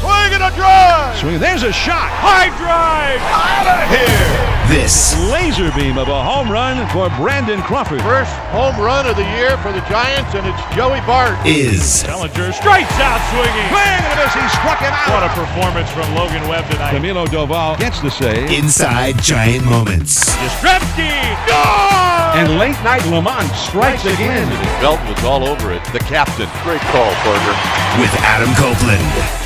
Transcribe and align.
Swing 0.00 0.30
and 0.36 0.42
a 0.42 0.50
drive! 0.54 1.16
Swing. 1.16 1.38
There's 1.38 1.62
a 1.62 1.72
shot. 1.72 2.10
High 2.12 2.52
drive! 2.60 3.20
Out 3.32 3.66
of 3.66 3.88
here! 3.88 4.56
This 4.68 5.14
Laser 5.30 5.70
beam 5.78 5.96
of 5.96 6.08
a 6.08 6.22
home 6.24 6.50
run 6.50 6.82
for 6.90 7.08
Brandon 7.16 7.62
Crawford. 7.62 8.02
First 8.02 8.34
home 8.50 8.74
run 8.82 9.06
of 9.06 9.14
the 9.14 9.24
year 9.38 9.56
for 9.62 9.70
the 9.70 9.80
Giants, 9.86 10.34
and 10.34 10.42
it's 10.42 10.58
Joey 10.74 10.98
Bart. 11.06 11.38
is 11.46 12.02
Bellinger 12.02 12.50
strikes 12.52 12.90
out 12.98 13.22
swinging. 13.30 13.68
Swing 13.70 13.94
and 13.94 14.10
a 14.10 14.26
miss. 14.26 14.34
He 14.34 14.42
struck 14.58 14.82
him 14.82 14.90
out. 14.90 15.14
What 15.14 15.22
a 15.22 15.32
performance 15.38 15.88
from 15.94 16.12
Logan 16.18 16.42
Webb 16.48 16.68
tonight. 16.68 16.92
Camilo 16.92 17.26
Doval 17.26 17.78
gets 17.78 18.00
the 18.00 18.10
save. 18.10 18.50
Inside 18.50 19.22
Giant 19.22 19.64
Moments. 19.64 20.34
Yastrzemski. 20.34 21.14
and 22.34 22.58
late 22.58 22.76
night 22.82 23.02
LaMonte 23.02 23.54
strikes 23.54 24.04
again. 24.04 24.50
Belt 24.82 25.00
was 25.08 25.22
all 25.24 25.46
over 25.46 25.72
it. 25.72 25.82
The 25.92 26.00
captain. 26.00 26.50
Great 26.66 26.82
call, 26.90 27.14
Parker. 27.22 27.54
with 28.02 28.12
Adam 28.18 28.52
Copeland. 28.58 29.45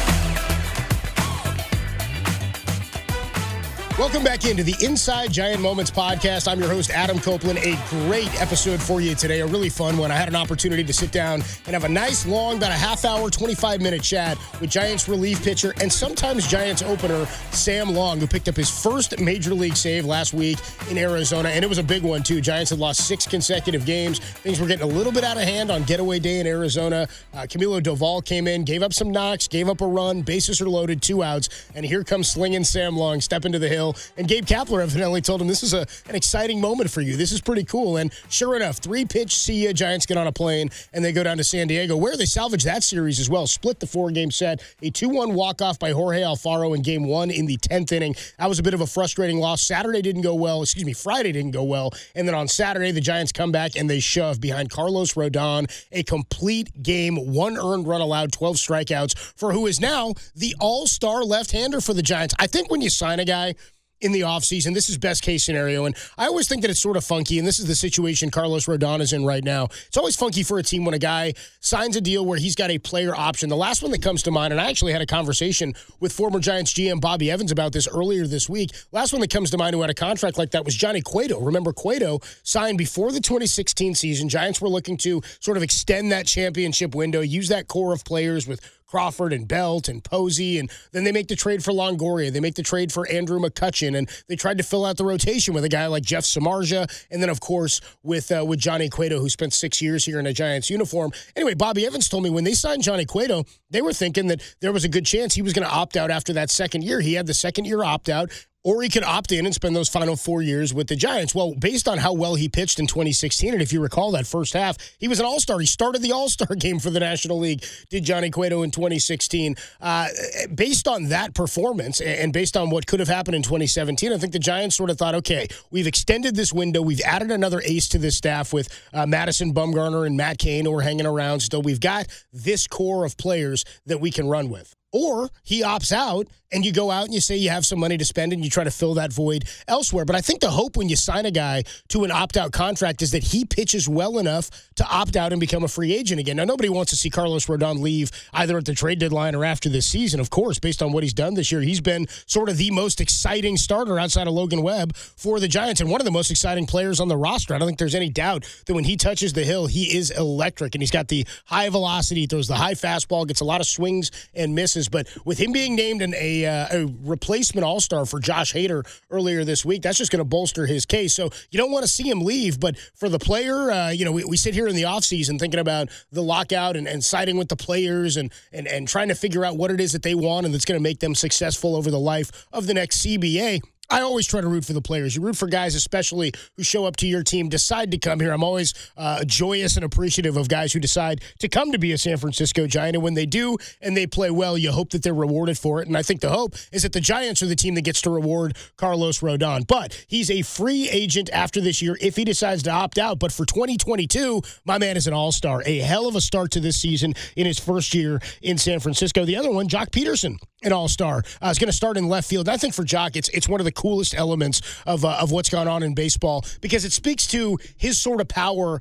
Welcome 4.01 4.24
back 4.24 4.46
into 4.46 4.62
the 4.62 4.74
Inside 4.80 5.30
Giant 5.30 5.60
Moments 5.60 5.90
podcast. 5.90 6.51
I'm 6.51 6.59
your 6.59 6.70
host, 6.70 6.88
Adam 6.88 7.18
Copeland. 7.18 7.59
A 7.59 7.79
great 7.90 8.34
episode 8.40 8.80
for 8.80 9.02
you 9.02 9.15
today, 9.15 9.40
a 9.40 9.46
really 9.46 9.68
fun 9.68 9.98
one. 9.98 10.10
I 10.10 10.16
had 10.16 10.26
an 10.26 10.34
opportunity 10.34 10.82
to 10.82 10.93
sit 10.95 11.12
down 11.12 11.43
and 11.66 11.74
have 11.74 11.84
a 11.84 11.88
nice, 11.90 12.24
long, 12.24 12.56
about 12.56 12.71
a 12.71 12.76
half 12.76 13.04
hour, 13.04 13.28
25 13.28 13.82
minute 13.82 14.02
chat 14.02 14.38
with 14.59 14.71
Giants 14.71 15.06
relief 15.06 15.45
pitcher 15.45 15.74
and 15.82 15.93
sometimes 15.93 16.46
Giants 16.46 16.80
opener, 16.80 17.26
Sam 17.51 17.93
Long, 17.95 18.18
who 18.18 18.26
picked 18.26 18.48
up 18.48 18.56
his 18.56 18.71
first 18.71 19.21
major 19.21 19.52
league 19.52 19.76
save 19.76 20.06
last 20.06 20.32
week 20.32 20.59
in 20.90 20.96
Arizona. 20.96 21.51
And 21.51 21.62
it 21.62 21.68
was 21.68 21.76
a 21.76 21.82
big 21.82 22.02
one, 22.02 22.23
too. 22.23 22.40
Giants 22.40 22.71
had 22.71 22.78
lost 22.78 23.06
six 23.06 23.26
consecutive 23.26 23.84
games. 23.84 24.18
Things 24.18 24.60
were 24.60 24.66
getting 24.66 24.90
a 24.90 24.95
little 24.95 25.12
bit 25.12 25.24
out 25.24 25.37
of 25.37 25.43
hand 25.43 25.71
on 25.71 25.82
getaway 25.82 26.21
day 26.21 26.40
in 26.40 26.46
Arizona. 26.46 27.06
Uh, 27.34 27.40
Camilo 27.40 27.82
Doval 27.82 28.24
came 28.24 28.48
in, 28.48 28.65
gave 28.65 28.82
up 28.82 28.95
some 28.95 29.10
knocks, 29.10 29.46
gave 29.46 29.68
up 29.68 29.82
a 29.82 29.87
run, 29.87 30.23
bases 30.23 30.62
are 30.62 30.71
loaded, 30.71 31.02
two 31.02 31.23
outs. 31.23 31.51
And 31.74 31.84
here 31.84 32.02
comes 32.02 32.30
slinging 32.30 32.65
Sam 32.65 32.96
Long, 32.96 33.21
step 33.21 33.45
into 33.45 33.59
the 33.59 33.68
hill. 33.68 33.90
And 34.16 34.29
Gabe 34.29 34.45
Kapler 34.45 34.83
evidently 34.83 35.21
told 35.21 35.41
him 35.41 35.49
this 35.49 35.63
is 35.63 35.74
a, 35.74 35.87
an 36.09 36.15
exciting 36.15 36.60
moment 36.60 36.91
for 36.91 37.01
you. 37.01 37.16
This 37.16 37.33
is 37.33 37.41
pretty 37.41 37.65
cool. 37.65 37.96
And 37.96 38.13
sure 38.29 38.57
enough, 38.57 38.79
three 38.79 39.05
pitch, 39.05 39.35
see. 39.37 39.71
Giants 39.73 40.07
get 40.07 40.16
on 40.16 40.27
a 40.27 40.33
plane 40.33 40.71
and 40.93 41.05
they 41.05 41.13
go 41.13 41.23
down 41.23 41.37
to 41.37 41.45
San 41.45 41.69
Diego, 41.69 41.96
where 41.96 42.16
they 42.16 42.27
salvage 42.27 42.65
that 42.65 42.83
series 42.83 43.21
as 43.21 43.29
well. 43.29 43.46
Split 43.46 43.79
the 43.80 43.87
four 43.87 44.11
game 44.11 44.30
set, 44.30 44.63
a 44.83 44.91
2 44.91 45.09
1 45.09 45.35
walk 45.35 45.63
off 45.63 45.79
by 45.79 45.93
Jorge 45.93 46.23
Alfaro 46.23 46.74
in 46.74 46.83
game 46.83 47.05
one 47.07 47.30
in 47.30 47.46
the 47.46 47.57
10th 47.59 47.93
inning. 47.93 48.15
That 48.38 48.49
was 48.49 48.59
a 48.59 48.63
bit 48.63 48.74
of 48.74 48.80
a 48.80 48.87
frustrating 48.87 49.38
loss. 49.38 49.63
Saturday 49.63 50.02
didn't 50.02 50.23
go 50.23 50.35
well. 50.35 50.63
Excuse 50.63 50.85
me, 50.85 50.93
Friday 50.93 51.33
didn't 51.33 51.52
go 51.52 51.63
well. 51.63 51.93
And 52.15 52.27
then 52.27 52.35
on 52.35 52.49
Saturday, 52.49 52.91
the 52.91 53.01
Giants 53.01 53.33
come 53.33 53.52
back 53.52 53.77
and 53.77 53.88
they 53.88 54.01
shove 54.01 54.41
behind 54.41 54.71
Carlos 54.71 55.15
Rodon, 55.15 55.71
a 55.93 56.02
complete 56.02 56.83
game, 56.83 57.16
one 57.16 57.57
earned 57.57 57.87
run 57.87 58.01
allowed, 58.01 58.33
12 58.33 58.57
strikeouts 58.57 59.16
for 59.37 59.52
who 59.52 59.66
is 59.66 59.80
now 59.80 60.15
the 60.35 60.55
all 60.61 60.87
star 60.87 61.23
left 61.23 61.52
hander 61.52 61.80
for 61.80 61.95
the 61.95 62.02
Giants. 62.02 62.35
I 62.38 62.46
think 62.46 62.71
when 62.71 62.80
you 62.80 62.91
sign 62.91 63.21
a 63.21 63.24
guy, 63.24 63.55
in 64.00 64.12
the 64.12 64.20
offseason. 64.22 64.75
This 64.75 64.88
is 64.88 64.98
best 64.98 65.22
case 65.22 65.44
scenario. 65.44 65.84
And 65.84 65.97
I 66.16 66.27
always 66.27 66.49
think 66.49 66.62
that 66.62 66.71
it's 66.71 66.81
sort 66.81 66.97
of 66.97 67.05
funky, 67.05 67.38
and 67.38 67.47
this 67.47 67.59
is 67.59 67.66
the 67.66 67.75
situation 67.75 68.31
Carlos 68.31 68.66
Rodon 68.66 69.00
is 69.00 69.12
in 69.12 69.25
right 69.25 69.44
now. 69.44 69.65
It's 69.87 69.97
always 69.97 70.16
funky 70.16 70.43
for 70.43 70.59
a 70.59 70.62
team 70.62 70.84
when 70.84 70.94
a 70.94 70.99
guy 70.99 71.34
signs 71.61 71.97
a 71.97 72.00
deal 72.00 72.25
where 72.25 72.38
he's 72.38 72.55
got 72.55 72.71
a 72.71 72.78
player 72.78 73.15
option. 73.15 73.49
The 73.49 73.56
last 73.56 73.83
one 73.83 73.91
that 73.93 74.03
comes 74.03 74.22
to 74.25 74.31
mind, 74.31 74.53
and 74.53 74.61
I 74.61 74.71
actually 74.71 74.93
had 74.93 75.03
a 75.03 75.06
conversation 75.06 75.75
with 76.00 76.12
former 76.12 76.41
Giants 76.41 76.72
GM 76.72 77.00
Bobby 77.00 77.31
Evans 77.31 77.53
about 77.53 77.72
this 77.72 77.88
earlier 77.88 78.27
this 78.27 78.49
week. 78.49 78.71
Last 78.93 79.12
one 79.12 79.21
that 79.21 79.31
comes 79.31 79.50
to 79.50 79.59
mind 79.59 79.75
who 79.75 79.81
had 79.81 79.91
a 79.91 79.94
contract 79.94 80.38
like 80.38 80.53
that 80.53 80.65
was 80.65 80.75
Johnny 80.75 81.03
Cueto. 81.03 81.41
Remember, 81.41 81.72
Cueto 81.72 82.21
signed 82.43 82.78
before 82.78 83.12
the 83.12 83.21
2016 83.21 83.94
season. 83.94 84.28
Giants 84.28 84.61
were 84.61 84.69
looking 84.69 84.97
to 84.99 85.21
sort 85.41 85.56
of 85.56 85.62
extend 85.62 86.12
that 86.12 86.27
championship 86.27 86.94
window, 86.94 87.21
use 87.21 87.49
that 87.49 87.69
core 87.69 87.93
of 87.93 88.05
players 88.05 88.47
with 88.47 88.61
Crawford 88.91 89.33
and 89.33 89.47
Belt 89.47 89.89
and 89.89 90.03
Posey, 90.03 90.59
and 90.59 90.71
then 90.93 91.05
they 91.05 91.12
make 91.12 91.28
the 91.28 91.37
trade 91.37 91.62
for 91.62 91.73
Longoria. 91.73 92.33
They 92.33 92.41
make 92.41 92.56
the 92.56 92.62
trade 92.62 92.93
for 92.93 93.09
Andrew 93.09 93.39
McCutchen, 93.39 93.97
and 93.97 94.11
they 94.28 94.37
tried 94.37 94.59
to 94.59 94.65
fill 94.65 94.84
out 94.84 94.97
the 94.97 95.05
rotation 95.05 95.55
with 95.55 95.65
a 95.65 95.69
guy 95.69 95.87
like 95.87 96.03
Jeff 96.03 96.25
Samardzija, 96.25 97.06
and 97.11 97.23
then 97.23 97.31
of 97.31 97.41
course 97.41 97.81
with 98.03 98.33
uh, 98.33 98.45
with 98.45 98.59
Johnny 98.59 98.89
Cueto, 98.89 99.21
who 99.21 99.29
spent 99.29 99.53
six 99.53 99.81
years 99.81 100.05
here 100.05 100.19
in 100.19 100.27
a 100.27 100.33
Giants 100.33 100.71
uniform. 100.71 101.12
Anyway, 101.37 101.55
Bobby 101.55 101.87
Evans 101.87 102.09
told 102.09 102.25
me 102.25 102.31
when 102.31 102.45
they 102.45 102.55
signed 102.55 102.83
Johnny 102.83 103.05
Cueto, 103.05 103.45
they 103.71 103.83
were 103.83 103.93
thinking 103.93 104.27
that 104.27 104.43
there 104.61 104.73
was 104.73 104.84
a 104.84 104.89
good 104.89 105.06
chance 105.06 105.34
he 105.34 105.43
was 105.43 105.53
going 105.53 105.67
to 105.67 105.73
opt 105.73 105.97
out 105.97 106.11
after 106.11 106.33
that 106.33 106.50
second 106.50 106.83
year. 106.83 107.00
He 107.00 107.15
had 107.15 107.27
the 107.27 107.34
second 107.34 107.67
year 107.67 107.84
opt 107.84 108.09
out 108.09 108.31
or 108.62 108.82
he 108.82 108.88
could 108.88 109.04
opt 109.04 109.32
in 109.32 109.47
and 109.47 109.54
spend 109.54 109.75
those 109.75 109.88
final 109.88 110.16
four 110.16 110.43
years 110.43 110.75
with 110.75 110.88
the 110.88 110.97
Giants. 110.97 111.34
Well, 111.34 111.54
based 111.54 111.88
on 111.88 111.98
how 111.98 112.12
well 112.12 112.34
he 112.34 112.48
pitched 112.48 112.78
in 112.78 112.87
2016, 112.87 113.53
and 113.53 113.62
if 113.62 113.72
you 113.72 113.81
recall 113.81 114.10
that 114.12 114.26
first 114.26 114.53
half, 114.53 114.76
he 114.98 115.09
was 115.09 115.19
an 115.19 115.26
All 115.26 115.41
Star. 115.41 115.59
He 115.59 115.66
started 115.66 116.03
the 116.03 116.12
All 116.12 116.28
Star 116.28 116.54
game 116.56 116.78
for 116.78 116.91
the 116.91 117.00
National 117.00 117.38
League. 117.38 117.65
Did 117.88 118.04
Johnny 118.04 118.31
Cueto 118.31 118.62
in 118.62 118.70
2016? 118.70 119.56
Uh, 119.81 120.09
based 120.54 120.87
on 120.87 121.09
that 121.09 121.34
performance 121.34 122.00
and 122.00 122.32
based 122.32 122.56
on 122.56 122.70
what 122.70 122.87
could 122.87 123.00
have 123.00 123.09
happened 123.09 123.34
in 123.34 123.43
2017, 123.43 124.12
I 124.12 124.19
think 124.19 124.32
the 124.32 124.38
Giants 124.38 124.76
sort 124.76 124.91
of 124.91 124.99
thought, 124.99 125.15
okay, 125.16 125.49
we've 125.70 125.87
extended 125.87 126.37
this 126.37 126.53
window. 126.53 126.82
We've 126.82 127.00
added 127.00 127.31
another 127.31 127.62
ace 127.65 127.88
to 127.88 127.99
this 127.99 128.16
staff 128.16 128.53
with 128.53 128.69
uh, 128.93 129.06
Madison 129.06 129.54
Bumgarner 129.54 130.06
and 130.06 130.16
Matt 130.16 130.38
Cain, 130.38 130.66
who 130.66 130.76
are 130.76 130.82
hanging 130.82 131.06
around 131.06 131.41
still. 131.41 131.62
We've 131.62 131.81
got 131.81 132.06
this 132.32 132.66
core 132.66 133.04
of 133.04 133.16
players 133.16 133.65
that 133.87 134.00
we 134.00 134.10
can 134.10 134.28
run 134.28 134.50
with. 134.50 134.75
Or 134.93 135.31
he 135.44 135.62
opts 135.62 135.93
out 135.93 136.26
and 136.53 136.65
you 136.65 136.72
go 136.72 136.91
out 136.91 137.05
and 137.05 137.15
you 137.15 137.21
say 137.21 137.37
you 137.37 137.50
have 137.50 137.65
some 137.65 137.78
money 137.78 137.97
to 137.97 138.05
spend 138.05 138.33
and 138.33 138.44
you 138.44 138.50
try 138.50 138.65
to 138.65 138.71
fill 138.71 138.94
that 138.94 139.12
void 139.12 139.44
elsewhere. 139.69 140.05
But 140.05 140.16
I 140.16 140.21
think 140.21 140.41
the 140.41 140.50
hope 140.50 140.77
when 140.77 140.88
you 140.88 140.97
sign 140.97 141.27
a 141.27 141.31
guy 141.31 141.65
to 141.88 142.05
an 142.05 142.11
opt 142.11 142.37
out 142.37 142.53
contract 142.53 143.03
is 143.03 143.12
that 143.12 143.25
he 143.25 143.44
pitches 143.44 143.88
well 143.88 144.19
enough 144.19 144.50
to 144.77 144.87
opt 144.87 145.16
out 145.16 145.33
and 145.33 145.41
become 145.41 145.65
a 145.65 145.69
free 145.69 145.94
agent 145.94 146.21
again. 146.21 146.37
Now, 146.37 146.44
nobody 146.44 146.69
wants 146.69 146.91
to 146.91 146.97
see 146.97 147.11
Carlos 147.11 147.47
Rodon 147.47 147.81
leave 147.81 148.11
either 148.33 148.59
at 148.59 148.65
the 148.65 148.75
trade 148.75 148.99
deadline 148.99 149.34
or 149.34 149.44
after 149.44 149.69
this 149.69 149.87
season. 149.87 150.21
Of 150.21 150.31
course, 150.31 150.59
based 150.59 150.83
on 150.83 150.93
what 150.93 151.03
he's 151.03 151.15
done 151.15 151.34
this 151.34 151.53
year, 151.53 151.61
he's 151.61 151.81
been 151.81 152.06
sort 152.27 152.49
of 152.49 152.56
the 152.56 152.71
most 152.71 153.00
exciting 153.00 153.56
starter 153.56 153.99
outside 153.99 154.27
of 154.27 154.32
Logan 154.32 154.62
Webb 154.62 154.97
for 154.97 155.41
the 155.41 155.49
Giants 155.49 155.81
and 155.81 155.91
one 155.91 156.00
of 156.00 156.05
the 156.05 156.11
most 156.11 156.31
exciting 156.31 156.67
players 156.67 157.00
on 157.00 157.09
the 157.09 157.17
roster. 157.17 157.55
I 157.55 157.59
don't 157.59 157.69
think 157.69 157.78
there's 157.78 157.94
any 157.94 158.11
doubt 158.11 158.47
that 158.67 158.75
when 158.75 158.84
he 158.84 158.97
touches 158.97 159.32
the 159.32 159.44
hill, 159.44 159.67
he 159.67 159.97
is 159.97 160.11
electric 160.11 160.75
and 160.75 160.82
he's 160.82 160.91
got 160.91 161.09
the 161.09 161.27
high 161.47 161.69
velocity, 161.69 162.27
throws 162.27 162.49
the 162.49 162.55
high 162.55 162.75
fastball, 162.75 163.27
gets 163.27 163.41
a 163.41 163.44
lot 163.44 163.61
of 163.61 163.67
swings 163.67 164.11
and 164.34 164.55
misses. 164.55 164.88
But 164.88 165.09
with 165.25 165.38
him 165.38 165.53
being 165.53 165.77
named 165.77 166.03
an, 166.03 166.15
a, 166.15 166.40
uh, 166.47 166.69
a 166.71 166.95
replacement 167.03 167.65
All 167.65 167.81
Star 167.81 168.06
for 168.06 168.21
Josh 168.21 168.53
Hader 168.53 168.87
earlier 169.11 169.45
this 169.45 169.65
week, 169.65 169.83
that's 169.83 169.99
just 169.99 170.11
going 170.11 170.19
to 170.19 170.25
bolster 170.25 170.67
his 170.67 170.87
case. 170.87 171.15
So 171.15 171.31
you 171.51 171.59
don't 171.59 171.73
want 171.73 171.84
to 171.84 171.91
see 171.91 172.09
him 172.09 172.21
leave, 172.21 172.61
but 172.61 172.78
for 172.95 173.09
the 173.09 173.19
player, 173.19 173.71
uh, 173.71 173.91
you 173.91 174.05
know, 174.05 174.12
we, 174.12 174.25
we 174.25 174.37
sit 174.37 174.55
here 174.55 174.69
in 174.69 174.77
the 174.77 174.83
offseason 174.83 175.39
thinking 175.39 175.61
about 175.61 175.89
the 176.11 176.23
lockout 176.23 176.77
and, 176.77 176.87
and 176.87 177.05
siding 177.05 177.37
with 177.37 177.49
the 177.49 177.56
players 177.56 178.17
and, 178.17 178.33
and, 178.53 178.67
and 178.67 178.89
trying 178.89 179.09
to 179.09 179.15
figure 179.15 179.45
out 179.45 179.56
what 179.56 179.71
it 179.71 179.81
is 179.81 179.93
that 179.93 180.03
they 180.03 180.15
want 180.15 180.47
and 180.47 180.55
that's 180.55 180.65
going 180.65 180.79
to 180.79 180.83
make 180.83 181.00
them 181.00 181.15
successful 181.15 181.77
over 181.77 181.91
the 181.91 182.00
life 182.00 182.47
of 182.53 182.67
the 182.67 182.75
next 182.75 183.05
CBA. 183.05 183.61
I 183.91 184.03
always 184.03 184.27
try 184.27 184.41
to 184.41 184.47
root 184.47 184.65
for 184.65 184.73
the 184.73 184.81
players. 184.81 185.17
You 185.17 185.23
root 185.23 185.37
for 185.37 185.49
guys, 185.49 185.75
especially 185.75 186.33
who 186.56 186.62
show 186.62 186.84
up 186.84 186.95
to 186.97 187.09
your 187.09 187.25
team, 187.25 187.49
decide 187.49 187.91
to 187.91 187.99
come 187.99 188.21
here. 188.21 188.33
I'm 188.33 188.45
always 188.45 188.73
uh, 188.97 189.25
joyous 189.25 189.75
and 189.75 189.84
appreciative 189.84 190.37
of 190.37 190.49
guys 190.49 190.73
who 190.73 190.78
decide 190.78 191.23
to 191.41 191.49
come 191.49 191.73
to 191.73 191.78
be 191.78 191.91
a 191.91 191.99
San 191.99 192.17
Francisco 192.17 192.69
Giant. 192.69 192.95
And 192.95 193.03
when 193.03 193.14
they 193.14 193.26
do 193.26 193.56
and 193.81 193.97
they 193.97 194.06
play 194.06 194.31
well, 194.31 194.56
you 194.56 194.70
hope 194.70 194.91
that 194.91 195.03
they're 195.03 195.12
rewarded 195.12 195.59
for 195.59 195.82
it. 195.82 195.88
And 195.88 195.97
I 195.97 196.03
think 196.03 196.20
the 196.20 196.31
hope 196.31 196.55
is 196.70 196.85
that 196.85 196.93
the 196.93 197.00
Giants 197.00 197.43
are 197.43 197.47
the 197.47 197.56
team 197.56 197.75
that 197.75 197.82
gets 197.82 198.00
to 198.03 198.11
reward 198.11 198.56
Carlos 198.76 199.20
Rodon. 199.20 199.67
But 199.67 200.05
he's 200.06 200.31
a 200.31 200.43
free 200.43 200.88
agent 200.88 201.29
after 201.32 201.61
this 201.61 201.82
year 201.82 201.97
if 202.00 202.14
he 202.14 202.25
decides 202.25 202.62
to 202.64 202.70
opt 202.70 202.97
out. 202.97 203.19
But 203.19 203.32
for 203.32 203.44
2022, 203.44 204.41
my 204.64 204.79
man 204.79 204.97
is 204.97 205.09
an 205.09 205.14
all 205.14 205.32
star. 205.32 205.64
A 205.67 205.79
hell 205.79 206.06
of 206.06 206.14
a 206.14 206.20
start 206.20 206.53
to 206.53 206.61
this 206.61 206.81
season 206.81 207.14
in 207.35 207.44
his 207.44 207.59
first 207.59 207.93
year 207.93 208.20
in 208.41 208.56
San 208.56 208.79
Francisco. 208.79 209.25
The 209.25 209.37
other 209.37 209.50
one, 209.50 209.67
Joc 209.67 209.91
Pederson, 209.91 210.37
an 210.62 210.73
all 210.73 210.87
star, 210.87 211.25
uh, 211.43 211.49
is 211.49 211.59
going 211.59 211.70
to 211.70 211.76
start 211.76 211.97
in 211.97 212.09
left 212.09 212.29
field. 212.29 212.49
I 212.49 212.56
think 212.56 212.73
for 212.73 212.85
Joc, 212.85 213.17
it's, 213.17 213.29
it's 213.31 213.49
one 213.49 213.61
of 213.61 213.64
the 213.64 213.80
coolest 213.81 214.15
elements 214.15 214.61
of, 214.87 215.05
uh, 215.05 215.17
of 215.21 215.31
what's 215.31 215.49
gone 215.49 215.69
on 215.69 215.82
in 215.82 215.94
baseball 215.94 216.44
because 216.61 216.85
it 216.85 216.93
speaks 216.93 217.27
to 217.27 217.59
his 217.77 217.99
sort 217.99 218.21
of 218.21 218.29
power 218.29 218.81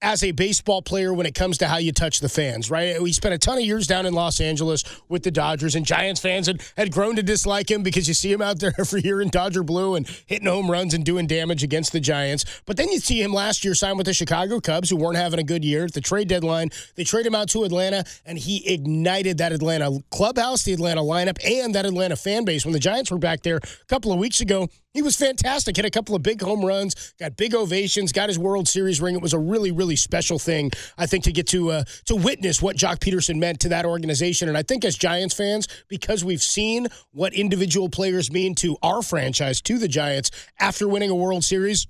as 0.00 0.22
a 0.22 0.30
baseball 0.30 0.80
player 0.80 1.12
when 1.12 1.26
it 1.26 1.34
comes 1.34 1.58
to 1.58 1.66
how 1.66 1.76
you 1.76 1.92
touch 1.92 2.20
the 2.20 2.28
fans, 2.28 2.70
right? 2.70 3.00
We 3.02 3.12
spent 3.12 3.34
a 3.34 3.38
ton 3.38 3.58
of 3.58 3.64
years 3.64 3.86
down 3.86 4.06
in 4.06 4.14
Los 4.14 4.40
Angeles 4.40 4.84
with 5.08 5.24
the 5.24 5.30
Dodgers, 5.30 5.74
and 5.74 5.84
Giants 5.84 6.20
fans 6.20 6.46
had, 6.46 6.62
had 6.76 6.92
grown 6.92 7.16
to 7.16 7.22
dislike 7.22 7.70
him 7.70 7.82
because 7.82 8.06
you 8.06 8.14
see 8.14 8.32
him 8.32 8.40
out 8.40 8.60
there 8.60 8.72
every 8.78 9.02
year 9.02 9.20
in 9.20 9.28
Dodger 9.28 9.62
blue 9.62 9.96
and 9.96 10.08
hitting 10.26 10.46
home 10.46 10.70
runs 10.70 10.94
and 10.94 11.04
doing 11.04 11.26
damage 11.26 11.64
against 11.64 11.92
the 11.92 12.00
Giants. 12.00 12.44
But 12.64 12.76
then 12.76 12.90
you 12.90 13.00
see 13.00 13.20
him 13.20 13.32
last 13.32 13.64
year 13.64 13.74
sign 13.74 13.96
with 13.96 14.06
the 14.06 14.14
Chicago 14.14 14.60
Cubs, 14.60 14.90
who 14.90 14.96
weren't 14.96 15.16
having 15.16 15.40
a 15.40 15.44
good 15.44 15.64
year 15.64 15.84
at 15.84 15.94
the 15.94 16.00
trade 16.00 16.28
deadline. 16.28 16.70
They 16.94 17.04
trade 17.04 17.26
him 17.26 17.34
out 17.34 17.48
to 17.50 17.64
Atlanta, 17.64 18.04
and 18.24 18.38
he 18.38 18.72
ignited 18.72 19.38
that 19.38 19.52
Atlanta 19.52 19.98
clubhouse, 20.10 20.62
the 20.62 20.72
Atlanta 20.72 21.00
lineup, 21.00 21.38
and 21.44 21.74
that 21.74 21.86
Atlanta 21.86 22.16
fan 22.16 22.44
base. 22.44 22.64
When 22.64 22.72
the 22.72 22.78
Giants 22.78 23.10
were 23.10 23.18
back 23.18 23.42
there 23.42 23.56
a 23.56 23.84
couple 23.88 24.12
of 24.12 24.18
weeks 24.18 24.40
ago, 24.40 24.68
he 24.94 25.02
was 25.02 25.16
fantastic. 25.16 25.76
Hit 25.76 25.84
a 25.84 25.90
couple 25.90 26.14
of 26.14 26.22
big 26.22 26.40
home 26.40 26.64
runs, 26.64 27.12
got 27.20 27.36
big 27.36 27.54
ovations, 27.54 28.10
got 28.10 28.28
his 28.28 28.38
World 28.38 28.66
Series 28.66 29.00
ring. 29.00 29.14
It 29.14 29.22
was 29.22 29.32
a 29.32 29.38
really, 29.38 29.70
really 29.70 29.87
special 29.96 30.38
thing, 30.38 30.70
I 30.96 31.06
think, 31.06 31.24
to 31.24 31.32
get 31.32 31.46
to 31.48 31.70
uh, 31.70 31.84
to 32.06 32.16
witness 32.16 32.62
what 32.62 32.76
Joc 32.76 32.98
Pederson 32.98 33.36
meant 33.36 33.60
to 33.60 33.68
that 33.70 33.84
organization. 33.84 34.48
And 34.48 34.56
I 34.56 34.62
think 34.62 34.84
as 34.84 34.96
Giants 34.96 35.34
fans, 35.34 35.68
because 35.88 36.24
we've 36.24 36.42
seen 36.42 36.88
what 37.12 37.34
individual 37.34 37.88
players 37.88 38.30
mean 38.30 38.54
to 38.56 38.76
our 38.82 39.02
franchise, 39.02 39.60
to 39.62 39.78
the 39.78 39.88
Giants, 39.88 40.30
after 40.58 40.88
winning 40.88 41.10
a 41.10 41.14
World 41.14 41.44
Series, 41.44 41.86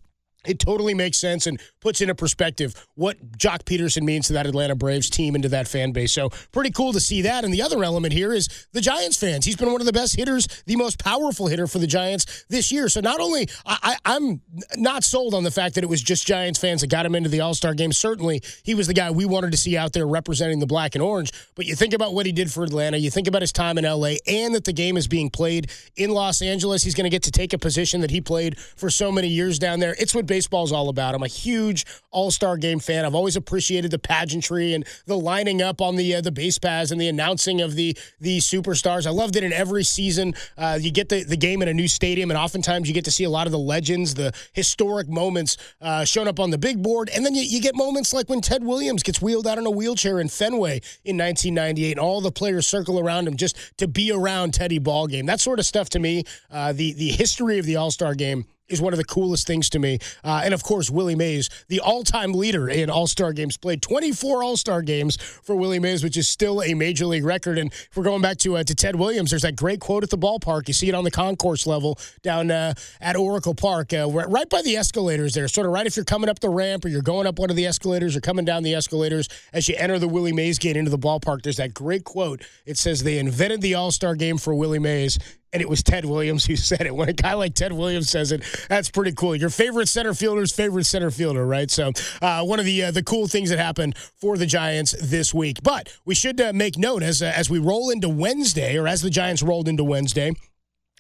it 0.47 0.59
totally 0.61 0.95
makes 0.95 1.19
sense 1.19 1.47
and 1.47 1.61
puts 1.81 2.01
into 2.01 2.15
perspective 2.15 2.75
what 2.95 3.33
Joc 3.33 3.65
Pederson 3.65 4.03
means 4.03 4.29
to 4.29 4.35
that 4.35 4.47
Atlanta 4.47 4.77
Braves 4.77 5.11
team 5.11 5.35
and 5.35 5.43
to 5.43 5.49
that 5.49 5.67
fan 5.67 5.93
base. 5.93 6.13
So 6.13 6.31
pretty 6.53 6.71
cool 6.71 6.93
to 6.93 7.01
see 7.01 7.23
that. 7.23 7.45
And 7.45 7.53
the 7.53 7.63
other 7.63 7.83
element 7.83 8.13
here 8.13 8.33
is 8.33 8.49
the 8.73 8.81
Giants 8.81 9.19
fans. 9.19 9.45
He's 9.45 9.57
been 9.57 9.73
one 9.73 9.81
of 9.81 9.87
the 9.87 9.93
best 9.93 10.17
hitters, 10.17 10.47
the 10.67 10.77
most 10.77 10.99
powerful 11.03 11.49
hitter 11.49 11.67
for 11.67 11.79
the 11.79 11.87
Giants 11.87 12.45
this 12.49 12.71
year. 12.71 12.89
So 12.89 13.01
not 13.01 13.21
only 13.21 13.49
I, 13.67 13.97
am 14.05 14.41
not 14.77 15.03
sold 15.03 15.35
on 15.35 15.43
the 15.43 15.51
fact 15.51 15.75
that 15.75 15.83
it 15.83 15.89
was 15.89 16.01
just 16.01 16.27
Giants 16.27 16.61
fans 16.61 16.83
that 16.83 16.91
got 16.91 17.05
him 17.05 17.17
into 17.17 17.29
the 17.29 17.41
All 17.41 17.55
Star 17.55 17.75
game. 17.75 17.93
Certainly 17.93 18.43
he 18.63 18.75
was 18.75 18.87
the 18.87 18.95
guy 18.95 19.11
we 19.11 19.25
wanted 19.25 19.51
to 19.51 19.59
see 19.59 19.77
out 19.77 19.93
there 19.93 20.07
representing 20.07 20.61
the 20.61 20.67
black 20.67 20.95
and 20.95 21.03
orange. 21.03 21.33
But 21.57 21.67
you 21.67 21.75
think 21.75 21.95
about 21.95 22.15
what 22.15 22.27
he 22.27 22.33
did 22.33 22.53
for 22.53 22.63
Atlanta. 22.63 22.97
You 22.97 23.11
think 23.11 23.27
about 23.27 23.43
his 23.43 23.53
time 23.53 23.77
in 23.77 23.85
LA 23.85 24.15
and 24.29 24.55
that 24.55 24.65
the 24.65 24.73
game 24.73 24.97
is 24.97 25.09
being 25.09 25.31
played 25.31 25.71
in 25.97 26.11
Los 26.11 26.43
Angeles. 26.43 26.85
He's 26.85 26.95
going 26.95 27.05
to 27.05 27.11
get 27.11 27.25
to 27.25 27.33
take 27.33 27.53
a 27.53 27.59
position 27.59 28.03
that 28.03 28.11
he 28.11 28.21
played 28.21 28.59
for 28.59 28.89
so 28.89 29.11
many 29.11 29.29
years 29.29 29.59
down 29.59 29.81
there. 29.81 29.97
It's 29.99 30.15
what 30.15 30.28
baseball's 30.29 30.71
all 30.71 30.89
about. 30.89 31.17
I'm 31.17 31.25
a 31.25 31.27
huge 31.27 31.85
All 32.13 32.31
Star 32.31 32.57
Game 32.57 32.79
fan. 32.79 33.05
I've 33.05 33.15
always 33.15 33.35
appreciated 33.35 33.91
the 33.91 33.99
pageantry 33.99 34.75
and 34.75 34.87
the 35.07 35.19
lining 35.19 35.61
up 35.61 35.81
on 35.81 35.97
the 35.97 36.15
uh, 36.15 36.21
the 36.21 36.31
base 36.31 36.59
paths 36.59 36.93
and 36.93 37.01
the 37.01 37.09
announcing 37.09 37.61
of 37.61 37.75
the 37.75 37.97
the 38.21 38.39
superstars. 38.39 39.07
I 39.07 39.11
loved 39.11 39.35
it 39.35 39.43
in 39.43 39.53
every 39.53 39.83
season. 39.83 40.35
Uh, 40.57 40.79
you 40.81 40.93
get 40.93 41.09
the, 41.09 41.25
the 41.25 41.37
game 41.37 41.63
in 41.63 41.69
a 41.69 41.75
new 41.75 41.89
stadium, 41.89 42.31
and 42.31 42.39
oftentimes 42.39 42.87
you 42.87 42.95
get 42.95 43.05
to 43.07 43.11
see 43.11 43.25
a 43.25 43.31
lot 43.31 43.47
of 43.47 43.53
the 43.53 43.59
legends, 43.59 44.15
the 44.15 44.33
historic 44.53 45.09
moments 45.09 45.57
uh, 45.81 46.05
shown 46.05 46.29
up 46.29 46.39
on 46.39 46.51
the 46.51 46.59
big 46.59 46.83
board. 46.83 47.11
And 47.15 47.25
then 47.25 47.35
you, 47.35 47.43
you 47.43 47.61
get 47.61 47.75
moments 47.75 48.13
like 48.13 48.29
when 48.29 48.41
Ted 48.41 48.63
Williams 48.63 49.03
gets 49.03 49.21
wheeled 49.21 49.47
out 49.47 49.59
in 49.59 49.67
a 49.67 49.71
wheelchair 49.71 50.21
in 50.21 50.29
Fenway 50.29 50.81
in 51.05 51.17
1998, 51.17 51.93
and 51.93 52.01
all 52.01 52.21
the 52.21 52.31
players 52.31 52.67
circle 52.67 53.01
around 53.01 53.27
him 53.27 53.37
just 53.37 53.57
to 53.79 53.89
be 53.89 54.13
around 54.13 54.55
Teddy 54.55 54.79
Ball 54.79 55.07
game. 55.07 55.27
That 55.27 55.41
sort 55.41 55.59
of 55.59 55.67
stuff 55.67 55.89
to 55.91 55.99
me, 55.99 56.25
uh, 56.51 56.73
the 56.73 56.93
the 56.93 57.09
history 57.09 57.59
of 57.59 57.67
the 57.67 57.77
All 57.77 57.91
Star 57.91 58.15
game 58.15 58.47
is 58.69 58.81
one 58.81 58.93
of 58.93 58.99
the 58.99 59.05
coolest 59.05 59.47
things 59.47 59.71
to 59.71 59.79
me. 59.79 59.99
Uh, 60.23 60.43
and 60.45 60.55
of 60.55 60.63
course, 60.63 60.91
Willie 60.91 61.15
Mays, 61.15 61.49
the 61.69 61.81
all 61.81 62.05
time 62.05 62.33
leader 62.33 62.69
in 62.69 62.91
All 62.91 63.07
Star 63.07 63.33
games, 63.33 63.57
played 63.57 63.83
24 63.83 64.43
All 64.43 64.57
Star 64.57 64.83
games 64.83 65.17
for 65.17 65.57
Willie 65.57 65.79
Mays, 65.79 66.05
which 66.05 66.17
is 66.17 66.29
still 66.29 66.63
a 66.63 66.75
major 66.75 67.07
league 67.07 67.25
record. 67.25 67.59
And 67.59 67.73
if 67.73 67.91
we're 67.97 68.05
going 68.05 68.23
back 68.23 68.39
to, 68.39 68.57
uh, 68.57 68.65
to 68.65 68.75
Ted 68.75 68.97
Williams, 68.97 69.31
there's 69.31 69.43
that 69.43 69.57
great 69.57 69.81
quote 69.81 70.03
at 70.03 70.11
the 70.11 70.19
ballpark. 70.19 70.69
You 70.69 70.75
see 70.75 70.89
it 70.89 70.95
on 70.95 71.05
the 71.05 71.11
concourse 71.11 71.67
level 71.67 71.99
down 72.23 72.51
uh, 72.51 72.75
at 73.01 73.17
Oracle 73.17 73.55
Park, 73.55 73.93
uh, 73.93 74.09
right 74.09 74.49
by 74.49 74.63
the 74.63 74.77
escalators 74.77 75.35
there, 75.35 75.49
sort 75.49 75.67
of 75.67 75.73
right 75.73 75.87
if 75.87 75.97
you're 75.97 76.05
coming 76.05 76.29
up 76.29 76.41
the 76.41 76.51
ramp 76.51 76.85
or 76.85 76.89
you're 76.89 77.03
going 77.03 77.27
up 77.27 77.39
one 77.39 77.51
of 77.51 77.57
the 77.57 77.67
escalators 77.67 78.17
or 78.17 78.21
coming 78.21 78.45
down 78.45 78.63
the 78.63 78.75
escalators 78.75 79.29
as 79.53 79.69
you 79.69 79.75
enter 79.79 79.99
the 79.99 80.09
Willie 80.09 80.33
Mays 80.33 80.59
gate 80.59 80.77
into 80.77 80.91
the 80.91 80.99
ballpark. 80.99 81.43
There's 81.43 81.57
that 81.57 81.75
great 81.75 82.05
quote. 82.05 82.43
It 82.67 82.77
says, 82.77 83.03
They 83.03 83.19
invented 83.19 83.63
the 83.63 83.75
All 83.75 83.91
Star 83.91 84.15
game 84.15 84.39
for 84.39 84.55
Willie 84.55 84.79
Mays 84.79 85.19
and 85.53 85.63
it 85.63 85.69
was 85.69 85.83
Ted 85.83 86.05
Williams 86.05 86.45
who 86.45 86.57
said 86.69 86.83
it. 86.83 86.95
When 86.95 87.09
a 87.09 87.13
guy 87.13 87.35
like 87.35 87.55
Ted 87.55 87.73
Williams 87.73 88.11
says 88.11 88.33
it, 88.33 88.43
that's 88.69 88.91
pretty 88.91 89.13
cool. 89.13 89.35
Your 89.35 89.51
favorite 89.51 89.89
center 89.89 90.15
fielder's 90.15 90.53
favorite 90.53 90.87
center 90.87 91.11
fielder, 91.11 91.47
right? 91.47 91.71
So, 91.71 91.93
uh, 92.21 92.45
one 92.45 92.59
of 92.59 92.65
the 92.65 92.85
uh, 92.85 92.91
the 92.91 93.03
cool 93.03 93.27
things 93.29 93.51
that 93.51 93.59
happened 93.59 93.97
for 94.17 94.37
the 94.37 94.47
Giants 94.47 94.95
this 95.01 95.33
week. 95.33 95.63
But 95.63 95.97
we 96.05 96.15
should 96.15 96.41
uh, 96.41 96.53
make 96.53 96.77
note 96.77 97.03
as 97.03 97.23
uh, 97.23 97.33
as 97.35 97.51
we 97.51 97.59
roll 97.59 97.91
into 97.91 98.09
Wednesday, 98.09 98.77
or 98.77 98.87
as 98.89 99.03
the 99.03 99.11
Giants 99.11 99.43
rolled 99.43 99.69
into 99.69 99.85
Wednesday. 99.85 100.33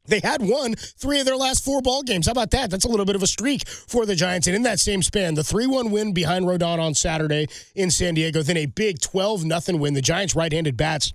They 0.06 0.20
had 0.20 0.40
won 0.40 0.74
three 0.74 1.20
of 1.20 1.26
their 1.26 1.36
last 1.36 1.62
four 1.62 1.82
ball 1.82 2.02
games. 2.02 2.26
How 2.26 2.32
about 2.32 2.50
that? 2.52 2.70
That's 2.70 2.86
a 2.86 2.88
little 2.88 3.04
bit 3.04 3.14
of 3.14 3.22
a 3.22 3.26
streak 3.26 3.68
for 3.68 4.06
the 4.06 4.14
Giants. 4.14 4.46
And 4.46 4.56
in 4.56 4.62
that 4.62 4.80
same 4.80 5.02
span, 5.02 5.34
the 5.34 5.44
3 5.44 5.66
1 5.66 5.90
win 5.90 6.14
behind 6.14 6.46
Rodon 6.46 6.78
on 6.78 6.94
Saturday 6.94 7.46
in 7.74 7.90
San 7.90 8.14
Diego, 8.14 8.42
then 8.42 8.56
a 8.56 8.64
big 8.64 9.00
12 9.00 9.42
0 9.42 9.78
win. 9.78 9.92
The 9.92 10.00
Giants 10.00 10.34
right 10.34 10.50
handed 10.50 10.78
bats 10.78 11.12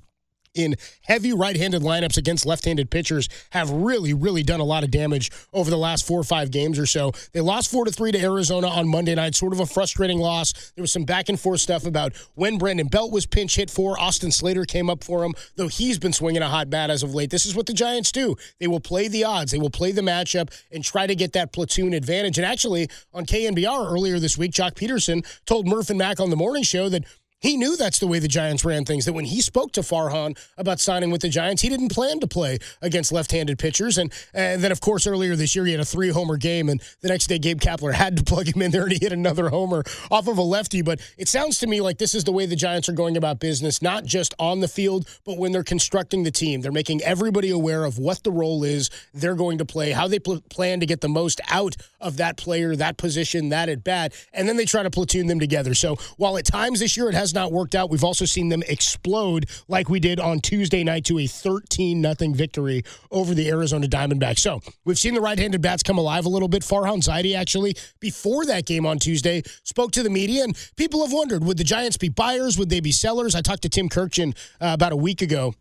in 0.55 0.75
heavy 1.03 1.33
right-handed 1.33 1.81
lineups 1.81 2.17
against 2.17 2.45
left-handed 2.45 2.89
pitchers 2.89 3.29
have 3.51 3.69
really, 3.69 4.13
really 4.13 4.43
done 4.43 4.59
a 4.59 4.63
lot 4.63 4.83
of 4.83 4.91
damage 4.91 5.31
over 5.53 5.69
the 5.69 5.77
last 5.77 6.05
four 6.05 6.19
or 6.19 6.23
five 6.23 6.51
games 6.51 6.77
or 6.79 6.85
so. 6.85 7.11
They 7.31 7.41
lost 7.41 7.71
four 7.71 7.85
to 7.85 7.91
three 7.91 8.11
to 8.11 8.21
Arizona 8.21 8.67
on 8.67 8.87
Monday 8.87 9.15
night, 9.15 9.35
sort 9.35 9.53
of 9.53 9.59
a 9.59 9.65
frustrating 9.65 10.19
loss. 10.19 10.71
There 10.75 10.83
was 10.83 10.91
some 10.91 11.03
back 11.03 11.29
and 11.29 11.39
forth 11.39 11.61
stuff 11.61 11.85
about 11.85 12.13
when 12.35 12.57
Brandon 12.57 12.87
Belt 12.87 13.11
was 13.11 13.25
pinch 13.25 13.55
hit 13.55 13.69
for. 13.69 13.99
Austin 13.99 14.31
Slater 14.31 14.65
came 14.65 14.89
up 14.89 15.03
for 15.03 15.23
him, 15.23 15.33
though 15.55 15.67
he's 15.67 15.99
been 15.99 16.13
swinging 16.13 16.41
a 16.41 16.49
hot 16.49 16.69
bat 16.69 16.89
as 16.89 17.03
of 17.03 17.13
late. 17.13 17.29
This 17.29 17.45
is 17.45 17.55
what 17.55 17.65
the 17.65 17.73
Giants 17.73 18.11
do. 18.11 18.35
They 18.59 18.67
will 18.67 18.79
play 18.79 19.07
the 19.07 19.23
odds. 19.23 19.51
They 19.51 19.59
will 19.59 19.69
play 19.69 19.91
the 19.91 20.01
matchup 20.01 20.49
and 20.71 20.83
try 20.83 21.07
to 21.07 21.15
get 21.15 21.33
that 21.33 21.53
platoon 21.53 21.93
advantage. 21.93 22.37
And 22.37 22.45
actually, 22.45 22.89
on 23.13 23.25
KNBR 23.25 23.91
earlier 23.91 24.19
this 24.19 24.37
week, 24.37 24.51
Joc 24.51 24.75
Pederson 24.75 25.25
told 25.45 25.67
Murph 25.67 25.89
and 25.89 25.99
Mac 25.99 26.19
on 26.19 26.29
the 26.29 26.35
morning 26.35 26.63
show 26.63 26.89
that 26.89 27.03
he 27.43 27.57
knew 27.57 27.75
that's 27.75 27.99
the 27.99 28.07
way 28.07 28.19
the 28.19 28.29
Giants 28.29 28.63
ran 28.63 28.85
things. 28.85 29.03
That 29.05 29.13
when 29.13 29.25
he 29.25 29.41
spoke 29.41 29.73
to 29.73 29.81
Farhan 29.81 30.37
about 30.57 30.79
signing 30.79 31.11
with 31.11 31.21
the 31.21 31.29
Giants, 31.29 31.61
he 31.61 31.67
didn't 31.67 31.89
plan 31.89 32.21
to 32.21 32.27
play 32.27 32.57
against 32.81 33.11
left-handed 33.11 33.59
pitchers. 33.59 33.97
And, 33.97 34.13
and 34.33 34.63
then, 34.63 34.71
of 34.71 34.79
course, 34.79 35.05
earlier 35.05 35.35
this 35.35 35.53
year, 35.53 35.65
he 35.65 35.73
had 35.73 35.81
a 35.81 35.85
three-homer 35.85 36.37
game, 36.37 36.69
and 36.69 36.81
the 37.01 37.09
next 37.09 37.27
day, 37.27 37.37
Gabe 37.37 37.59
Kapler 37.59 37.93
had 37.93 38.15
to 38.15 38.23
plug 38.33 38.47
him 38.47 38.61
in 38.61 38.71
there, 38.71 38.83
and 38.83 38.93
he 38.93 38.99
hit 39.01 39.11
another 39.11 39.49
homer 39.49 39.83
off 40.09 40.29
of 40.29 40.37
a 40.37 40.41
lefty. 40.41 40.81
But 40.81 41.01
it 41.17 41.27
sounds 41.27 41.59
to 41.59 41.67
me 41.67 41.81
like 41.81 41.97
this 41.97 42.15
is 42.15 42.23
the 42.23 42.31
way 42.31 42.45
the 42.45 42.55
Giants 42.55 42.87
are 42.87 42.93
going 42.93 43.17
about 43.17 43.41
business, 43.41 43.81
not 43.81 44.05
just 44.05 44.33
on 44.39 44.61
the 44.61 44.69
field, 44.69 45.05
but 45.25 45.37
when 45.37 45.51
they're 45.51 45.63
constructing 45.63 46.23
the 46.23 46.31
team. 46.31 46.61
They're 46.61 46.71
making 46.71 47.01
everybody 47.01 47.49
aware 47.49 47.83
of 47.83 47.97
what 47.97 48.23
the 48.23 48.31
role 48.31 48.63
is 48.63 48.89
they're 49.13 49.35
going 49.35 49.57
to 49.57 49.65
play, 49.65 49.91
how 49.91 50.07
they 50.07 50.19
pl- 50.19 50.41
plan 50.49 50.79
to 50.79 50.85
get 50.85 51.01
the 51.01 51.09
most 51.09 51.41
out 51.49 51.75
of 51.99 52.17
that 52.17 52.37
player, 52.37 52.73
that 52.77 52.95
position, 52.95 53.49
that 53.49 53.67
at 53.67 53.83
bat, 53.83 54.13
and 54.33 54.47
then 54.47 54.55
they 54.55 54.65
try 54.65 54.81
to 54.81 54.89
platoon 54.89 55.27
them 55.27 55.41
together. 55.41 55.73
So 55.73 55.97
while 56.15 56.37
at 56.37 56.45
times 56.45 56.79
this 56.79 56.95
year 56.95 57.09
it 57.09 57.15
has 57.15 57.32
not 57.33 57.51
worked 57.51 57.75
out. 57.75 57.89
We've 57.89 58.03
also 58.03 58.25
seen 58.25 58.49
them 58.49 58.63
explode 58.67 59.49
like 59.67 59.89
we 59.89 59.99
did 59.99 60.19
on 60.19 60.39
Tuesday 60.39 60.83
night 60.83 61.05
to 61.05 61.19
a 61.19 61.27
13 61.27 62.01
nothing 62.01 62.33
victory 62.33 62.83
over 63.11 63.33
the 63.33 63.49
Arizona 63.49 63.87
Diamondbacks. 63.87 64.39
So 64.39 64.61
we've 64.85 64.99
seen 64.99 65.13
the 65.13 65.21
right-handed 65.21 65.61
bats 65.61 65.83
come 65.83 65.97
alive 65.97 66.25
a 66.25 66.29
little 66.29 66.47
bit. 66.47 66.63
Farhan 66.63 67.03
Zaidi 67.03 67.35
actually 67.35 67.75
before 67.99 68.45
that 68.45 68.65
game 68.65 68.85
on 68.85 68.99
Tuesday 68.99 69.43
spoke 69.63 69.91
to 69.93 70.03
the 70.03 70.09
media, 70.09 70.43
and 70.43 70.57
people 70.75 71.03
have 71.03 71.13
wondered 71.13 71.43
would 71.43 71.57
the 71.57 71.63
Giants 71.63 71.97
be 71.97 72.09
buyers? 72.09 72.57
Would 72.57 72.69
they 72.69 72.79
be 72.79 72.91
sellers? 72.91 73.35
I 73.35 73.41
talked 73.41 73.63
to 73.63 73.69
Tim 73.69 73.89
Kurkjian 73.89 74.35
uh, 74.61 74.73
about 74.73 74.91
a 74.91 74.97
week 74.97 75.21
ago 75.21 75.53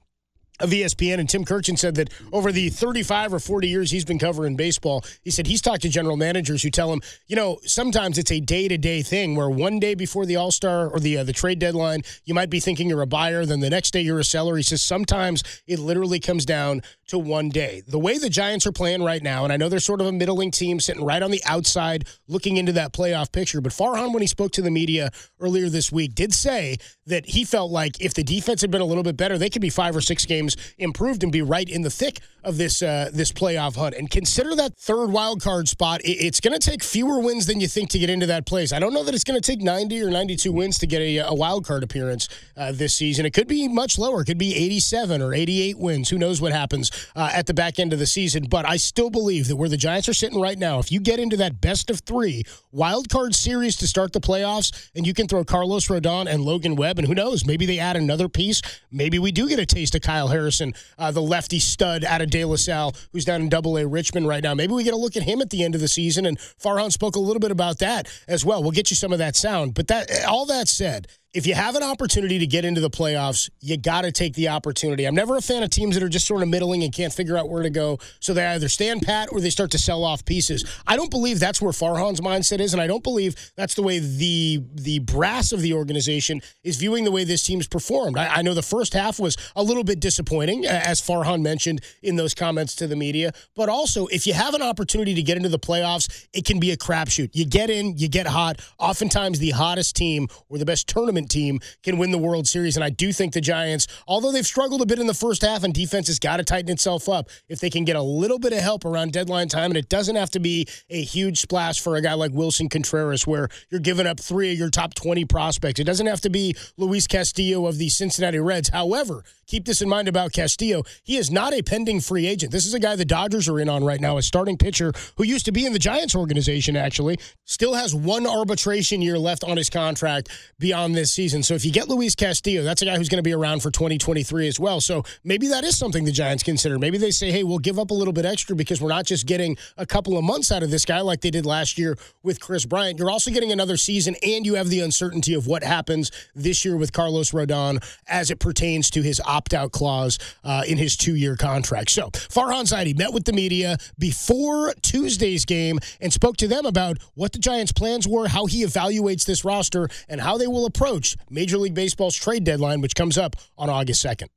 of 0.61 0.71
ESPN, 0.71 1.18
and 1.18 1.28
Tim 1.28 1.44
Kurkjian 1.44 1.78
said 1.78 1.97
that 1.97 2.11
over 2.32 2.52
the 2.52 2.68
35 2.68 3.35
or 3.35 3.38
40 3.40 3.68
years 3.68 3.90
he's 3.90 4.04
been 4.04 4.18
covering 4.18 4.56
baseball, 4.56 5.04
he 5.23 5.30
said 5.30 5.47
he's 5.47 5.61
talked 5.61 5.82
to 5.82 5.88
general 5.88 6.16
managers 6.16 6.62
who 6.62 6.71
tell 6.71 6.92
him, 6.92 7.00
you 7.26 7.37
know, 7.37 7.59
sometimes 7.64 8.18
it's 8.18 8.30
a 8.30 8.40
day 8.40 8.68
to 8.68 8.78
day 8.78 9.02
thing 9.02 9.35
where 9.35 9.50
one 9.50 9.80
day 9.80 9.94
before 9.94 10.26
the 10.26 10.37
All 10.37 10.52
Star 10.52 10.88
or 10.88 11.00
the 11.00 11.18
uh, 11.18 11.25
the 11.25 11.32
trade 11.32 11.59
deadline, 11.59 12.02
you 12.25 12.35
might 12.35 12.50
be 12.50 12.61
thinking 12.61 12.88
you're 12.88 13.02
a 13.02 13.06
buyer, 13.06 13.44
then 13.44 13.61
the 13.61 13.71
next 13.71 13.92
day 13.92 14.00
you're 14.00 14.21
a 14.21 14.25
seller. 14.25 14.56
He 14.56 14.62
says 14.62 14.82
sometimes 14.82 15.42
it 15.66 15.78
literally 15.78 16.21
comes 16.21 16.44
down 16.44 16.82
to 17.09 17.18
one 17.18 17.49
day. 17.49 17.82
The 17.87 17.99
way 17.99 18.18
the 18.18 18.30
Giants 18.30 18.66
are 18.66 18.73
playing 18.73 19.02
right 19.02 19.23
now, 19.23 19.44
and 19.44 19.52
I 19.52 19.56
know 19.56 19.68
they're 19.68 19.80
sort 19.80 20.00
of 20.00 20.06
a 20.06 20.12
middling 20.12 20.50
team 20.50 20.80
sitting 20.80 21.04
right 21.04 21.23
on 21.23 21.30
the 21.30 21.42
outside 21.44 22.06
looking 22.28 22.56
into 22.56 22.73
that 22.73 22.92
playoff 22.92 23.32
picture, 23.32 23.61
but 23.61 23.73
Farhan, 23.73 24.12
when 24.12 24.23
he 24.23 24.26
spoke 24.26 24.52
to 24.52 24.62
the 24.62 24.71
media 24.71 25.11
earlier 25.40 25.68
this 25.68 25.90
week, 25.90 26.14
did 26.14 26.32
say 26.32 26.78
that 27.06 27.26
he 27.26 27.44
felt 27.44 27.71
like 27.71 28.00
if 28.00 28.14
the 28.14 28.23
defense 28.23 28.61
had 28.61 28.71
been 28.71 28.80
a 28.80 28.87
little 28.87 29.02
bit 29.02 29.16
better, 29.16 29.38
they 29.38 29.50
could 29.50 29.62
be 29.62 29.71
five 29.71 29.97
or 29.97 30.00
six 30.00 30.25
games 30.25 30.56
improved 30.78 31.23
and 31.23 31.32
be 31.32 31.42
right 31.42 31.68
in 31.68 31.82
the 31.82 31.90
thick 31.90 32.21
of 32.44 32.56
this 32.56 32.82
uh, 32.82 33.11
this 33.12 33.32
playoff 33.32 33.76
hunt. 33.76 33.94
And 33.94 34.11
consider 34.11 34.54
that 34.56 34.76
third 34.76 35.11
wild 35.11 35.42
card 35.42 35.68
spot. 35.68 36.00
It's 36.04 36.40
going 36.40 36.59
to 36.59 36.71
take 36.71 36.82
fewer 36.82 37.21
wins 37.21 37.47
than 37.47 37.61
you 37.61 37.68
think 37.68 37.90
to 37.90 37.99
get 37.99 38.11
into 38.11 38.26
that 38.26 38.47
place. 38.47 38.73
I 38.73 38.78
don't 38.78 38.92
know 38.92 39.04
that 39.04 39.14
it's 39.14 39.25
going 39.25 39.40
to 39.40 39.47
take 39.47 39.62
90 39.62 40.02
or 40.02 40.11
92 40.11 40.52
wins 40.52 40.78
to 40.78 40.87
get 40.87 41.00
a, 41.00 41.18
a 41.18 41.35
wild 41.35 41.66
card 41.66 41.82
appearance 41.82 42.28
uh, 42.56 42.73
this 42.73 42.94
season. 42.94 43.26
It 43.26 43.32
could 43.32 43.49
be 43.49 43.68
much 43.68 43.99
lower. 43.99 44.23
It 44.23 44.26
could 44.26 44.38
be 44.38 44.54
87 44.54 45.23
or 45.23 45.35
88 45.35 45.78
wins. 45.78 46.09
Who 46.11 46.18
knows 46.18 46.40
what 46.40 46.52
happens 46.52 46.90
uh, 47.14 47.30
at 47.32 47.47
the 47.47 47.54
back 47.54 47.78
end 47.78 47.92
of 47.92 47.99
the 47.99 48.06
season? 48.06 48.47
But 48.49 48.68
I 48.68 48.76
still 48.76 49.11
believe 49.11 49.49
that 49.49 49.56
where 49.56 49.68
the 49.68 49.76
Giants 49.76 50.09
are 50.09 50.14
sitting 50.14 50.40
right 50.40 50.59
now, 50.59 50.78
if 50.78 50.90
you 50.90 51.00
get 51.00 51.18
into 51.18 51.37
that 51.38 51.61
best 51.61 51.90
of 51.90 52.00
three 52.00 52.44
wild 52.71 53.09
card 53.09 53.35
series 53.35 53.76
to 53.78 53.87
start 53.87 54.12
the 54.12 54.21
playoffs, 54.21 54.90
and 54.94 55.06
you 55.06 55.14
can 55.14 55.28
throw 55.28 55.44
Carlos 55.44 55.88
Rodon 55.88 56.26
and 56.26 56.42
Logan 56.42 56.76
Webb 56.76 56.91
Webb, 56.92 56.99
and 56.99 57.08
who 57.08 57.14
knows? 57.14 57.46
Maybe 57.46 57.64
they 57.64 57.78
add 57.78 57.96
another 57.96 58.28
piece. 58.28 58.61
Maybe 58.90 59.18
we 59.18 59.32
do 59.32 59.49
get 59.49 59.58
a 59.58 59.64
taste 59.64 59.94
of 59.94 60.02
Kyle 60.02 60.28
Harrison, 60.28 60.75
uh, 60.99 61.11
the 61.11 61.22
lefty 61.22 61.58
stud 61.58 62.04
out 62.04 62.20
of 62.20 62.28
De 62.28 62.44
La 62.44 62.56
Salle, 62.56 62.94
who's 63.12 63.25
down 63.25 63.40
in 63.40 63.49
Double 63.49 63.78
A 63.78 63.87
Richmond 63.87 64.28
right 64.28 64.42
now. 64.42 64.52
Maybe 64.52 64.75
we 64.75 64.84
get 64.84 64.92
a 64.92 64.99
look 64.99 65.16
at 65.16 65.22
him 65.22 65.40
at 65.40 65.49
the 65.49 65.64
end 65.64 65.75
of 65.75 65.80
the 65.80 65.88
season. 65.88 66.26
And 66.26 66.38
Farhan 66.38 66.92
spoke 66.92 67.16
a 67.16 67.18
little 67.18 67.40
bit 67.40 67.50
about 67.50 67.78
that 67.78 68.08
as 68.28 68.44
well. 68.44 68.62
We'll 68.62 68.72
get 68.72 68.90
you 68.90 68.96
some 68.96 69.11
of 69.11 69.18
that 69.20 69.37
sound. 69.37 69.72
But 69.72 69.88
that 69.88 70.11
all 70.28 70.44
that 70.46 70.68
said, 70.68 71.08
if 71.34 71.46
you 71.46 71.54
have 71.54 71.76
an 71.76 71.82
opportunity 71.82 72.38
to 72.38 72.46
get 72.46 72.64
into 72.64 72.80
the 72.80 72.90
playoffs, 72.90 73.48
you 73.60 73.78
got 73.78 74.02
to 74.02 74.12
take 74.12 74.34
the 74.34 74.48
opportunity. 74.48 75.06
I'm 75.06 75.14
never 75.14 75.36
a 75.36 75.40
fan 75.40 75.62
of 75.62 75.70
teams 75.70 75.94
that 75.94 76.02
are 76.02 76.08
just 76.08 76.26
sort 76.26 76.42
of 76.42 76.48
middling 76.48 76.82
and 76.82 76.92
can't 76.92 77.12
figure 77.12 77.38
out 77.38 77.48
where 77.48 77.62
to 77.62 77.70
go. 77.70 77.98
So 78.20 78.34
they 78.34 78.44
either 78.44 78.68
stand 78.68 79.02
pat 79.02 79.30
or 79.32 79.40
they 79.40 79.48
start 79.48 79.70
to 79.70 79.78
sell 79.78 80.04
off 80.04 80.26
pieces. 80.26 80.64
I 80.86 80.96
don't 80.96 81.10
believe 81.10 81.40
that's 81.40 81.62
where 81.62 81.72
Farhan's 81.72 82.20
mindset 82.20 82.60
is, 82.60 82.74
and 82.74 82.82
I 82.82 82.86
don't 82.86 83.02
believe 83.02 83.34
that's 83.56 83.74
the 83.74 83.82
way 83.82 83.98
the 83.98 84.62
the 84.74 84.98
brass 84.98 85.52
of 85.52 85.62
the 85.62 85.72
organization 85.72 86.42
is 86.64 86.76
viewing 86.76 87.04
the 87.04 87.10
way 87.10 87.24
this 87.24 87.42
team's 87.42 87.66
performed. 87.66 88.18
I, 88.18 88.26
I 88.36 88.42
know 88.42 88.52
the 88.52 88.62
first 88.62 88.92
half 88.92 89.18
was 89.18 89.36
a 89.56 89.62
little 89.62 89.84
bit 89.84 90.00
disappointing, 90.00 90.66
as 90.66 91.00
Farhan 91.00 91.40
mentioned 91.40 91.80
in 92.02 92.16
those 92.16 92.34
comments 92.34 92.76
to 92.76 92.86
the 92.86 92.96
media. 92.96 93.32
But 93.56 93.70
also, 93.70 94.06
if 94.08 94.26
you 94.26 94.34
have 94.34 94.52
an 94.52 94.62
opportunity 94.62 95.14
to 95.14 95.22
get 95.22 95.38
into 95.38 95.48
the 95.48 95.58
playoffs, 95.58 96.26
it 96.34 96.44
can 96.44 96.60
be 96.60 96.72
a 96.72 96.76
crapshoot. 96.76 97.30
You 97.32 97.46
get 97.46 97.70
in, 97.70 97.96
you 97.96 98.08
get 98.08 98.26
hot. 98.26 98.60
Oftentimes, 98.78 99.38
the 99.38 99.50
hottest 99.50 99.96
team 99.96 100.28
or 100.50 100.58
the 100.58 100.66
best 100.66 100.88
tournament 100.88 101.22
team 101.29 101.61
can 101.83 101.99
win 101.99 102.11
the 102.11 102.19
World 102.19 102.47
Series. 102.47 102.76
And 102.76 102.85
I 102.85 102.91
do 102.91 103.12
think 103.12 103.33
the 103.33 103.41
Giants, 103.41 103.87
although 104.07 104.33
they've 104.33 104.47
struggled 104.47 104.83
a 104.83 104.87
bit 104.87 104.99
in 104.99 105.07
the 105.07 105.14
first 105.14 105.43
half 105.43 105.64
and 105.64 105.73
defense 105.73 106.07
has 106.09 106.19
got 106.19 106.38
to 106.38 106.45
tighten 106.45 106.71
itself 106.71 107.09
up, 107.09 107.29
if 107.49 107.61
they 107.61 107.71
can 107.71 107.85
get 107.85 107.97
a 107.97 108.02
little 108.02 108.38
bit 108.38 108.52
of 108.52 108.61
help 108.61 108.85
around 108.85 109.12
deadline 109.12 109.49
time, 109.49 109.71
and 109.71 109.76
it 109.76 109.88
doesn't 109.88 110.17
have 110.17 110.31
to 110.31 110.41
be 110.41 110.67
a 110.91 111.02
huge 111.02 111.41
splash 111.41 111.81
for 111.81 111.97
a 111.97 112.02
guy 112.02 112.14
like 112.14 112.33
Willson 112.33 112.71
Contreras, 112.71 113.26
where 113.26 113.49
you're 113.71 113.81
giving 113.81 114.07
up 114.07 114.21
three 114.21 114.52
of 114.52 114.59
your 114.59 114.71
top 114.71 114.95
20 114.95 115.25
prospects. 115.25 115.81
It 115.81 115.85
doesn't 115.85 116.07
have 116.07 116.21
to 116.23 116.31
be 116.31 116.55
Luis 116.76 117.07
Castillo 117.07 117.67
of 117.67 117.79
the 117.79 117.88
Cincinnati 117.88 118.38
Reds. 118.38 118.69
However, 118.71 119.25
keep 119.52 119.66
this 119.66 119.82
in 119.82 119.88
mind 119.88 120.09
about 120.09 120.32
Castillo. 120.32 120.82
He 121.02 121.18
is 121.18 121.30
not 121.30 121.52
a 121.52 121.61
pending 121.61 122.00
free 122.00 122.26
agent. 122.26 122.52
This 122.52 122.64
is 122.64 122.73
a 122.73 122.80
guy 122.80 122.97
the 122.97 123.04
Dodgers 123.04 123.50
are 123.50 123.61
in 123.61 123.68
on 123.68 123.85
right 123.85 124.00
now, 124.00 124.16
a 124.16 124.23
starting 124.23 124.56
pitcher 124.56 124.94
who 125.16 125.25
used 125.25 125.44
to 125.44 125.52
be 125.52 125.66
in 125.66 125.75
the 125.75 125.78
Giants 125.78 126.16
organization, 126.16 126.75
actually. 126.75 127.18
Still 127.44 127.75
has 127.75 127.94
one 127.94 128.26
arbitration 128.26 129.02
year 129.02 129.18
left 129.18 129.44
on 129.44 129.59
his 129.59 129.68
contract 129.68 130.30
beyond 130.59 130.94
this 130.94 131.12
season. 131.12 131.42
So 131.42 131.52
if 131.52 131.66
you 131.66 131.71
get 131.71 131.87
Luis 131.87 132.14
Castillo, 132.14 132.62
that's 132.62 132.80
a 132.80 132.87
guy 132.87 132.97
who's 132.97 133.11
going 133.11 133.18
to 133.18 133.23
be 133.23 133.35
around 133.35 133.62
for 133.62 133.71
2023 133.71 134.49
as 134.49 134.59
well. 134.59 134.80
So 134.80 135.04
maybe 135.23 135.49
that 135.49 135.64
is 135.64 135.76
something 135.76 136.06
the 136.06 136.12
Giants 136.12 136.42
consider. 136.42 136.78
Maybe 136.78 136.97
they 136.97 137.11
say, 137.11 137.30
hey, 137.30 137.44
we'll 137.44 137.59
give 137.59 137.78
up 137.78 137.90
a 137.90 137.94
little 137.94 138.14
bit 138.14 138.25
extra 138.25 138.56
because 138.56 138.80
we're 138.80 138.88
not 138.88 139.04
just 139.04 139.26
getting 139.26 139.59
a 139.76 139.85
couple 139.85 140.16
of 140.16 140.25
months 140.25 140.50
out 140.50 140.62
of 140.62 140.71
this 140.71 140.87
guy 140.87 141.02
like 141.02 141.21
they 141.21 141.30
did 141.30 141.44
last 141.44 141.76
year 141.76 141.99
with 142.23 142.40
Kris 142.40 142.64
Bryant. 142.64 142.99
You're 142.99 143.11
also 143.11 143.30
getting 143.30 143.52
another 143.52 143.76
season, 143.76 144.16
and 144.23 144.47
you 144.47 144.54
have 144.54 144.71
the 144.71 144.80
uncertainty 144.80 145.35
of 145.35 145.47
what 145.47 145.62
happens 145.62 146.11
this 146.35 146.64
year 146.64 146.78
with 146.78 146.94
Carlos 146.94 147.32
Rodon 147.32 147.85
as 148.09 148.30
it 148.30 148.38
pertains 148.38 148.88
to 148.88 149.02
his 149.02 149.21
opt 149.42 149.54
out 149.54 149.72
clause 149.72 150.18
uh, 150.44 150.62
in 150.68 150.78
his 150.78 150.96
two 150.96 151.16
year 151.16 151.37
contract. 151.37 151.90
So 151.90 152.11
Farhan 152.11 152.64
Zaidi 152.64 152.96
met 152.96 153.12
with 153.12 153.25
the 153.25 153.32
media 153.32 153.76
before 153.99 154.72
Tuesday's 154.82 155.44
game 155.44 155.80
and 156.00 156.12
spoke 156.12 156.37
to 156.37 156.49
them 156.49 156.64
about 156.64 156.99
what 157.14 157.32
the 157.32 157.40
Giants' 157.40 157.72
plans 157.72 158.06
were, 158.06 158.28
how 158.28 158.46
he 158.46 158.64
evaluates 158.64 159.25
this 159.25 159.44
roster, 159.44 159.88
and 160.08 160.20
how 160.20 160.38
they 160.38 160.46
will 160.46 160.64
approach 160.64 161.16
Major 161.28 161.58
League 161.58 161.75
Baseball's 161.75 162.14
trade 162.14 162.44
deadline, 162.44 162.80
which 162.80 162.94
comes 162.94 163.18
up 163.18 163.34
on 163.58 163.68
August 163.68 164.04
2nd. 164.04 164.28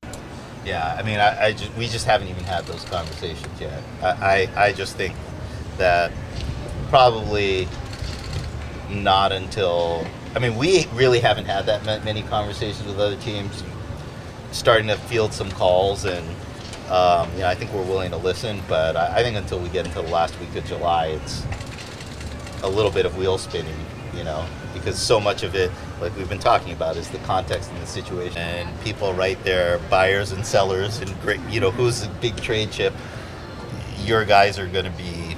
Yeah, 0.65 0.97
I 0.97 1.03
mean, 1.03 1.19
I, 1.19 1.45
I 1.45 1.51
just, 1.53 1.71
we 1.75 1.87
just 1.87 2.07
haven't 2.07 2.27
even 2.29 2.43
had 2.43 2.65
those 2.65 2.83
conversations 2.85 3.61
yet. 3.61 3.83
I, 4.01 4.07
I, 4.57 4.65
I 4.65 4.73
just 4.73 4.95
think 4.95 5.13
that 5.77 6.11
probably 6.89 7.67
not 8.89 9.31
until 9.31 10.07
I 10.35 10.39
mean, 10.39 10.57
we 10.57 10.85
really 10.93 11.19
haven't 11.19 11.45
had 11.45 11.65
that 11.67 12.03
many 12.03 12.21
conversations 12.23 12.85
with 12.85 12.99
other 12.99 13.15
teams. 13.17 13.63
Starting 14.55 14.87
to 14.87 14.95
field 14.95 15.33
some 15.33 15.51
calls, 15.51 16.05
and 16.05 16.25
um, 16.89 17.29
you 17.33 17.39
know, 17.39 17.47
I 17.47 17.55
think 17.55 17.73
we're 17.73 17.83
willing 17.83 18.11
to 18.11 18.17
listen. 18.17 18.61
But 18.69 18.95
I, 18.95 19.17
I, 19.17 19.21
think 19.21 19.35
until 19.35 19.59
we 19.59 19.67
get 19.67 19.85
into 19.85 20.01
the 20.01 20.07
last 20.07 20.39
week 20.39 20.55
of 20.55 20.65
July, 20.65 21.07
it's 21.07 21.45
a 22.63 22.69
little 22.69 22.89
bit 22.89 23.05
of 23.05 23.17
wheel 23.17 23.37
spinning, 23.37 23.75
you 24.15 24.23
know, 24.23 24.45
because 24.73 24.97
so 24.97 25.19
much 25.19 25.43
of 25.43 25.55
it, 25.55 25.71
like 25.99 26.15
we've 26.15 26.29
been 26.29 26.39
talking 26.39 26.71
about, 26.71 26.95
is 26.95 27.09
the 27.09 27.17
context 27.19 27.69
and 27.69 27.81
the 27.81 27.85
situation, 27.85 28.37
and 28.37 28.81
people 28.81 29.13
right 29.13 29.37
there, 29.43 29.77
buyers 29.89 30.31
and 30.31 30.45
sellers, 30.45 30.99
and 30.99 31.21
great, 31.21 31.41
you 31.49 31.59
know, 31.59 31.69
who's 31.69 32.03
a 32.03 32.09
big 32.21 32.37
trade 32.37 32.71
chip. 32.71 32.93
Your 34.05 34.23
guys 34.23 34.57
are 34.57 34.67
going 34.67 34.85
to 34.85 34.91
be 34.91 35.35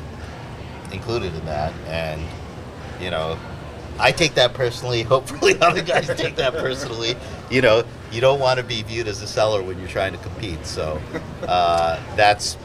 included 0.91 1.33
in 1.33 1.43
that, 1.45 1.73
and 1.87 2.21
you 3.01 3.09
know, 3.09 3.35
I 3.99 4.11
take 4.11 4.35
that 4.35 4.53
personally. 4.53 5.01
Hopefully, 5.15 5.59
other 5.59 5.81
guys 5.81 6.05
take 6.15 6.35
that 6.35 6.53
personally. 6.53 7.15
You 7.49 7.63
know, 7.63 7.83
you 8.11 8.21
don't 8.21 8.39
want 8.39 8.59
to 8.59 8.65
be 8.65 8.83
viewed 8.83 9.07
as 9.07 9.21
a 9.21 9.27
seller 9.27 9.61
when 9.61 9.79
you're 9.79 9.87
trying 9.87 10.13
to 10.13 10.19
compete. 10.19 10.65
So 10.65 11.01
uh, 11.43 12.01
that's 12.15 12.57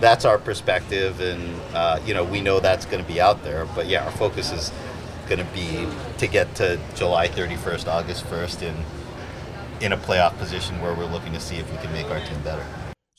that's 0.00 0.24
our 0.24 0.38
perspective, 0.38 1.20
and 1.20 1.60
uh, 1.74 2.00
you 2.06 2.14
know, 2.14 2.24
we 2.24 2.40
know 2.40 2.60
that's 2.60 2.86
going 2.86 3.02
to 3.02 3.08
be 3.10 3.20
out 3.20 3.42
there. 3.44 3.66
But 3.74 3.86
yeah, 3.86 4.04
our 4.04 4.10
focus 4.12 4.52
is 4.52 4.72
going 5.28 5.38
to 5.46 5.52
be 5.52 5.86
to 6.18 6.26
get 6.26 6.54
to 6.56 6.80
July 6.94 7.28
31st, 7.28 7.86
August 7.86 8.24
1st, 8.26 8.62
in 8.62 8.76
in 9.80 9.92
a 9.92 9.96
playoff 9.96 10.36
position 10.38 10.80
where 10.80 10.94
we're 10.94 11.06
looking 11.06 11.32
to 11.32 11.40
see 11.40 11.56
if 11.56 11.70
we 11.70 11.78
can 11.78 11.92
make 11.92 12.06
our 12.06 12.20
team 12.26 12.40
better. 12.42 12.64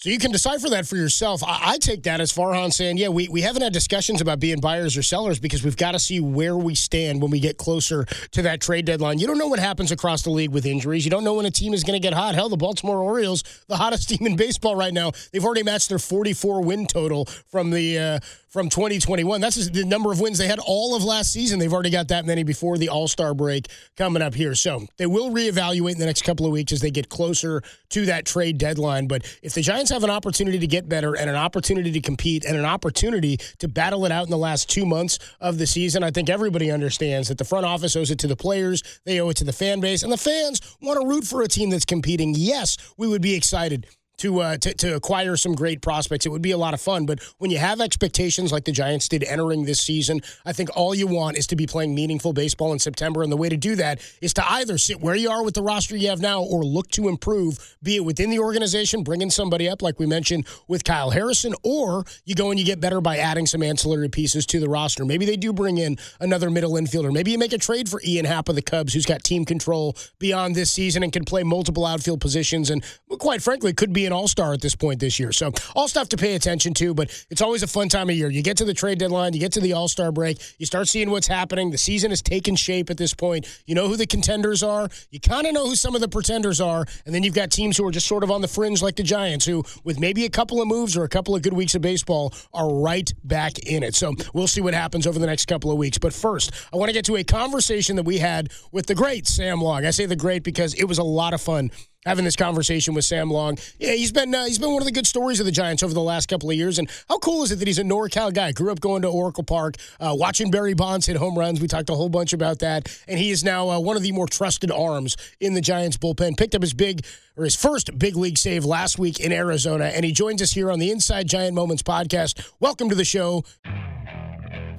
So 0.01 0.09
you 0.09 0.17
can 0.17 0.31
decipher 0.31 0.67
that 0.69 0.87
for 0.87 0.95
yourself. 0.95 1.43
I, 1.43 1.73
I, 1.73 1.77
take 1.77 2.01
that 2.03 2.21
as 2.21 2.33
Farhan 2.33 2.73
saying, 2.73 2.97
yeah, 2.97 3.09
we, 3.09 3.27
we 3.27 3.41
haven't 3.41 3.61
had 3.61 3.71
discussions 3.71 4.19
about 4.19 4.39
being 4.39 4.59
buyers 4.59 4.97
or 4.97 5.03
sellers 5.03 5.39
because 5.39 5.63
we've 5.63 5.77
got 5.77 5.91
to 5.91 5.99
see 5.99 6.19
where 6.19 6.57
we 6.57 6.73
stand 6.73 7.21
when 7.21 7.29
we 7.29 7.39
get 7.39 7.59
closer 7.59 8.05
to 8.31 8.41
that 8.41 8.61
trade 8.61 8.85
deadline. 8.85 9.19
You 9.19 9.27
don't 9.27 9.37
know 9.37 9.45
what 9.45 9.59
happens 9.59 9.91
across 9.91 10.23
the 10.23 10.31
league 10.31 10.49
with 10.49 10.65
injuries. 10.65 11.05
You 11.05 11.11
don't 11.11 11.23
know 11.23 11.35
when 11.35 11.45
a 11.45 11.51
team 11.51 11.71
is 11.71 11.83
going 11.83 12.01
to 12.01 12.03
get 12.03 12.13
hot. 12.13 12.33
Hell, 12.33 12.49
the 12.49 12.57
Baltimore 12.57 12.97
Orioles, 12.97 13.43
the 13.67 13.77
hottest 13.77 14.09
team 14.17 14.25
in 14.25 14.35
baseball 14.35 14.75
right 14.75 14.91
now, 14.91 15.11
they've 15.31 15.45
already 15.45 15.61
matched 15.61 15.89
their 15.89 15.99
44 15.99 16.63
win 16.63 16.87
total 16.87 17.25
from 17.25 17.69
the 17.69 17.99
uh, 17.99 18.19
from 18.51 18.67
2021. 18.67 19.39
That's 19.39 19.69
the 19.69 19.85
number 19.85 20.11
of 20.11 20.19
wins 20.19 20.37
they 20.37 20.47
had 20.47 20.59
all 20.59 20.93
of 20.93 21.03
last 21.03 21.31
season. 21.31 21.57
They've 21.57 21.71
already 21.71 21.89
got 21.89 22.09
that 22.09 22.25
many 22.25 22.43
before 22.43 22.77
the 22.77 22.89
All 22.89 23.07
Star 23.07 23.33
break 23.33 23.67
coming 23.95 24.21
up 24.21 24.35
here. 24.35 24.53
So 24.55 24.85
they 24.97 25.05
will 25.05 25.31
reevaluate 25.31 25.93
in 25.93 25.99
the 25.99 26.05
next 26.05 26.23
couple 26.23 26.45
of 26.45 26.51
weeks 26.51 26.73
as 26.73 26.81
they 26.81 26.91
get 26.91 27.07
closer 27.07 27.63
to 27.89 28.05
that 28.07 28.25
trade 28.25 28.57
deadline. 28.57 29.07
But 29.07 29.23
if 29.41 29.53
the 29.53 29.61
Giants 29.61 29.89
have 29.91 30.03
an 30.03 30.09
opportunity 30.09 30.59
to 30.59 30.67
get 30.67 30.89
better 30.89 31.15
and 31.15 31.29
an 31.29 31.35
opportunity 31.35 31.91
to 31.93 32.01
compete 32.01 32.43
and 32.43 32.57
an 32.57 32.65
opportunity 32.65 33.37
to 33.59 33.67
battle 33.69 34.05
it 34.05 34.11
out 34.11 34.25
in 34.25 34.31
the 34.31 34.37
last 34.37 34.69
two 34.69 34.85
months 34.85 35.17
of 35.39 35.57
the 35.57 35.65
season, 35.65 36.03
I 36.03 36.11
think 36.11 36.29
everybody 36.29 36.71
understands 36.71 37.29
that 37.29 37.37
the 37.37 37.45
front 37.45 37.65
office 37.65 37.95
owes 37.95 38.11
it 38.11 38.19
to 38.19 38.27
the 38.27 38.35
players, 38.35 38.83
they 39.05 39.21
owe 39.21 39.29
it 39.29 39.37
to 39.37 39.45
the 39.45 39.53
fan 39.53 39.79
base, 39.79 40.03
and 40.03 40.11
the 40.11 40.17
fans 40.17 40.59
want 40.81 40.99
to 40.99 41.07
root 41.07 41.23
for 41.23 41.41
a 41.41 41.47
team 41.47 41.69
that's 41.69 41.85
competing. 41.85 42.33
Yes, 42.35 42.77
we 42.97 43.07
would 43.07 43.21
be 43.21 43.33
excited 43.33 43.87
to, 44.21 44.39
uh, 44.41 44.57
to 44.57 44.73
to 44.75 44.95
acquire 44.95 45.35
some 45.35 45.53
great 45.53 45.81
prospects. 45.81 46.25
It 46.25 46.29
would 46.29 46.41
be 46.41 46.51
a 46.51 46.57
lot 46.57 46.73
of 46.73 46.81
fun. 46.81 47.05
But 47.05 47.19
when 47.39 47.51
you 47.51 47.57
have 47.57 47.81
expectations 47.81 48.51
like 48.51 48.65
the 48.65 48.71
Giants 48.71 49.07
did 49.07 49.23
entering 49.23 49.65
this 49.65 49.81
season, 49.81 50.21
I 50.45 50.53
think 50.53 50.69
all 50.75 50.95
you 50.95 51.07
want 51.07 51.37
is 51.37 51.47
to 51.47 51.55
be 51.55 51.67
playing 51.67 51.95
meaningful 51.95 52.33
baseball 52.33 52.71
in 52.71 52.79
September. 52.79 53.23
And 53.23 53.31
the 53.31 53.37
way 53.37 53.49
to 53.49 53.57
do 53.57 53.75
that 53.75 53.99
is 54.21 54.33
to 54.35 54.51
either 54.51 54.77
sit 54.77 55.01
where 55.01 55.15
you 55.15 55.29
are 55.29 55.43
with 55.43 55.55
the 55.55 55.63
roster 55.63 55.95
you 55.95 56.09
have 56.09 56.21
now, 56.21 56.41
or 56.41 56.63
look 56.63 56.89
to 56.91 57.09
improve, 57.09 57.77
be 57.81 57.95
it 57.95 58.05
within 58.05 58.29
the 58.29 58.39
organization, 58.39 59.03
bringing 59.03 59.29
somebody 59.29 59.67
up 59.67 59.81
like 59.81 59.99
we 59.99 60.05
mentioned 60.05 60.45
with 60.67 60.83
Kyle 60.83 61.09
Harrison, 61.09 61.53
or 61.63 62.03
you 62.25 62.35
go 62.35 62.51
and 62.51 62.59
you 62.59 62.65
get 62.65 62.79
better 62.79 63.01
by 63.01 63.17
adding 63.17 63.45
some 63.45 63.63
ancillary 63.63 64.09
pieces 64.09 64.45
to 64.47 64.59
the 64.59 64.69
roster. 64.69 65.03
Maybe 65.05 65.25
they 65.25 65.37
do 65.37 65.51
bring 65.51 65.77
in 65.77 65.97
another 66.19 66.49
middle 66.49 66.73
infielder. 66.73 67.11
Maybe 67.11 67.31
you 67.31 67.37
make 67.37 67.53
a 67.53 67.57
trade 67.57 67.89
for 67.89 68.01
Ian 68.05 68.25
Happ 68.25 68.49
of 68.49 68.55
the 68.55 68.61
Cubs, 68.61 68.93
who's 68.93 69.05
got 69.05 69.23
team 69.23 69.45
control 69.45 69.95
beyond 70.19 70.55
this 70.55 70.71
season 70.71 71.03
and 71.03 71.11
can 71.11 71.25
play 71.25 71.43
multiple 71.43 71.85
outfield 71.85 72.21
positions, 72.21 72.69
and 72.69 72.83
quite 73.19 73.41
frankly, 73.41 73.73
could 73.73 73.93
be 73.93 74.05
an 74.05 74.10
all 74.11 74.27
star 74.27 74.53
at 74.53 74.61
this 74.61 74.75
point 74.75 74.99
this 74.99 75.19
year. 75.19 75.31
So, 75.31 75.51
all 75.75 75.87
stuff 75.87 76.09
to 76.09 76.17
pay 76.17 76.35
attention 76.35 76.73
to, 76.75 76.93
but 76.93 77.25
it's 77.29 77.41
always 77.41 77.63
a 77.63 77.67
fun 77.67 77.89
time 77.89 78.09
of 78.09 78.15
year. 78.15 78.29
You 78.29 78.41
get 78.41 78.57
to 78.57 78.65
the 78.65 78.73
trade 78.73 78.99
deadline, 78.99 79.33
you 79.33 79.39
get 79.39 79.51
to 79.53 79.59
the 79.59 79.73
all 79.73 79.87
star 79.87 80.11
break, 80.11 80.41
you 80.57 80.65
start 80.65 80.87
seeing 80.87 81.09
what's 81.09 81.27
happening. 81.27 81.71
The 81.71 81.77
season 81.77 82.11
has 82.11 82.21
taken 82.21 82.55
shape 82.55 82.89
at 82.89 82.97
this 82.97 83.13
point. 83.13 83.47
You 83.65 83.75
know 83.75 83.87
who 83.87 83.95
the 83.95 84.07
contenders 84.07 84.63
are, 84.63 84.89
you 85.09 85.19
kind 85.19 85.47
of 85.47 85.53
know 85.53 85.67
who 85.67 85.75
some 85.75 85.95
of 85.95 86.01
the 86.01 86.07
pretenders 86.07 86.61
are, 86.61 86.85
and 87.05 87.13
then 87.13 87.23
you've 87.23 87.35
got 87.35 87.51
teams 87.51 87.77
who 87.77 87.87
are 87.87 87.91
just 87.91 88.07
sort 88.07 88.23
of 88.23 88.31
on 88.31 88.41
the 88.41 88.47
fringe, 88.47 88.81
like 88.81 88.95
the 88.95 89.03
Giants, 89.03 89.45
who, 89.45 89.63
with 89.83 89.99
maybe 89.99 90.25
a 90.25 90.29
couple 90.29 90.61
of 90.61 90.67
moves 90.67 90.97
or 90.97 91.03
a 91.03 91.09
couple 91.09 91.35
of 91.35 91.41
good 91.41 91.53
weeks 91.53 91.75
of 91.75 91.81
baseball, 91.81 92.33
are 92.53 92.73
right 92.73 93.11
back 93.23 93.59
in 93.59 93.83
it. 93.83 93.95
So, 93.95 94.13
we'll 94.33 94.47
see 94.47 94.61
what 94.61 94.73
happens 94.73 95.07
over 95.07 95.19
the 95.19 95.27
next 95.27 95.45
couple 95.45 95.71
of 95.71 95.77
weeks. 95.77 95.97
But 95.97 96.13
first, 96.13 96.51
I 96.73 96.77
want 96.77 96.89
to 96.89 96.93
get 96.93 97.05
to 97.05 97.15
a 97.17 97.23
conversation 97.23 97.95
that 97.95 98.03
we 98.03 98.17
had 98.17 98.51
with 98.71 98.87
the 98.87 98.95
great 98.95 99.27
Sam 99.27 99.61
Long. 99.61 99.85
I 99.85 99.91
say 99.91 100.05
the 100.05 100.15
great 100.15 100.43
because 100.43 100.73
it 100.75 100.85
was 100.85 100.97
a 100.97 101.03
lot 101.03 101.33
of 101.33 101.41
fun 101.41 101.71
having 102.05 102.25
this 102.25 102.35
conversation 102.35 102.93
with 102.93 103.05
Sam 103.05 103.29
Long. 103.29 103.57
Yeah, 103.79 103.93
he's 103.93 104.11
been 104.11 104.33
uh, 104.33 104.45
he's 104.45 104.59
been 104.59 104.71
one 104.71 104.81
of 104.81 104.85
the 104.85 104.91
good 104.91 105.07
stories 105.07 105.39
of 105.39 105.45
the 105.45 105.51
Giants 105.51 105.83
over 105.83 105.93
the 105.93 106.01
last 106.01 106.27
couple 106.27 106.49
of 106.49 106.55
years. 106.55 106.79
And 106.79 106.89
how 107.07 107.17
cool 107.19 107.43
is 107.43 107.51
it 107.51 107.59
that 107.59 107.67
he's 107.67 107.79
a 107.79 107.83
NorCal 107.83 108.33
guy? 108.33 108.51
Grew 108.51 108.71
up 108.71 108.79
going 108.79 109.01
to 109.03 109.07
Oracle 109.07 109.43
Park, 109.43 109.75
uh, 109.99 110.15
watching 110.17 110.51
Barry 110.51 110.73
Bonds 110.73 111.05
hit 111.05 111.17
home 111.17 111.37
runs. 111.37 111.61
We 111.61 111.67
talked 111.67 111.89
a 111.89 111.95
whole 111.95 112.09
bunch 112.09 112.33
about 112.33 112.59
that, 112.59 112.87
and 113.07 113.19
he 113.19 113.31
is 113.31 113.43
now 113.43 113.69
uh, 113.69 113.79
one 113.79 113.97
of 113.97 114.03
the 114.03 114.11
more 114.11 114.27
trusted 114.27 114.71
arms 114.71 115.15
in 115.39 115.53
the 115.53 115.61
Giants 115.61 115.97
bullpen. 115.97 116.37
Picked 116.37 116.55
up 116.55 116.61
his 116.61 116.73
big 116.73 117.05
or 117.37 117.43
his 117.43 117.55
first 117.55 117.97
big 117.97 118.15
league 118.15 118.37
save 118.37 118.65
last 118.65 118.99
week 118.99 119.19
in 119.19 119.31
Arizona, 119.31 119.85
and 119.85 120.03
he 120.03 120.11
joins 120.11 120.41
us 120.41 120.51
here 120.51 120.71
on 120.71 120.79
the 120.79 120.91
Inside 120.91 121.27
Giant 121.27 121.53
Moments 121.55 121.83
podcast. 121.83 122.51
Welcome 122.59 122.89
to 122.89 122.95
the 122.95 123.05
show. 123.05 123.43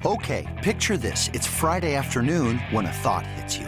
Okay, 0.05 0.59
picture 0.61 0.97
this: 0.97 1.29
it's 1.33 1.47
Friday 1.47 1.95
afternoon 1.95 2.59
when 2.71 2.85
a 2.85 2.91
thought 2.91 3.25
hits 3.25 3.57
you. 3.57 3.67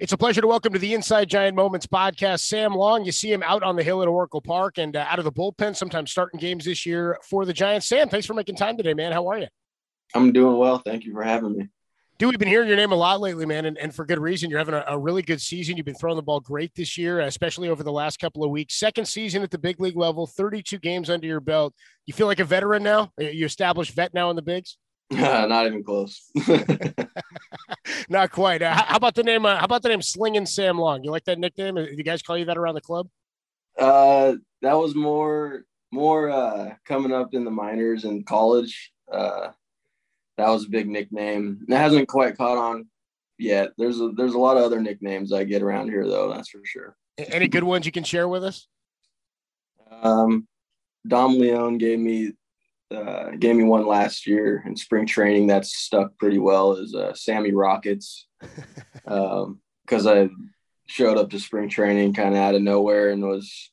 It's 0.00 0.14
a 0.14 0.16
pleasure 0.16 0.40
to 0.40 0.46
welcome 0.46 0.72
to 0.72 0.78
the 0.78 0.94
Inside 0.94 1.28
Giant 1.28 1.54
Moments 1.54 1.86
podcast, 1.86 2.40
Sam 2.40 2.72
Long. 2.72 3.04
You 3.04 3.12
see 3.12 3.30
him 3.30 3.42
out 3.42 3.62
on 3.62 3.76
the 3.76 3.82
hill 3.82 4.00
at 4.00 4.08
Oracle 4.08 4.40
Park 4.40 4.78
and 4.78 4.96
uh, 4.96 5.04
out 5.06 5.18
of 5.18 5.26
the 5.26 5.30
bullpen, 5.30 5.76
sometimes 5.76 6.10
starting 6.10 6.40
games 6.40 6.64
this 6.64 6.86
year 6.86 7.18
for 7.28 7.44
the 7.44 7.52
Giants. 7.52 7.86
Sam, 7.86 8.08
thanks 8.08 8.26
for 8.26 8.32
making 8.32 8.56
time 8.56 8.78
today, 8.78 8.94
man. 8.94 9.12
How 9.12 9.28
are 9.28 9.36
you? 9.36 9.48
I'm 10.14 10.32
doing 10.32 10.56
well. 10.56 10.78
Thank 10.78 11.04
you 11.04 11.12
for 11.12 11.22
having 11.22 11.54
me. 11.54 11.68
Dude, 12.18 12.30
we've 12.30 12.38
been 12.38 12.48
hearing 12.48 12.68
your 12.68 12.78
name 12.78 12.92
a 12.92 12.96
lot 12.96 13.20
lately, 13.20 13.44
man, 13.44 13.66
and, 13.66 13.76
and 13.76 13.94
for 13.94 14.06
good 14.06 14.18
reason. 14.18 14.48
You're 14.48 14.58
having 14.58 14.74
a, 14.74 14.84
a, 14.88 14.98
really 14.98 15.20
good 15.20 15.42
season. 15.42 15.76
You've 15.76 15.84
been 15.84 15.94
throwing 15.94 16.16
the 16.16 16.22
ball 16.22 16.40
great 16.40 16.74
this 16.74 16.96
year, 16.96 17.20
especially 17.20 17.68
over 17.68 17.82
the 17.82 17.92
last 17.92 18.18
couple 18.18 18.42
of 18.42 18.50
weeks. 18.50 18.78
Second 18.78 19.04
season 19.04 19.42
at 19.42 19.50
the 19.50 19.58
big 19.58 19.82
league 19.82 19.98
level, 19.98 20.26
32 20.26 20.78
games 20.78 21.10
under 21.10 21.26
your 21.26 21.40
belt. 21.40 21.74
You 22.06 22.14
feel 22.14 22.26
like 22.26 22.40
a 22.40 22.44
veteran 22.44 22.82
now? 22.82 23.12
You 23.18 23.44
established 23.44 23.92
vet 23.92 24.14
now 24.14 24.30
in 24.30 24.36
the 24.36 24.40
bigs? 24.40 24.78
not 25.12 25.66
even 25.66 25.82
close. 25.82 26.30
not 28.08 28.30
quite. 28.30 28.62
Uh, 28.62 28.72
how 28.72 28.96
about 28.96 29.16
the 29.16 29.24
name? 29.24 29.44
Uh, 29.44 29.56
how 29.56 29.64
about 29.64 29.82
the 29.82 29.88
name 29.88 30.02
Slinging 30.02 30.46
Sam 30.46 30.78
Long? 30.78 31.02
You 31.02 31.10
like 31.10 31.24
that 31.24 31.38
nickname? 31.38 31.74
Do 31.74 31.88
you 31.90 32.04
guys 32.04 32.22
call 32.22 32.38
you 32.38 32.44
that 32.44 32.56
around 32.56 32.76
the 32.76 32.80
club? 32.80 33.08
Uh, 33.76 34.34
that 34.62 34.74
was 34.74 34.94
more 34.94 35.64
more 35.90 36.30
uh, 36.30 36.74
coming 36.86 37.12
up 37.12 37.34
in 37.34 37.44
the 37.44 37.50
minors 37.50 38.04
and 38.04 38.24
college. 38.24 38.92
Uh, 39.10 39.48
that 40.36 40.48
was 40.48 40.66
a 40.66 40.70
big 40.70 40.88
nickname. 40.88 41.60
It 41.68 41.76
hasn't 41.76 42.08
quite 42.08 42.36
caught 42.36 42.56
on 42.56 42.86
yet. 43.36 43.70
There's 43.76 44.00
a, 44.00 44.10
there's 44.16 44.34
a 44.34 44.38
lot 44.38 44.56
of 44.56 44.62
other 44.62 44.80
nicknames 44.80 45.32
I 45.32 45.42
get 45.42 45.62
around 45.62 45.88
here 45.88 46.06
though. 46.06 46.32
That's 46.32 46.50
for 46.50 46.60
sure. 46.64 46.96
Any 47.18 47.48
good 47.48 47.64
ones 47.64 47.84
you 47.84 47.92
can 47.92 48.04
share 48.04 48.28
with 48.28 48.44
us? 48.44 48.68
Um, 50.02 50.46
Dom 51.06 51.38
Leone 51.38 51.78
gave 51.78 51.98
me 51.98 52.32
uh, 52.94 53.30
gave 53.38 53.56
me 53.56 53.62
one 53.62 53.86
last 53.86 54.26
year 54.26 54.62
in 54.66 54.76
spring 54.76 55.06
training 55.06 55.46
that 55.46 55.64
stuck 55.64 56.16
pretty 56.18 56.38
well. 56.38 56.72
Is 56.72 56.94
uh, 56.94 57.14
Sammy 57.14 57.52
Rockets 57.52 58.26
because 59.04 59.06
um, 60.06 60.08
I 60.08 60.28
showed 60.86 61.16
up 61.16 61.30
to 61.30 61.38
spring 61.38 61.68
training 61.68 62.14
kind 62.14 62.34
of 62.34 62.40
out 62.40 62.54
of 62.54 62.62
nowhere 62.62 63.10
and 63.10 63.22
was, 63.22 63.70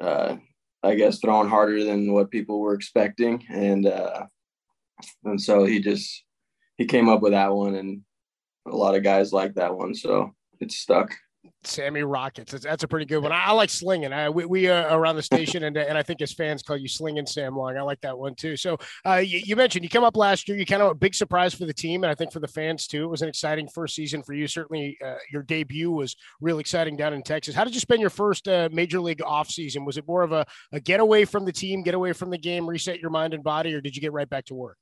uh, 0.00 0.36
I 0.82 0.94
guess, 0.94 1.18
throwing 1.18 1.48
harder 1.48 1.82
than 1.84 2.12
what 2.12 2.30
people 2.30 2.60
were 2.60 2.74
expecting, 2.74 3.44
and 3.50 3.86
uh, 3.86 4.26
and 5.24 5.40
so 5.40 5.64
he 5.64 5.80
just 5.80 6.24
he 6.76 6.86
came 6.86 7.08
up 7.08 7.20
with 7.20 7.32
that 7.32 7.52
one, 7.52 7.74
and 7.74 8.02
a 8.66 8.76
lot 8.76 8.94
of 8.94 9.02
guys 9.02 9.32
like 9.32 9.54
that 9.54 9.76
one, 9.76 9.94
so 9.94 10.34
it's 10.60 10.76
stuck. 10.76 11.14
Sammy 11.64 12.02
Rockets. 12.02 12.52
That's 12.52 12.84
a 12.84 12.88
pretty 12.88 13.06
good 13.06 13.22
one. 13.22 13.32
I, 13.32 13.52
like 13.52 13.70
slinging. 13.70 14.12
I, 14.12 14.30
we, 14.30 14.46
we 14.46 14.68
are 14.68 14.98
around 14.98 15.16
the 15.16 15.22
station, 15.22 15.64
and 15.64 15.76
and 15.76 15.96
I 15.98 16.02
think 16.02 16.22
as 16.22 16.32
fans 16.32 16.62
call 16.62 16.76
you 16.76 16.88
slinging 16.88 17.26
Sam 17.26 17.56
Long. 17.56 17.76
I 17.76 17.82
like 17.82 18.00
that 18.00 18.18
one 18.18 18.34
too. 18.34 18.56
So 18.56 18.78
uh, 19.06 19.16
you, 19.16 19.40
you, 19.44 19.56
mentioned 19.56 19.84
you 19.84 19.90
come 19.90 20.04
up 20.04 20.16
last 20.16 20.48
year. 20.48 20.56
You 20.56 20.64
kind 20.64 20.82
of 20.82 20.90
a 20.90 20.94
big 20.94 21.14
surprise 21.14 21.54
for 21.54 21.66
the 21.66 21.74
team, 21.74 22.02
and 22.02 22.10
I 22.10 22.14
think 22.14 22.32
for 22.32 22.40
the 22.40 22.48
fans 22.48 22.86
too. 22.86 23.04
It 23.04 23.10
was 23.10 23.22
an 23.22 23.28
exciting 23.28 23.68
first 23.68 23.94
season 23.94 24.22
for 24.22 24.32
you. 24.32 24.46
Certainly, 24.46 24.98
uh, 25.04 25.16
your 25.30 25.42
debut 25.42 25.90
was 25.90 26.16
real 26.40 26.58
exciting 26.58 26.96
down 26.96 27.12
in 27.12 27.22
Texas. 27.22 27.54
How 27.54 27.64
did 27.64 27.74
you 27.74 27.80
spend 27.80 28.00
your 28.00 28.10
first 28.10 28.48
uh, 28.48 28.68
major 28.72 29.00
league 29.00 29.22
off 29.22 29.50
season? 29.50 29.84
Was 29.84 29.98
it 29.98 30.06
more 30.06 30.22
of 30.22 30.32
a, 30.32 30.46
a 30.72 30.80
getaway 30.80 31.24
from 31.24 31.44
the 31.44 31.52
team, 31.52 31.82
get 31.82 31.94
away 31.94 32.12
from 32.12 32.30
the 32.30 32.38
game, 32.38 32.66
reset 32.66 33.00
your 33.00 33.10
mind 33.10 33.34
and 33.34 33.42
body, 33.42 33.74
or 33.74 33.80
did 33.80 33.94
you 33.94 34.00
get 34.00 34.12
right 34.12 34.28
back 34.28 34.46
to 34.46 34.54
work? 34.54 34.78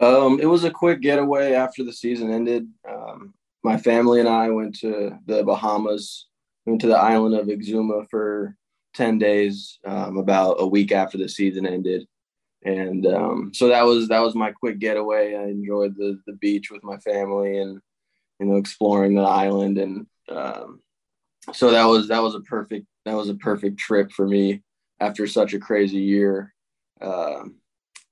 Um, 0.00 0.38
it 0.40 0.46
was 0.46 0.64
a 0.64 0.70
quick 0.70 1.00
getaway 1.00 1.52
after 1.52 1.82
the 1.82 1.92
season 1.92 2.30
ended. 2.30 2.68
Um, 2.88 3.34
my 3.66 3.76
family 3.76 4.20
and 4.20 4.28
I 4.28 4.48
went 4.50 4.78
to 4.78 5.18
the 5.26 5.42
Bahamas, 5.42 6.28
went 6.66 6.80
to 6.82 6.86
the 6.86 6.96
island 6.96 7.34
of 7.34 7.48
Exuma 7.48 8.08
for 8.08 8.56
10 8.94 9.18
days, 9.18 9.80
um, 9.84 10.18
about 10.18 10.58
a 10.60 10.66
week 10.66 10.92
after 10.92 11.18
the 11.18 11.28
season 11.28 11.66
ended. 11.66 12.06
And 12.64 13.04
um, 13.06 13.50
so 13.52 13.66
that 13.68 13.82
was 13.82 14.06
that 14.08 14.22
was 14.22 14.36
my 14.36 14.52
quick 14.52 14.78
getaway. 14.78 15.34
I 15.34 15.44
enjoyed 15.44 15.96
the 15.96 16.20
the 16.26 16.34
beach 16.34 16.70
with 16.70 16.84
my 16.84 16.96
family 16.98 17.58
and 17.58 17.80
you 18.38 18.46
know 18.46 18.56
exploring 18.56 19.14
the 19.14 19.22
island 19.22 19.78
and 19.78 20.06
um, 20.28 20.80
so 21.52 21.70
that 21.72 21.84
was 21.84 22.08
that 22.08 22.22
was 22.22 22.34
a 22.36 22.40
perfect 22.40 22.86
that 23.04 23.14
was 23.14 23.28
a 23.28 23.34
perfect 23.34 23.78
trip 23.78 24.12
for 24.12 24.26
me 24.28 24.62
after 25.00 25.26
such 25.26 25.54
a 25.54 25.58
crazy 25.58 25.98
year. 25.98 26.54
Um, 27.00 27.56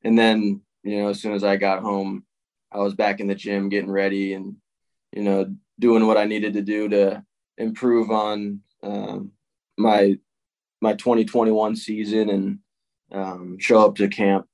and 0.02 0.18
then 0.18 0.62
you 0.82 1.00
know, 1.00 1.08
as 1.08 1.20
soon 1.20 1.32
as 1.32 1.44
I 1.44 1.56
got 1.56 1.82
home, 1.82 2.24
I 2.72 2.78
was 2.78 2.94
back 2.94 3.20
in 3.20 3.28
the 3.28 3.36
gym 3.36 3.68
getting 3.68 3.90
ready 3.90 4.34
and, 4.34 4.56
you 5.14 5.22
know, 5.22 5.54
doing 5.78 6.06
what 6.06 6.16
I 6.16 6.24
needed 6.24 6.54
to 6.54 6.62
do 6.62 6.88
to 6.88 7.24
improve 7.56 8.10
on 8.10 8.60
um, 8.82 9.30
my 9.78 10.18
my 10.80 10.94
2021 10.94 11.76
season 11.76 12.28
and 12.28 12.58
um, 13.12 13.56
show 13.58 13.84
up 13.84 13.94
to 13.96 14.08
camp, 14.08 14.46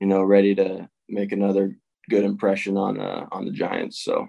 you 0.00 0.06
know, 0.06 0.22
ready 0.22 0.54
to 0.54 0.88
make 1.08 1.32
another 1.32 1.76
good 2.08 2.24
impression 2.24 2.76
on 2.76 2.98
uh, 2.98 3.26
on 3.30 3.44
the 3.44 3.52
Giants. 3.52 4.02
So 4.02 4.26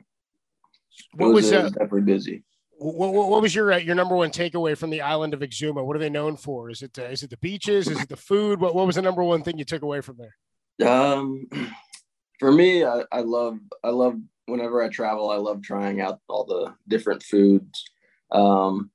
what 1.14 1.34
was, 1.34 1.46
was 1.46 1.54
uh, 1.54 1.70
definitely 1.70 2.02
busy. 2.02 2.44
What, 2.78 3.14
what, 3.14 3.42
was 3.42 3.54
your 3.54 3.72
uh, 3.74 3.78
your 3.78 3.96
number 3.96 4.16
one 4.16 4.32
takeaway 4.32 4.78
from 4.78 4.90
the 4.90 5.02
island 5.02 5.34
of 5.34 5.42
Exuma? 5.42 5.86
What 5.86 5.96
are 5.96 6.00
they 6.00 6.10
known 6.10 6.36
for? 6.36 6.70
Is 6.70 6.82
it 6.82 6.98
uh, 6.98 7.04
is 7.04 7.24
it 7.24 7.30
the 7.30 7.38
beaches? 7.38 7.88
Is 7.88 8.02
it 8.02 8.10
the 8.10 8.18
food? 8.18 8.60
What 8.60 8.76
what 8.76 8.88
was 8.88 8.96
the 8.96 9.02
number 9.02 9.24
one 9.24 9.44
thing 9.44 9.58
you 9.58 9.66
took 9.66 9.84
away 9.84 10.02
from 10.02 10.18
there? 10.18 10.90
Um, 10.90 11.48
for 12.40 12.52
me, 12.52 12.84
I, 12.84 13.04
I 13.12 13.22
love 13.22 13.60
I 13.84 13.90
love 13.90 14.16
whenever 14.46 14.84
I 14.84 14.90
travel, 14.90 15.30
I 15.30 15.38
love 15.38 15.62
trying 15.62 16.02
out 16.02 16.20
all 16.28 16.46
the 16.46 16.74
different 16.88 17.24
foods. 17.24 17.86
Um, 18.32 18.92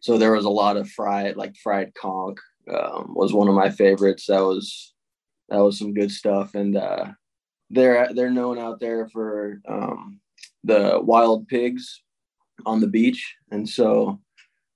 so 0.00 0.18
there 0.18 0.32
was 0.32 0.44
a 0.44 0.50
lot 0.50 0.76
of 0.76 0.90
fried, 0.90 1.36
like 1.36 1.56
fried 1.56 1.92
conch 1.94 2.38
um, 2.72 3.14
was 3.14 3.32
one 3.32 3.48
of 3.48 3.54
my 3.54 3.70
favorites. 3.70 4.26
That 4.26 4.40
was 4.40 4.92
that 5.48 5.58
was 5.58 5.78
some 5.78 5.94
good 5.94 6.10
stuff, 6.10 6.54
and 6.54 6.76
uh, 6.76 7.06
they're 7.70 8.12
they're 8.14 8.30
known 8.30 8.58
out 8.58 8.80
there 8.80 9.08
for 9.08 9.60
um, 9.68 10.20
the 10.64 11.00
wild 11.02 11.48
pigs 11.48 12.02
on 12.64 12.80
the 12.80 12.88
beach, 12.88 13.36
and 13.50 13.68
so 13.68 14.20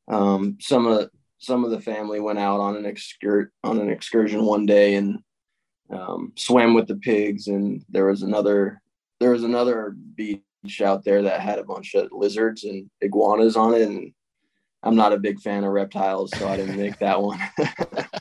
um, 0.08 0.58
some 0.60 0.86
of 0.86 1.10
some 1.38 1.64
of 1.64 1.70
the 1.70 1.80
family 1.80 2.20
went 2.20 2.38
out 2.38 2.60
on 2.60 2.76
an 2.76 2.86
excur 2.86 3.50
on 3.64 3.80
an 3.80 3.90
excursion 3.90 4.44
one 4.44 4.66
day 4.66 4.94
and 4.94 5.18
um, 5.90 6.32
swam 6.36 6.74
with 6.74 6.86
the 6.86 6.96
pigs, 6.96 7.48
and 7.48 7.84
there 7.88 8.06
was 8.06 8.22
another 8.22 8.79
there 9.20 9.30
was 9.30 9.44
another 9.44 9.94
beach 10.14 10.42
out 10.82 11.04
there 11.04 11.22
that 11.22 11.40
had 11.40 11.58
a 11.58 11.64
bunch 11.64 11.94
of 11.94 12.08
lizards 12.10 12.64
and 12.64 12.90
iguanas 13.00 13.56
on 13.56 13.74
it, 13.74 13.82
and 13.82 14.12
I'm 14.82 14.96
not 14.96 15.12
a 15.12 15.18
big 15.18 15.40
fan 15.40 15.64
of 15.64 15.72
reptiles, 15.72 16.30
so 16.36 16.48
I 16.48 16.56
didn't 16.56 16.78
make 16.78 16.98
that 16.98 17.22
one. 17.22 17.38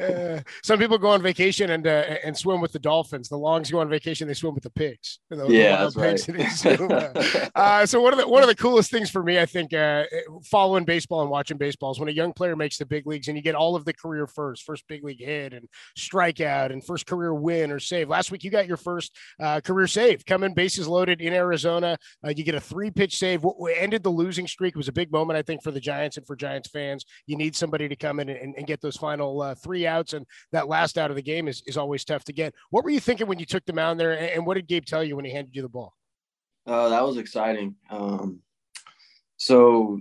uh, 0.00 0.40
some 0.62 0.78
people 0.78 0.98
go 0.98 1.08
on 1.08 1.22
vacation 1.22 1.70
and 1.70 1.86
uh, 1.86 2.16
and 2.24 2.36
swim 2.36 2.60
with 2.60 2.72
the 2.72 2.78
dolphins. 2.78 3.28
The 3.28 3.36
longs 3.36 3.70
go 3.70 3.80
on 3.80 3.88
vacation; 3.88 4.28
they 4.28 4.34
swim 4.34 4.54
with 4.54 4.64
the 4.64 4.70
pigs. 4.70 5.18
The, 5.30 5.46
yeah, 5.48 5.84
the 5.84 6.00
that's 6.00 6.28
right. 6.28 7.50
uh, 7.54 7.86
so 7.86 8.00
one 8.00 8.12
of 8.12 8.18
the 8.18 8.28
one 8.28 8.42
of 8.42 8.48
the 8.48 8.54
coolest 8.54 8.90
things 8.90 9.10
for 9.10 9.22
me, 9.22 9.38
I 9.38 9.46
think, 9.46 9.72
uh, 9.72 10.04
following 10.44 10.84
baseball 10.84 11.22
and 11.22 11.30
watching 11.30 11.58
baseball 11.58 11.92
is 11.92 11.98
when 11.98 12.08
a 12.08 12.12
young 12.12 12.32
player 12.32 12.56
makes 12.56 12.78
the 12.78 12.86
big 12.86 13.06
leagues 13.06 13.28
and 13.28 13.36
you 13.36 13.42
get 13.42 13.54
all 13.54 13.76
of 13.76 13.84
the 13.84 13.92
career 13.92 14.26
first, 14.26 14.64
first 14.64 14.84
big 14.88 15.04
league 15.04 15.20
hit 15.20 15.52
and 15.52 15.68
strikeout 15.98 16.72
and 16.72 16.84
first 16.84 17.06
career 17.06 17.34
win 17.34 17.70
or 17.70 17.78
save. 17.78 18.08
Last 18.08 18.30
week 18.30 18.44
you 18.44 18.50
got 18.50 18.66
your 18.66 18.76
first 18.76 19.16
uh, 19.40 19.60
career 19.60 19.86
save, 19.86 20.24
coming 20.24 20.54
bases 20.54 20.86
loaded 20.86 21.20
in 21.20 21.32
Arizona. 21.32 21.98
Uh, 22.24 22.32
you 22.34 22.44
get 22.44 22.54
a 22.54 22.60
three 22.60 22.90
pitch 22.90 23.16
save. 23.16 23.42
What 23.42 23.72
ended 23.76 24.02
the 24.02 24.10
losing 24.10 24.46
streak 24.46 24.74
it 24.74 24.76
was 24.76 24.88
a 24.88 24.92
big 24.92 25.10
moment, 25.10 25.36
I 25.36 25.42
think, 25.42 25.62
for 25.62 25.70
the 25.70 25.80
Giants 25.80 26.16
and 26.16 26.26
for 26.26 26.36
Giants 26.36 26.68
fans. 26.68 27.04
You 27.26 27.36
need 27.36 27.56
somebody 27.56 27.88
to 27.88 27.96
come 27.96 28.20
in 28.20 28.28
and, 28.28 28.54
and 28.56 28.66
get 28.66 28.80
those 28.80 28.96
final 28.96 29.40
uh, 29.40 29.54
three 29.68 29.86
outs, 29.86 30.14
and 30.14 30.26
that 30.52 30.66
last 30.66 30.96
out 30.96 31.10
of 31.10 31.16
the 31.16 31.22
game 31.22 31.46
is, 31.46 31.62
is 31.66 31.76
always 31.76 32.04
tough 32.04 32.24
to 32.24 32.32
get. 32.32 32.54
What 32.70 32.84
were 32.84 32.90
you 32.90 33.00
thinking 33.00 33.26
when 33.26 33.38
you 33.38 33.44
took 33.44 33.66
the 33.66 33.74
mound 33.74 34.00
there, 34.00 34.12
and, 34.12 34.30
and 34.30 34.46
what 34.46 34.54
did 34.54 34.66
Gabe 34.66 34.86
tell 34.86 35.04
you 35.04 35.14
when 35.14 35.26
he 35.26 35.30
handed 35.30 35.54
you 35.54 35.62
the 35.62 35.68
ball? 35.68 35.94
Uh, 36.66 36.88
that 36.88 37.04
was 37.04 37.18
exciting. 37.18 37.76
Um, 37.90 38.40
so, 39.36 40.00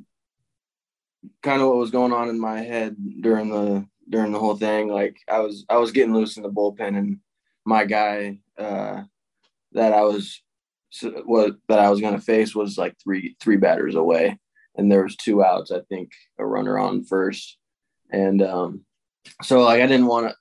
kind 1.43 1.62
of 1.62 1.67
what 1.67 1.77
was 1.77 1.91
going 1.91 2.13
on 2.13 2.30
in 2.30 2.39
my 2.39 2.62
head 2.62 2.95
during 3.21 3.49
the 3.49 3.86
during 4.10 4.32
the 4.32 4.39
whole 4.39 4.56
thing, 4.56 4.88
like 4.88 5.17
I 5.30 5.39
was 5.39 5.65
I 5.69 5.77
was 5.77 5.91
getting 5.91 6.13
loose 6.13 6.38
in 6.38 6.43
the 6.43 6.49
bullpen, 6.49 6.97
and 6.97 7.19
my 7.65 7.84
guy 7.84 8.39
uh, 8.58 9.03
that 9.73 9.91
I 9.91 10.03
was 10.03 10.41
what 11.25 11.56
that 11.67 11.80
I 11.80 11.89
was 11.89 11.99
going 11.99 12.15
to 12.15 12.21
face 12.21 12.56
was 12.56 12.77
like 12.77 12.95
three 13.03 13.36
three 13.41 13.58
batters 13.58 13.95
away, 13.95 14.38
and 14.75 14.89
there 14.89 15.03
was 15.03 15.17
two 15.17 15.43
outs. 15.43 15.71
I 15.71 15.82
think 15.89 16.12
a 16.39 16.45
runner 16.45 16.80
on 16.80 17.03
first, 17.03 17.58
and 18.12 18.41
um, 18.41 18.86
so 19.41 19.61
like 19.61 19.81
I 19.81 19.87
didn't 19.87 20.07
want 20.07 20.29
to 20.29 20.35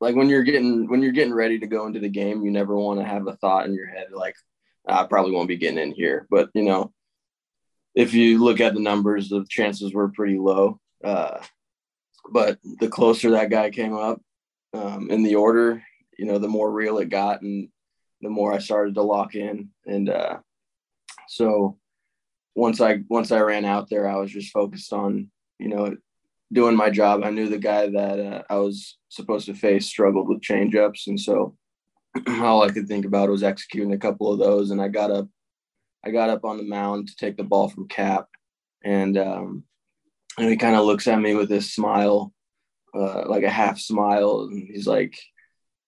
like 0.00 0.16
when 0.16 0.28
you're 0.28 0.42
getting 0.42 0.88
when 0.88 1.02
you're 1.02 1.12
getting 1.12 1.34
ready 1.34 1.58
to 1.58 1.66
go 1.66 1.86
into 1.86 2.00
the 2.00 2.08
game, 2.08 2.42
you 2.42 2.50
never 2.50 2.76
want 2.76 3.00
to 3.00 3.06
have 3.06 3.26
a 3.26 3.36
thought 3.36 3.66
in 3.66 3.74
your 3.74 3.86
head 3.86 4.08
like 4.12 4.34
I 4.86 5.04
probably 5.04 5.32
won't 5.32 5.48
be 5.48 5.56
getting 5.56 5.78
in 5.78 5.92
here. 5.92 6.26
But 6.30 6.50
you 6.54 6.62
know, 6.62 6.92
if 7.94 8.14
you 8.14 8.42
look 8.42 8.60
at 8.60 8.74
the 8.74 8.80
numbers, 8.80 9.28
the 9.28 9.44
chances 9.48 9.92
were 9.92 10.08
pretty 10.08 10.38
low. 10.38 10.80
Uh, 11.02 11.40
but 12.30 12.58
the 12.80 12.88
closer 12.88 13.30
that 13.30 13.50
guy 13.50 13.70
came 13.70 13.94
up 13.94 14.20
um, 14.74 15.10
in 15.10 15.22
the 15.22 15.34
order, 15.34 15.82
you 16.18 16.26
know, 16.26 16.38
the 16.38 16.48
more 16.48 16.70
real 16.70 16.98
it 16.98 17.08
got, 17.08 17.42
and 17.42 17.68
the 18.20 18.30
more 18.30 18.52
I 18.52 18.58
started 18.58 18.94
to 18.94 19.02
lock 19.02 19.34
in. 19.34 19.70
And 19.86 20.08
uh, 20.08 20.38
so 21.28 21.78
once 22.54 22.80
I 22.80 23.00
once 23.08 23.32
I 23.32 23.40
ran 23.40 23.64
out 23.64 23.88
there, 23.88 24.08
I 24.08 24.16
was 24.16 24.30
just 24.30 24.52
focused 24.52 24.92
on 24.92 25.30
you 25.58 25.68
know 25.68 25.96
doing 26.52 26.76
my 26.76 26.90
job. 26.90 27.22
I 27.24 27.30
knew 27.30 27.48
the 27.48 27.58
guy 27.58 27.88
that 27.88 28.18
uh, 28.18 28.42
I 28.50 28.56
was 28.56 28.98
supposed 29.08 29.46
to 29.46 29.54
face 29.54 29.86
struggled 29.86 30.28
with 30.28 30.40
changeups, 30.40 31.06
and 31.06 31.18
so 31.18 31.56
all 32.40 32.62
I 32.62 32.70
could 32.70 32.88
think 32.88 33.04
about 33.04 33.30
was 33.30 33.42
executing 33.42 33.92
a 33.92 33.98
couple 33.98 34.32
of 34.32 34.38
those. 34.38 34.70
And 34.70 34.80
I 34.80 34.88
got 34.88 35.10
up, 35.10 35.28
I 36.04 36.10
got 36.10 36.30
up 36.30 36.44
on 36.44 36.56
the 36.56 36.64
mound 36.64 37.08
to 37.08 37.16
take 37.16 37.36
the 37.36 37.44
ball 37.44 37.68
from 37.68 37.88
Cap, 37.88 38.28
and 38.84 39.16
um, 39.16 39.64
and 40.38 40.48
he 40.48 40.56
kind 40.56 40.76
of 40.76 40.84
looks 40.84 41.06
at 41.06 41.20
me 41.20 41.34
with 41.34 41.48
this 41.48 41.72
smile, 41.72 42.32
uh, 42.94 43.24
like 43.28 43.44
a 43.44 43.50
half 43.50 43.78
smile, 43.78 44.48
and 44.50 44.68
he's 44.72 44.86
like, 44.86 45.18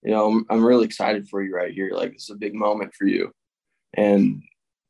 you 0.02 0.10
know, 0.10 0.30
I'm, 0.30 0.46
I'm 0.50 0.64
really 0.64 0.84
excited 0.84 1.28
for 1.28 1.42
you 1.42 1.54
right 1.54 1.72
here. 1.72 1.92
Like 1.92 2.12
it's 2.12 2.30
a 2.30 2.36
big 2.36 2.54
moment 2.54 2.94
for 2.94 3.06
you, 3.06 3.32
and 3.94 4.42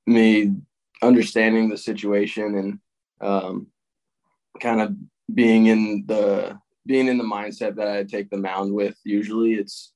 me 0.06 0.54
understanding 1.02 1.68
the 1.68 1.76
situation 1.76 2.56
and 2.56 2.78
um, 3.20 3.66
kind 4.60 4.80
of 4.80 4.94
being 5.34 5.66
in 5.66 6.04
the 6.06 6.58
being 6.86 7.06
in 7.08 7.18
the 7.18 7.24
mindset 7.24 7.76
that 7.76 7.88
I 7.88 8.04
take 8.04 8.30
the 8.30 8.38
mound 8.38 8.72
with. 8.72 8.96
Usually, 9.04 9.54
it's 9.54 9.92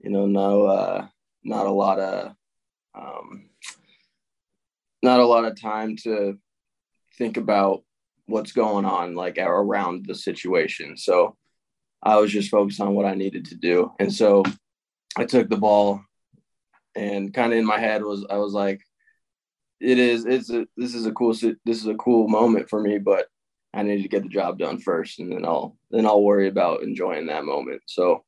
you 0.00 0.10
know 0.10 0.26
no 0.26 0.66
uh, 0.66 1.06
not 1.44 1.66
a 1.66 1.72
lot 1.72 1.98
of 1.98 2.32
um, 2.94 3.50
not 5.02 5.20
a 5.20 5.26
lot 5.26 5.44
of 5.44 5.60
time 5.60 5.96
to 6.04 6.38
think 7.18 7.36
about 7.36 7.82
what's 8.26 8.52
going 8.52 8.84
on 8.84 9.14
like 9.14 9.38
around 9.38 10.06
the 10.06 10.14
situation. 10.14 10.96
So 10.96 11.36
I 12.02 12.16
was 12.16 12.30
just 12.30 12.50
focused 12.50 12.80
on 12.80 12.94
what 12.94 13.06
I 13.06 13.14
needed 13.14 13.46
to 13.46 13.56
do, 13.56 13.92
and 13.98 14.12
so 14.12 14.44
I 15.16 15.24
took 15.24 15.48
the 15.48 15.56
ball 15.56 16.02
and 16.96 17.32
kind 17.32 17.52
of 17.52 17.58
in 17.58 17.66
my 17.66 17.78
head 17.78 18.02
was 18.02 18.26
I 18.28 18.36
was 18.36 18.52
like 18.52 18.80
it 19.80 19.98
is 19.98 20.24
it's 20.26 20.50
a 20.50 20.66
this 20.76 20.94
is 20.94 21.06
a 21.06 21.12
cool 21.12 21.32
this 21.32 21.80
is 21.80 21.86
a 21.86 21.94
cool 21.94 22.28
moment 22.28 22.68
for 22.68 22.80
me 22.80 22.98
but 22.98 23.26
i 23.72 23.82
need 23.82 24.02
to 24.02 24.08
get 24.08 24.22
the 24.22 24.28
job 24.28 24.58
done 24.58 24.78
first 24.78 25.20
and 25.20 25.32
then 25.32 25.44
i'll 25.44 25.76
then 25.90 26.06
i'll 26.06 26.22
worry 26.22 26.48
about 26.48 26.82
enjoying 26.82 27.26
that 27.26 27.44
moment. 27.44 27.82
So 27.86 28.24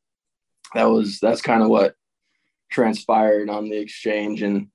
that 0.74 0.84
was 0.84 1.18
that's 1.20 1.42
kind 1.42 1.62
of 1.62 1.68
what 1.68 1.94
transpired 2.70 3.50
on 3.50 3.68
the 3.68 3.76
exchange 3.76 4.42
and 4.42 4.68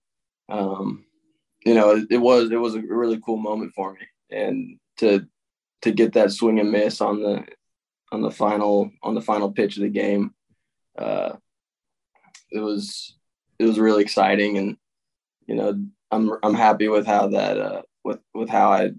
um 0.50 1.04
you 1.66 1.74
know 1.74 1.92
it, 1.92 2.08
it 2.12 2.18
was 2.18 2.52
it 2.52 2.58
was 2.58 2.76
a 2.76 2.82
really 2.82 3.20
cool 3.26 3.38
moment 3.38 3.74
for 3.76 3.94
me. 3.94 4.00
And 4.32 4.80
to 4.98 5.26
to 5.82 5.92
get 5.92 6.14
that 6.14 6.32
swing 6.32 6.60
and 6.60 6.72
miss 6.72 7.02
on 7.02 7.22
the 7.22 7.46
on 8.12 8.22
the 8.22 8.32
final 8.32 8.92
on 9.04 9.16
the 9.16 9.22
final 9.22 9.52
pitch 9.52 9.78
of 9.78 9.84
the 9.84 9.90
game 9.90 10.34
uh 10.98 11.34
it 12.52 12.60
was 12.60 13.16
it 13.60 13.66
was 13.66 13.80
really 13.80 14.04
exciting. 14.04 14.58
And 14.58 14.78
you 15.48 15.56
know 15.56 15.84
I'm 16.12 16.32
I'm 16.44 16.54
happy 16.54 16.88
with 16.88 17.06
how 17.06 17.30
that 17.30 17.58
uh 17.58 17.82
with 18.04 18.20
with 18.34 18.50
how 18.50 18.72
I 18.72 18.92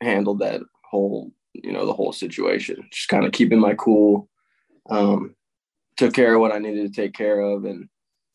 handled 0.00 0.40
that 0.40 0.62
whole 0.94 1.32
you 1.52 1.72
know 1.72 1.86
the 1.86 1.92
whole 1.92 2.12
situation. 2.12 2.88
Just 2.90 3.08
kind 3.08 3.24
of 3.24 3.32
keeping 3.32 3.58
my 3.58 3.74
cool. 3.74 4.28
Um, 4.88 5.34
took 5.96 6.12
care 6.12 6.34
of 6.34 6.40
what 6.40 6.52
I 6.52 6.58
needed 6.58 6.86
to 6.92 7.00
take 7.00 7.14
care 7.14 7.40
of, 7.40 7.64
and 7.64 7.88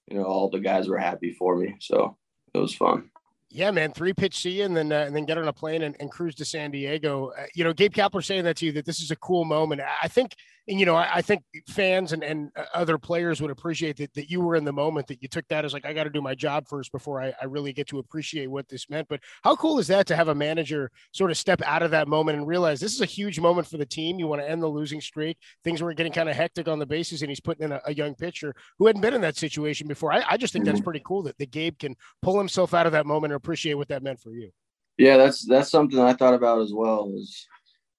you 0.07 0.17
know 0.17 0.23
all 0.23 0.49
the 0.49 0.59
guys 0.59 0.87
were 0.87 0.97
happy 0.97 1.31
for 1.31 1.55
me, 1.55 1.75
so 1.79 2.17
it 2.53 2.59
was 2.59 2.73
fun. 2.73 3.09
Yeah, 3.51 3.71
man, 3.71 3.93
three 3.93 4.13
pitch 4.13 4.37
see 4.37 4.61
and 4.61 4.77
then 4.77 4.91
uh, 4.91 5.05
and 5.07 5.15
then 5.15 5.25
get 5.25 5.37
on 5.37 5.47
a 5.47 5.53
plane 5.53 5.83
and, 5.83 5.95
and 5.99 6.11
cruise 6.11 6.35
to 6.35 6.45
San 6.45 6.71
Diego. 6.71 7.31
Uh, 7.37 7.45
you 7.55 7.63
know, 7.63 7.73
Gabe 7.73 7.93
Kapler 7.93 8.23
saying 8.23 8.43
that 8.43 8.57
to 8.57 8.65
you 8.67 8.71
that 8.73 8.85
this 8.85 9.01
is 9.01 9.09
a 9.09 9.15
cool 9.15 9.45
moment. 9.45 9.81
I 10.01 10.07
think 10.07 10.35
and 10.69 10.79
you 10.79 10.85
know, 10.85 10.95
I, 10.95 11.15
I, 11.15 11.21
think 11.23 11.43
fans 11.67 12.13
and, 12.13 12.23
and 12.23 12.51
uh, 12.55 12.65
other 12.75 12.99
players 12.99 13.41
would 13.41 13.49
appreciate 13.49 13.97
that, 13.97 14.13
that 14.13 14.29
you 14.29 14.39
were 14.39 14.55
in 14.55 14.63
the 14.63 14.71
moment, 14.71 15.07
that 15.07 15.21
you 15.21 15.27
took 15.27 15.47
that 15.47 15.65
as 15.65 15.73
like, 15.73 15.85
I 15.85 15.93
got 15.93 16.03
to 16.03 16.11
do 16.11 16.21
my 16.21 16.35
job 16.35 16.67
first 16.67 16.91
before 16.91 17.19
I, 17.19 17.33
I, 17.41 17.45
really 17.45 17.73
get 17.73 17.87
to 17.87 17.97
appreciate 17.97 18.51
what 18.51 18.69
this 18.69 18.87
meant. 18.87 19.07
But 19.09 19.21
how 19.43 19.55
cool 19.55 19.79
is 19.79 19.87
that 19.87 20.05
to 20.07 20.15
have 20.15 20.27
a 20.27 20.35
manager 20.35 20.91
sort 21.11 21.31
of 21.31 21.37
step 21.37 21.59
out 21.65 21.81
of 21.81 21.89
that 21.91 22.07
moment 22.07 22.37
and 22.37 22.47
realize 22.47 22.79
this 22.79 22.93
is 22.93 23.01
a 23.01 23.05
huge 23.05 23.39
moment 23.39 23.67
for 23.67 23.77
the 23.77 23.85
team. 23.85 24.19
You 24.19 24.27
want 24.27 24.41
to 24.41 24.49
end 24.49 24.61
the 24.61 24.67
losing 24.67 25.01
streak. 25.01 25.37
Things 25.63 25.81
were 25.81 25.93
getting 25.93 26.13
kind 26.13 26.29
of 26.29 26.35
hectic 26.35 26.67
on 26.67 26.77
the 26.77 26.85
bases, 26.85 27.23
and 27.23 27.31
he's 27.31 27.39
putting 27.39 27.65
in 27.65 27.71
a, 27.71 27.81
a 27.87 27.93
young 27.93 28.13
pitcher 28.13 28.53
who 28.77 28.85
hadn't 28.85 29.01
been 29.01 29.15
in 29.15 29.21
that 29.21 29.37
situation 29.37 29.87
before. 29.87 30.13
I, 30.13 30.23
I 30.29 30.37
just 30.37 30.53
think 30.53 30.65
that's 30.65 30.77
mm-hmm. 30.77 30.83
pretty 30.83 31.01
cool 31.03 31.23
that 31.23 31.37
the 31.39 31.47
Gabe 31.47 31.79
can 31.79 31.95
pull 32.21 32.37
himself 32.37 32.75
out 32.75 32.85
of 32.85 32.91
that 32.91 33.07
moment 33.07 33.33
and 33.33 33.37
appreciate 33.37 33.73
what 33.73 33.87
that 33.87 34.03
meant 34.03 34.19
for 34.19 34.31
you. 34.31 34.51
Yeah, 34.99 35.17
that's 35.17 35.47
that's 35.47 35.71
something 35.71 35.99
I 35.99 36.13
thought 36.13 36.35
about 36.35 36.61
as 36.61 36.73
well. 36.73 37.11
Is 37.15 37.47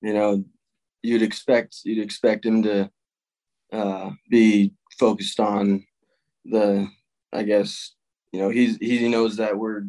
you 0.02 0.12
know 0.12 0.44
you'd 1.02 1.22
expect 1.22 1.78
you'd 1.84 2.02
expect 2.02 2.44
him 2.44 2.62
to 2.62 2.90
uh, 3.72 4.10
be 4.28 4.72
focused 4.98 5.40
on 5.40 5.84
the 6.44 6.88
I 7.32 7.42
guess 7.42 7.94
you 8.32 8.40
know 8.40 8.48
he's 8.48 8.76
he 8.76 9.08
knows 9.08 9.36
that 9.36 9.56
we're 9.56 9.84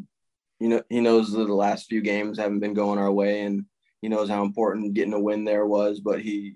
you 0.59 0.69
know 0.69 0.83
he 0.89 1.01
knows 1.01 1.31
that 1.31 1.45
the 1.45 1.53
last 1.53 1.87
few 1.87 2.01
games 2.01 2.37
haven't 2.37 2.59
been 2.59 2.73
going 2.73 2.99
our 2.99 3.11
way 3.11 3.41
and 3.41 3.65
he 4.01 4.09
knows 4.09 4.29
how 4.29 4.43
important 4.43 4.93
getting 4.93 5.13
a 5.13 5.19
win 5.19 5.45
there 5.45 5.65
was 5.65 5.99
but 5.99 6.21
he 6.21 6.55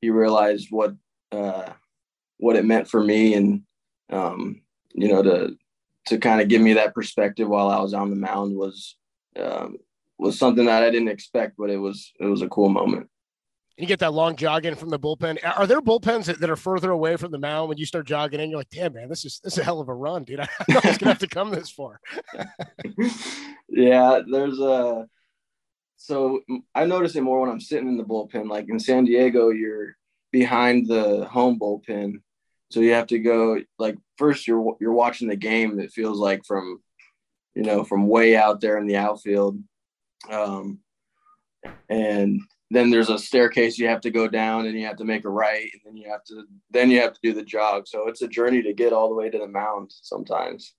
he 0.00 0.10
realized 0.10 0.68
what 0.70 0.94
uh, 1.32 1.70
what 2.38 2.56
it 2.56 2.64
meant 2.64 2.88
for 2.88 3.02
me 3.02 3.34
and 3.34 3.62
um, 4.10 4.60
you 4.92 5.08
know 5.08 5.22
to 5.22 5.56
to 6.06 6.18
kind 6.18 6.40
of 6.40 6.48
give 6.48 6.62
me 6.62 6.74
that 6.74 6.94
perspective 6.94 7.48
while 7.48 7.68
I 7.68 7.80
was 7.80 7.94
on 7.94 8.10
the 8.10 8.16
mound 8.16 8.56
was 8.56 8.96
um, 9.38 9.76
was 10.18 10.38
something 10.38 10.66
that 10.66 10.82
I 10.82 10.90
didn't 10.90 11.08
expect 11.08 11.54
but 11.58 11.70
it 11.70 11.78
was 11.78 12.12
it 12.20 12.26
was 12.26 12.42
a 12.42 12.48
cool 12.48 12.68
moment 12.68 13.08
and 13.78 13.84
you 13.84 13.86
get 13.86 14.00
that 14.00 14.12
long 14.12 14.34
jog 14.34 14.66
in 14.66 14.74
from 14.74 14.88
the 14.88 14.98
bullpen. 14.98 15.38
Are 15.56 15.66
there 15.66 15.80
bullpens 15.80 16.24
that, 16.24 16.40
that, 16.40 16.50
are 16.50 16.56
further 16.56 16.90
away 16.90 17.16
from 17.16 17.30
the 17.30 17.38
mound 17.38 17.68
when 17.68 17.78
you 17.78 17.86
start 17.86 18.08
jogging 18.08 18.40
in? 18.40 18.50
You're 18.50 18.58
like, 18.58 18.70
damn, 18.70 18.92
man, 18.92 19.08
this 19.08 19.24
is 19.24 19.40
this 19.44 19.52
is 19.52 19.60
a 19.60 19.64
hell 19.64 19.80
of 19.80 19.88
a 19.88 19.94
run, 19.94 20.24
dude. 20.24 20.40
I 20.40 20.46
know 20.68 20.80
it's 20.82 20.98
gonna 20.98 21.12
have 21.12 21.20
to 21.20 21.28
come 21.28 21.50
this 21.50 21.70
far. 21.70 22.00
yeah, 23.68 24.20
there's 24.28 24.58
a. 24.58 25.06
So 25.96 26.40
I 26.74 26.86
notice 26.86 27.14
it 27.14 27.22
more 27.22 27.40
when 27.40 27.50
I'm 27.50 27.60
sitting 27.60 27.88
in 27.88 27.96
the 27.96 28.04
bullpen. 28.04 28.50
Like 28.50 28.68
in 28.68 28.80
San 28.80 29.04
Diego, 29.04 29.50
you're 29.50 29.96
behind 30.32 30.88
the 30.88 31.26
home 31.26 31.56
bullpen, 31.60 32.14
so 32.72 32.80
you 32.80 32.94
have 32.94 33.06
to 33.08 33.20
go. 33.20 33.62
Like 33.78 33.96
first, 34.16 34.48
you're 34.48 34.76
you're 34.80 34.92
watching 34.92 35.28
the 35.28 35.36
game. 35.36 35.78
It 35.78 35.92
feels 35.92 36.18
like 36.18 36.44
from, 36.44 36.82
you 37.54 37.62
know, 37.62 37.84
from 37.84 38.08
way 38.08 38.36
out 38.36 38.60
there 38.60 38.76
in 38.76 38.88
the 38.88 38.96
outfield, 38.96 39.56
um, 40.28 40.80
and 41.88 42.40
then 42.70 42.90
there's 42.90 43.08
a 43.08 43.18
staircase 43.18 43.78
you 43.78 43.88
have 43.88 44.00
to 44.02 44.10
go 44.10 44.28
down 44.28 44.66
and 44.66 44.78
you 44.78 44.86
have 44.86 44.96
to 44.96 45.04
make 45.04 45.24
a 45.24 45.30
right 45.30 45.70
and 45.72 45.80
then 45.84 45.96
you 45.96 46.08
have 46.10 46.22
to 46.24 46.44
then 46.70 46.90
you 46.90 47.00
have 47.00 47.14
to 47.14 47.20
do 47.22 47.32
the 47.32 47.42
jog. 47.42 47.86
So 47.86 48.08
it's 48.08 48.22
a 48.22 48.28
journey 48.28 48.62
to 48.62 48.72
get 48.72 48.92
all 48.92 49.08
the 49.08 49.14
way 49.14 49.30
to 49.30 49.38
the 49.38 49.48
mound 49.48 49.92
sometimes. 50.02 50.74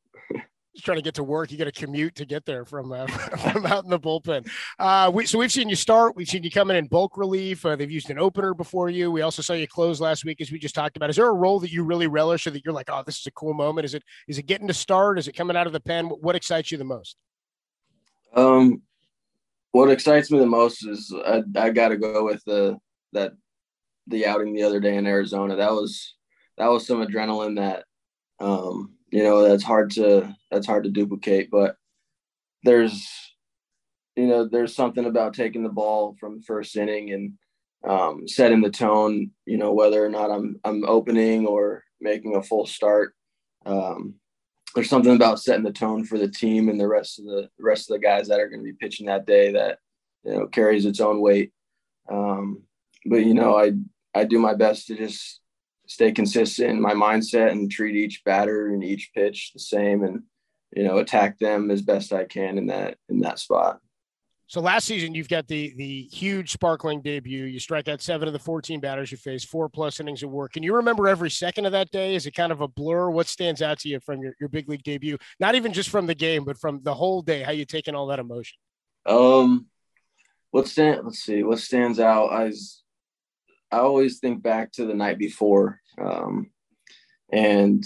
Just 0.75 0.85
trying 0.85 0.97
to 0.97 1.03
get 1.03 1.15
to 1.15 1.23
work. 1.23 1.51
You 1.51 1.57
got 1.57 1.65
to 1.65 1.71
commute 1.71 2.13
to 2.15 2.25
get 2.25 2.45
there 2.45 2.63
from 2.63 2.91
uh, 2.91 3.07
from 3.51 3.65
out 3.65 3.85
in 3.85 3.89
the 3.89 3.99
bullpen. 3.99 4.47
Uh, 4.77 5.09
we, 5.11 5.25
so 5.25 5.39
we've 5.39 5.51
seen 5.51 5.67
you 5.67 5.75
start. 5.75 6.15
We've 6.15 6.27
seen 6.27 6.43
you 6.43 6.51
come 6.51 6.69
in 6.69 6.77
in 6.77 6.85
bulk 6.85 7.17
relief. 7.17 7.65
Uh, 7.65 7.75
they've 7.75 7.89
used 7.89 8.11
an 8.11 8.19
opener 8.19 8.53
before 8.53 8.87
you. 8.87 9.11
We 9.11 9.23
also 9.23 9.41
saw 9.41 9.53
you 9.53 9.67
close 9.67 9.99
last 9.99 10.25
week 10.25 10.39
as 10.41 10.51
we 10.51 10.59
just 10.59 10.75
talked 10.75 10.95
about. 10.95 11.09
Is 11.09 11.15
there 11.15 11.27
a 11.27 11.33
role 11.33 11.59
that 11.61 11.71
you 11.71 11.83
really 11.83 12.05
relish 12.05 12.45
or 12.45 12.51
that 12.51 12.63
you're 12.63 12.73
like 12.73 12.89
oh 12.91 13.01
this 13.03 13.19
is 13.19 13.25
a 13.25 13.31
cool 13.31 13.55
moment 13.55 13.85
is 13.85 13.95
it 13.95 14.03
is 14.27 14.37
it 14.37 14.43
getting 14.43 14.67
to 14.67 14.73
start? 14.73 15.17
Is 15.17 15.27
it 15.27 15.35
coming 15.35 15.57
out 15.57 15.65
of 15.65 15.73
the 15.73 15.79
pen? 15.79 16.05
What 16.05 16.35
excites 16.35 16.71
you 16.71 16.77
the 16.77 16.83
most? 16.83 17.17
Um 18.35 18.83
what 19.71 19.89
excites 19.89 20.31
me 20.31 20.39
the 20.39 20.45
most 20.45 20.85
is 20.85 21.13
I, 21.25 21.43
I 21.55 21.69
got 21.69 21.89
to 21.89 21.97
go 21.97 22.25
with 22.25 22.43
the 22.45 22.77
that 23.13 23.33
the 24.07 24.25
outing 24.25 24.53
the 24.53 24.63
other 24.63 24.79
day 24.79 24.95
in 24.95 25.07
Arizona. 25.07 25.55
That 25.55 25.71
was 25.71 26.15
that 26.57 26.67
was 26.67 26.85
some 26.85 27.05
adrenaline 27.05 27.57
that 27.57 27.85
um, 28.39 28.93
you 29.11 29.23
know 29.23 29.47
that's 29.47 29.63
hard 29.63 29.91
to 29.91 30.35
that's 30.51 30.67
hard 30.67 30.83
to 30.85 30.91
duplicate. 30.91 31.49
But 31.51 31.75
there's 32.63 33.07
you 34.15 34.27
know 34.27 34.47
there's 34.47 34.75
something 34.75 35.05
about 35.05 35.33
taking 35.33 35.63
the 35.63 35.69
ball 35.69 36.15
from 36.19 36.37
the 36.37 36.43
first 36.43 36.75
inning 36.75 37.11
and 37.11 37.33
um, 37.87 38.27
setting 38.27 38.61
the 38.61 38.71
tone. 38.71 39.31
You 39.45 39.57
know 39.57 39.73
whether 39.73 40.03
or 40.03 40.09
not 40.09 40.31
I'm 40.31 40.59
I'm 40.63 40.83
opening 40.85 41.45
or 41.45 41.83
making 42.01 42.35
a 42.35 42.43
full 42.43 42.65
start. 42.65 43.13
Um, 43.65 44.15
there's 44.75 44.89
something 44.89 45.15
about 45.15 45.39
setting 45.39 45.63
the 45.63 45.71
tone 45.71 46.05
for 46.05 46.17
the 46.17 46.27
team 46.27 46.69
and 46.69 46.79
the 46.79 46.87
rest 46.87 47.19
of 47.19 47.25
the, 47.25 47.49
rest 47.59 47.89
of 47.89 47.95
the 47.95 47.99
guys 47.99 48.27
that 48.27 48.39
are 48.39 48.47
going 48.47 48.59
to 48.59 48.71
be 48.71 48.73
pitching 48.73 49.07
that 49.07 49.25
day 49.25 49.51
that 49.51 49.79
you 50.23 50.33
know 50.33 50.47
carries 50.47 50.85
its 50.85 50.99
own 50.99 51.21
weight. 51.21 51.51
Um, 52.09 52.63
but 53.05 53.17
you 53.17 53.33
know, 53.33 53.57
I 53.57 53.73
I 54.13 54.25
do 54.25 54.39
my 54.39 54.53
best 54.53 54.87
to 54.87 54.95
just 54.95 55.39
stay 55.87 56.11
consistent 56.11 56.69
in 56.69 56.81
my 56.81 56.93
mindset 56.93 57.51
and 57.51 57.71
treat 57.71 57.95
each 57.95 58.23
batter 58.23 58.67
and 58.67 58.83
each 58.83 59.11
pitch 59.13 59.51
the 59.53 59.59
same, 59.59 60.03
and 60.03 60.23
you 60.75 60.83
know, 60.83 60.97
attack 60.97 61.39
them 61.39 61.71
as 61.71 61.81
best 61.81 62.13
I 62.13 62.25
can 62.25 62.57
in 62.57 62.67
that 62.67 62.97
in 63.09 63.21
that 63.21 63.39
spot. 63.39 63.79
So 64.49 64.61
last 64.61 64.87
season, 64.87 65.13
you've 65.13 65.29
got 65.29 65.47
the 65.47 65.75
the 65.77 66.09
huge 66.11 66.51
sparkling 66.51 67.01
debut. 67.01 67.45
You 67.45 67.59
strike 67.59 67.87
out 67.87 68.01
seven 68.01 68.27
of 68.27 68.33
the 68.33 68.39
14 68.39 68.79
batters 68.79 69.11
you 69.11 69.17
face, 69.17 69.45
four 69.45 69.69
plus 69.69 69.99
innings 69.99 70.23
of 70.23 70.31
work. 70.31 70.53
Can 70.53 70.63
you 70.63 70.75
remember 70.75 71.07
every 71.07 71.29
second 71.29 71.67
of 71.67 71.71
that 71.73 71.91
day? 71.91 72.15
Is 72.15 72.25
it 72.25 72.33
kind 72.33 72.51
of 72.51 72.59
a 72.59 72.67
blur? 72.67 73.11
What 73.11 73.27
stands 73.27 73.61
out 73.61 73.77
to 73.81 73.89
you 73.89 73.99
from 73.99 74.23
your, 74.23 74.33
your 74.39 74.49
big 74.49 74.67
league 74.67 74.81
debut? 74.81 75.19
Not 75.39 75.53
even 75.53 75.71
just 75.71 75.89
from 75.91 76.07
the 76.07 76.15
game, 76.15 76.45
but 76.45 76.57
from 76.57 76.81
the 76.81 76.95
whole 76.95 77.21
day, 77.21 77.43
how 77.43 77.51
you 77.51 77.63
taking 77.63 77.93
all 77.93 78.07
that 78.07 78.17
emotion? 78.17 78.57
Um, 79.05 79.67
what 80.49 80.67
stand? 80.67 81.01
Let's 81.03 81.19
see. 81.19 81.43
What 81.43 81.59
stands 81.59 81.99
out? 81.99 82.29
I 82.31 82.51
I 83.71 83.77
always 83.77 84.17
think 84.17 84.41
back 84.41 84.71
to 84.73 84.85
the 84.85 84.95
night 84.95 85.19
before, 85.19 85.79
um, 86.01 86.49
and 87.31 87.83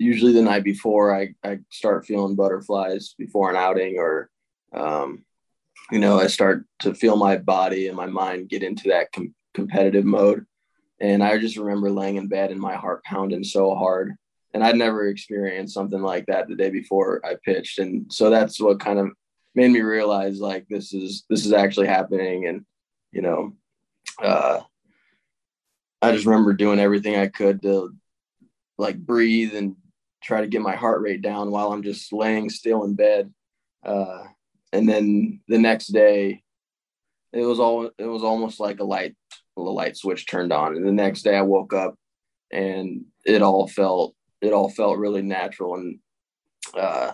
usually 0.00 0.32
the 0.32 0.42
night 0.42 0.64
before 0.64 1.14
I, 1.14 1.34
I 1.44 1.60
start 1.70 2.06
feeling 2.06 2.34
butterflies 2.34 3.14
before 3.16 3.50
an 3.50 3.56
outing 3.56 3.98
or 3.98 4.30
um, 4.74 5.24
you 5.90 5.98
know 5.98 6.18
i 6.18 6.26
start 6.26 6.64
to 6.78 6.94
feel 6.94 7.16
my 7.16 7.36
body 7.36 7.88
and 7.88 7.96
my 7.96 8.06
mind 8.06 8.48
get 8.48 8.62
into 8.62 8.88
that 8.88 9.10
com- 9.12 9.34
competitive 9.54 10.04
mode. 10.04 10.46
And 11.00 11.22
i 11.22 11.38
just 11.38 11.56
remember 11.56 11.90
laying 11.90 12.16
in 12.16 12.28
bed 12.28 12.50
and 12.50 12.60
my 12.60 12.74
heart 12.74 13.04
pounding 13.04 13.44
so 13.44 13.74
hard. 13.74 14.14
And 14.54 14.62
i'd 14.64 14.76
never 14.76 15.08
experienced 15.08 15.74
something 15.74 16.02
like 16.02 16.26
that 16.26 16.48
the 16.48 16.56
day 16.56 16.70
before 16.70 17.20
i 17.24 17.36
pitched. 17.44 17.78
And 17.78 18.12
so 18.12 18.30
that's 18.30 18.60
what 18.60 18.80
kind 18.80 18.98
of 18.98 19.08
made 19.54 19.70
me 19.70 19.80
realize 19.80 20.40
like 20.40 20.66
this 20.68 20.92
is 20.92 21.24
this 21.28 21.44
is 21.44 21.52
actually 21.52 21.88
happening. 21.88 22.46
And 22.46 22.64
you 23.12 23.22
know 23.22 23.52
uh 24.22 24.60
i 26.02 26.12
just 26.12 26.26
remember 26.26 26.52
doing 26.52 26.78
everything 26.78 27.16
i 27.16 27.26
could 27.26 27.62
to 27.62 27.94
like 28.78 28.98
breathe 28.98 29.54
and 29.54 29.76
try 30.22 30.40
to 30.40 30.46
get 30.46 30.62
my 30.62 30.76
heart 30.76 31.00
rate 31.00 31.22
down 31.22 31.50
while 31.50 31.72
i'm 31.72 31.82
just 31.82 32.12
laying 32.12 32.50
still 32.50 32.84
in 32.84 32.94
bed. 32.94 33.32
Uh 33.82 34.24
and 34.72 34.88
then 34.88 35.40
the 35.48 35.58
next 35.58 35.88
day 35.88 36.42
it 37.32 37.44
was 37.44 37.60
all 37.60 37.90
it 37.98 38.06
was 38.06 38.22
almost 38.22 38.60
like 38.60 38.80
a 38.80 38.84
light 38.84 39.14
the 39.56 39.62
light 39.62 39.96
switch 39.96 40.26
turned 40.26 40.52
on. 40.52 40.76
And 40.76 40.86
the 40.86 40.92
next 40.92 41.22
day 41.22 41.36
i 41.36 41.42
woke 41.42 41.72
up 41.72 41.94
and 42.52 43.04
it 43.24 43.42
all 43.42 43.68
felt 43.68 44.14
it 44.40 44.52
all 44.52 44.70
felt 44.70 44.98
really 44.98 45.22
natural. 45.22 45.76
And 45.76 45.98
uh 46.74 47.12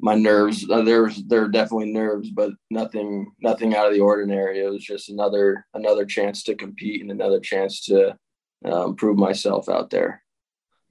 my 0.00 0.14
nerves 0.14 0.68
uh, 0.68 0.82
there's 0.82 1.22
there 1.24 1.44
are 1.44 1.48
definitely 1.48 1.92
nerves 1.92 2.30
but 2.30 2.50
nothing 2.70 3.32
nothing 3.40 3.74
out 3.74 3.86
of 3.86 3.94
the 3.94 4.00
ordinary. 4.00 4.60
It 4.60 4.70
was 4.70 4.84
just 4.84 5.08
another 5.08 5.66
another 5.74 6.04
chance 6.04 6.42
to 6.44 6.54
compete 6.54 7.00
and 7.00 7.10
another 7.10 7.40
chance 7.40 7.84
to 7.86 8.16
um, 8.64 8.96
prove 8.96 9.18
myself 9.18 9.68
out 9.68 9.90
there 9.90 10.23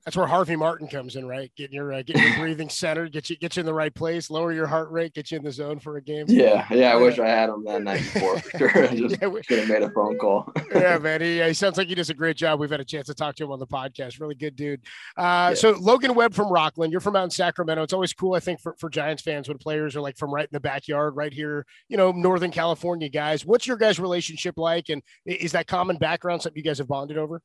that's 0.05 0.17
where 0.17 0.27
Harvey 0.27 0.57
Martin 0.57 0.87
comes 0.87 1.15
in, 1.15 1.25
right? 1.25 1.49
Getting 1.55 1.75
your 1.75 1.93
uh, 1.93 2.01
getting 2.01 2.23
your 2.23 2.37
breathing 2.37 2.69
centered, 2.69 3.13
get 3.13 3.29
you 3.29 3.37
get 3.37 3.55
you 3.55 3.61
in 3.61 3.65
the 3.65 3.73
right 3.73 3.93
place, 3.93 4.29
lower 4.29 4.51
your 4.51 4.67
heart 4.67 4.91
rate, 4.91 5.13
get 5.13 5.31
you 5.31 5.37
in 5.37 5.43
the 5.43 5.51
zone 5.51 5.79
for 5.79 5.95
a 5.95 6.01
game. 6.01 6.25
Yeah, 6.27 6.67
yeah. 6.71 6.91
I 6.91 6.95
wish 6.95 7.19
I 7.19 7.27
had 7.27 7.49
him 7.49 7.63
that 7.65 7.83
night 7.83 8.01
before 8.13 8.39
for 8.39 8.57
sure. 8.57 8.83
I 8.83 8.87
just 8.95 9.21
yeah, 9.21 9.29
should 9.41 9.59
have 9.59 9.69
made 9.69 9.81
a 9.81 9.89
phone 9.91 10.17
call. 10.17 10.51
yeah, 10.75 10.97
man. 10.97 11.21
He, 11.21 11.41
he, 11.41 11.53
sounds 11.53 11.77
like 11.77 11.87
he 11.87 11.95
does 11.95 12.09
a 12.09 12.13
great 12.13 12.35
job. 12.35 12.59
We've 12.59 12.69
had 12.69 12.81
a 12.81 12.85
chance 12.85 13.07
to 13.07 13.13
talk 13.13 13.35
to 13.35 13.45
him 13.45 13.51
on 13.51 13.59
the 13.59 13.67
podcast. 13.67 14.19
Really 14.19 14.35
good 14.35 14.57
dude. 14.57 14.81
Uh, 15.17 15.51
yeah. 15.51 15.53
So 15.53 15.71
Logan 15.71 16.15
Webb 16.15 16.33
from 16.33 16.47
Rocklin, 16.47 16.91
you're 16.91 16.99
from 16.99 17.15
out 17.15 17.23
in 17.23 17.29
Sacramento. 17.29 17.83
It's 17.83 17.93
always 17.93 18.13
cool, 18.13 18.33
I 18.33 18.39
think, 18.41 18.59
for, 18.59 18.75
for 18.79 18.89
Giants 18.89 19.23
fans 19.23 19.47
when 19.47 19.57
players 19.57 19.95
are 19.95 20.01
like 20.01 20.17
from 20.17 20.33
right 20.33 20.43
in 20.45 20.49
the 20.51 20.59
backyard, 20.59 21.15
right 21.15 21.33
here, 21.33 21.65
you 21.87 21.95
know, 21.95 22.11
Northern 22.11 22.51
California 22.51 23.07
guys. 23.07 23.45
What's 23.45 23.67
your 23.67 23.77
guys' 23.77 23.99
relationship 23.99 24.57
like, 24.57 24.89
and 24.89 25.01
is 25.25 25.53
that 25.53 25.67
common 25.67 25.97
background 25.97 26.41
something 26.41 26.57
you 26.57 26.63
guys 26.63 26.79
have 26.79 26.87
bonded 26.87 27.17
over? 27.17 27.41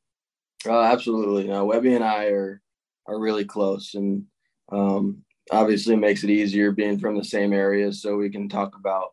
Uh, 0.65 0.81
absolutely. 0.81 1.47
No, 1.47 1.65
Webby 1.65 1.95
and 1.95 2.03
I 2.03 2.25
are 2.25 2.61
are 3.07 3.19
really 3.19 3.45
close 3.45 3.95
and 3.95 4.23
um, 4.71 5.23
obviously 5.51 5.95
makes 5.95 6.23
it 6.23 6.29
easier 6.29 6.71
being 6.71 6.99
from 6.99 7.17
the 7.17 7.23
same 7.23 7.53
area 7.53 7.91
so 7.91 8.15
we 8.15 8.29
can 8.29 8.47
talk 8.47 8.75
about 8.75 9.09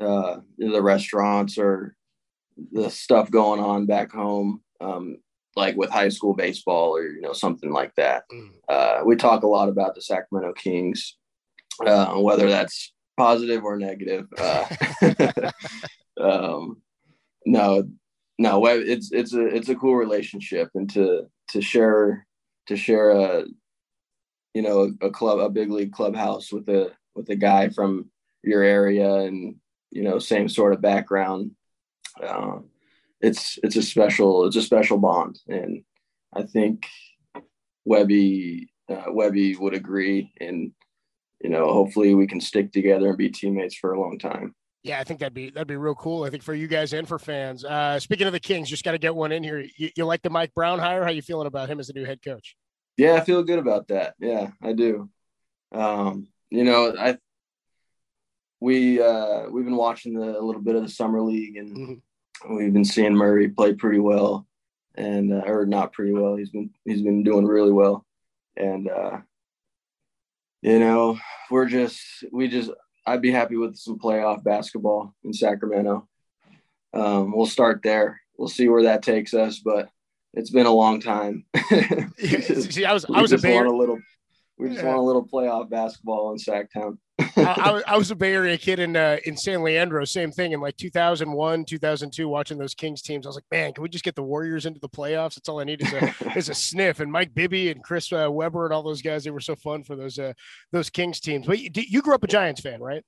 uh, 0.00 0.38
the 0.58 0.82
restaurants 0.82 1.56
or 1.56 1.94
the 2.72 2.90
stuff 2.90 3.30
going 3.30 3.60
on 3.60 3.86
back 3.86 4.10
home 4.10 4.60
um, 4.80 5.18
like 5.56 5.76
with 5.76 5.90
high 5.90 6.08
school 6.08 6.34
baseball 6.34 6.96
or 6.96 7.04
you 7.04 7.20
know 7.20 7.32
something 7.32 7.70
like 7.70 7.94
that 7.96 8.24
mm. 8.32 8.48
uh, 8.68 9.02
we 9.04 9.14
talk 9.14 9.42
a 9.42 9.48
lot 9.48 9.68
about 9.68 9.94
the 9.94 10.02
sacramento 10.02 10.52
kings 10.54 11.16
uh, 11.86 12.14
whether 12.14 12.48
that's 12.48 12.92
positive 13.16 13.62
or 13.62 13.76
negative 13.76 14.26
uh, 14.38 14.64
um, 16.20 16.80
no 17.46 17.84
no 18.38 18.64
it's 18.66 19.10
it's 19.12 19.34
a 19.34 19.46
it's 19.46 19.68
a 19.68 19.74
cool 19.74 19.96
relationship 19.96 20.68
and 20.74 20.90
to 20.90 21.26
to 21.50 21.60
share 21.60 22.26
to 22.66 22.76
share 22.76 23.10
a 23.10 23.44
you 24.54 24.62
know 24.62 24.92
a, 25.02 25.10
club 25.10 25.38
a 25.38 25.48
big 25.48 25.70
league 25.70 25.92
clubhouse 25.92 26.52
with 26.52 26.68
a 26.68 26.90
with 27.14 27.28
a 27.30 27.36
guy 27.36 27.68
from 27.68 28.10
your 28.42 28.62
area 28.62 29.12
and 29.14 29.56
you 29.90 30.02
know 30.02 30.18
same 30.18 30.48
sort 30.48 30.72
of 30.72 30.80
background. 30.80 31.52
Uh, 32.22 32.58
it's 33.20 33.58
it's 33.62 33.76
a 33.76 33.82
special 33.82 34.46
it's 34.46 34.56
a 34.56 34.62
special 34.62 34.98
bond 34.98 35.38
and 35.48 35.82
i 36.34 36.42
think 36.42 36.86
webby 37.84 38.68
uh, 38.88 39.06
webby 39.08 39.56
would 39.56 39.74
agree 39.74 40.32
and 40.40 40.72
you 41.40 41.50
know 41.50 41.72
hopefully 41.72 42.14
we 42.14 42.26
can 42.26 42.40
stick 42.40 42.72
together 42.72 43.08
and 43.08 43.18
be 43.18 43.28
teammates 43.28 43.74
for 43.74 43.92
a 43.92 44.00
long 44.00 44.18
time 44.18 44.54
yeah, 44.88 44.98
I 44.98 45.04
think 45.04 45.20
that'd 45.20 45.34
be 45.34 45.50
that'd 45.50 45.68
be 45.68 45.76
real 45.76 45.94
cool. 45.94 46.24
I 46.24 46.30
think 46.30 46.42
for 46.42 46.54
you 46.54 46.66
guys 46.66 46.92
and 46.92 47.06
for 47.06 47.18
fans. 47.18 47.64
Uh, 47.64 48.00
speaking 48.00 48.26
of 48.26 48.32
the 48.32 48.40
Kings, 48.40 48.70
just 48.70 48.84
got 48.84 48.92
to 48.92 48.98
get 48.98 49.14
one 49.14 49.32
in 49.32 49.44
here. 49.44 49.64
You, 49.76 49.90
you, 49.94 50.04
like 50.04 50.22
the 50.22 50.30
Mike 50.30 50.54
Brown 50.54 50.78
hire? 50.78 51.04
How 51.04 51.10
you 51.10 51.22
feeling 51.22 51.46
about 51.46 51.68
him 51.68 51.78
as 51.78 51.88
the 51.88 51.92
new 51.92 52.04
head 52.04 52.22
coach? 52.22 52.56
Yeah, 52.96 53.14
I 53.14 53.20
feel 53.20 53.44
good 53.44 53.58
about 53.58 53.88
that. 53.88 54.14
Yeah, 54.18 54.50
I 54.62 54.72
do. 54.72 55.10
Um, 55.72 56.28
you 56.50 56.64
know, 56.64 56.94
I 56.98 57.18
we 58.60 59.00
uh, 59.00 59.48
we've 59.50 59.64
been 59.64 59.76
watching 59.76 60.14
the, 60.14 60.38
a 60.38 60.42
little 60.42 60.62
bit 60.62 60.74
of 60.74 60.82
the 60.82 60.88
summer 60.88 61.20
league, 61.20 61.56
and 61.56 61.76
mm-hmm. 61.76 62.56
we've 62.56 62.72
been 62.72 62.84
seeing 62.84 63.14
Murray 63.14 63.48
play 63.48 63.74
pretty 63.74 64.00
well, 64.00 64.46
and 64.94 65.32
uh, 65.32 65.42
or 65.46 65.66
not 65.66 65.92
pretty 65.92 66.12
well. 66.12 66.36
He's 66.36 66.50
been 66.50 66.70
he's 66.84 67.02
been 67.02 67.22
doing 67.22 67.44
really 67.44 67.72
well, 67.72 68.06
and 68.56 68.88
uh, 68.88 69.18
you 70.62 70.78
know, 70.78 71.18
we're 71.50 71.66
just 71.66 72.00
we 72.32 72.48
just 72.48 72.70
I'd 73.08 73.22
be 73.22 73.30
happy 73.30 73.56
with 73.56 73.76
some 73.76 73.98
playoff 73.98 74.44
basketball 74.44 75.14
in 75.24 75.32
Sacramento. 75.32 76.06
Um, 76.92 77.34
we'll 77.34 77.46
start 77.46 77.80
there. 77.82 78.20
We'll 78.36 78.48
see 78.48 78.68
where 78.68 78.84
that 78.84 79.02
takes 79.02 79.34
us, 79.34 79.58
but 79.58 79.88
it's 80.34 80.50
been 80.50 80.66
a 80.66 80.72
long 80.72 81.00
time. 81.00 81.44
see, 82.18 82.84
I 82.84 82.92
was 82.92 83.06
I 83.12 83.22
was 83.22 83.32
a 83.32 83.38
Bear. 83.38 83.64
A 83.64 83.76
little, 83.76 83.98
we 84.58 84.68
just 84.68 84.80
yeah. 84.80 84.88
want 84.88 84.98
a 84.98 85.02
little 85.02 85.26
playoff 85.26 85.70
basketball 85.70 86.32
in 86.32 86.38
Sactown. 86.38 86.98
I, 87.18 87.82
I, 87.86 87.96
was 87.96 88.10
a 88.10 88.16
Bay 88.16 88.32
Area 88.32 88.56
kid 88.56 88.78
in 88.78 88.96
uh, 88.96 89.18
in 89.24 89.36
San 89.36 89.62
Leandro. 89.62 90.04
Same 90.04 90.30
thing 90.30 90.52
in 90.52 90.60
like 90.60 90.76
2001, 90.76 91.64
2002, 91.64 92.28
watching 92.28 92.58
those 92.58 92.74
Kings 92.74 93.02
teams. 93.02 93.26
I 93.26 93.28
was 93.28 93.36
like, 93.36 93.44
man, 93.50 93.72
can 93.72 93.82
we 93.82 93.88
just 93.88 94.04
get 94.04 94.14
the 94.14 94.22
Warriors 94.22 94.66
into 94.66 94.80
the 94.80 94.88
playoffs? 94.88 95.34
That's 95.34 95.48
all 95.48 95.60
I 95.60 95.64
need 95.64 95.82
is 95.82 95.92
a 95.92 96.14
is 96.36 96.48
a 96.48 96.54
sniff. 96.54 97.00
And 97.00 97.10
Mike 97.10 97.34
Bibby 97.34 97.70
and 97.70 97.82
Chris 97.82 98.12
uh, 98.12 98.28
Webber 98.30 98.64
and 98.66 98.74
all 98.74 98.82
those 98.82 99.02
guys, 99.02 99.24
they 99.24 99.30
were 99.30 99.40
so 99.40 99.56
fun 99.56 99.82
for 99.82 99.96
those 99.96 100.18
uh, 100.18 100.32
those 100.72 100.90
Kings 100.90 101.20
teams. 101.20 101.46
But 101.46 101.58
you, 101.58 101.70
you 101.74 102.02
grew 102.02 102.14
up 102.14 102.24
a 102.24 102.28
Giants 102.28 102.60
fan, 102.60 102.80
right? 102.80 103.04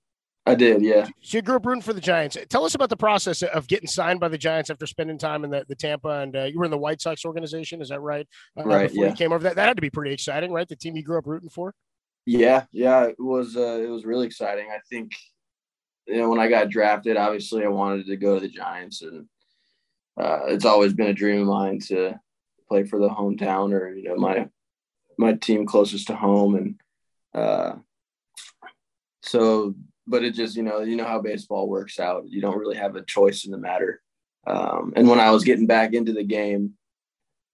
I 0.47 0.55
did, 0.55 0.83
yeah. 0.83 1.07
So 1.21 1.39
you 1.39 1.43
grew 1.43 1.57
up 1.57 1.67
rooting 1.67 1.83
for 1.83 1.93
the 1.93 2.01
Giants. 2.01 2.37
Tell 2.49 2.65
us 2.65 2.75
about 2.75 2.89
the 2.89 2.97
process 2.97 3.43
of 3.43 3.69
getting 3.69 3.87
signed 3.87 4.21
by 4.21 4.29
the 4.29 4.39
Giants 4.39 4.71
after 4.71 4.87
spending 4.87 5.19
time 5.19 5.45
in 5.45 5.51
the, 5.51 5.65
the 5.69 5.75
Tampa 5.75 6.09
and 6.09 6.35
uh, 6.35 6.45
you 6.45 6.59
were 6.59 6.65
in 6.65 6.71
the 6.71 6.79
White 6.79 7.03
Sox 7.03 7.25
organization. 7.25 7.83
Is 7.83 7.91
that 7.91 8.01
right? 8.01 8.27
Uh, 8.59 8.65
right. 8.65 8.89
Before 8.89 9.05
yeah. 9.05 9.11
you 9.11 9.17
came 9.17 9.33
over, 9.33 9.43
that 9.45 9.57
that 9.57 9.69
had 9.69 9.77
to 9.77 9.83
be 9.83 9.91
pretty 9.91 10.13
exciting, 10.13 10.51
right? 10.51 10.67
The 10.67 10.77
team 10.77 10.97
you 10.97 11.03
grew 11.03 11.19
up 11.19 11.27
rooting 11.27 11.51
for. 11.51 11.75
Yeah, 12.33 12.67
yeah, 12.71 13.07
it 13.07 13.17
was 13.19 13.57
uh, 13.57 13.81
it 13.83 13.89
was 13.89 14.05
really 14.05 14.25
exciting. 14.25 14.69
I 14.71 14.79
think 14.89 15.17
you 16.07 16.19
know 16.19 16.31
when 16.31 16.39
I 16.39 16.47
got 16.47 16.71
drafted, 16.71 17.17
obviously 17.17 17.65
I 17.65 17.69
wanted 17.69 18.07
to 18.07 18.17
go 18.17 18.35
to 18.37 18.41
the 18.41 18.49
Giants, 18.49 19.03
and 19.03 19.27
uh, 20.17 20.43
it's 20.47 20.65
always 20.65 20.93
been 20.93 21.09
a 21.09 21.13
dream 21.13 21.41
of 21.41 21.49
mine 21.49 21.81
to 21.89 22.21
play 22.69 22.85
for 22.85 23.01
the 23.01 23.09
hometown 23.09 23.73
or 23.73 23.93
you 23.93 24.05
know 24.05 24.15
my 24.15 24.49
my 25.19 25.33
team 25.33 25.67
closest 25.67 26.07
to 26.07 26.15
home, 26.15 26.55
and 26.55 26.81
uh, 27.35 27.75
so. 29.23 29.75
But 30.07 30.23
it 30.23 30.35
just 30.35 30.55
you 30.55 30.63
know 30.63 30.83
you 30.83 30.95
know 30.95 31.07
how 31.07 31.21
baseball 31.21 31.69
works 31.69 31.99
out. 31.99 32.29
You 32.29 32.41
don't 32.41 32.59
really 32.59 32.77
have 32.77 32.95
a 32.95 33.05
choice 33.05 33.45
in 33.45 33.51
the 33.51 33.59
matter. 33.59 34.01
Um, 34.47 34.93
and 34.95 35.09
when 35.09 35.19
I 35.19 35.33
was 35.33 35.43
getting 35.43 35.67
back 35.67 35.95
into 35.95 36.13
the 36.13 36.23
game, 36.23 36.75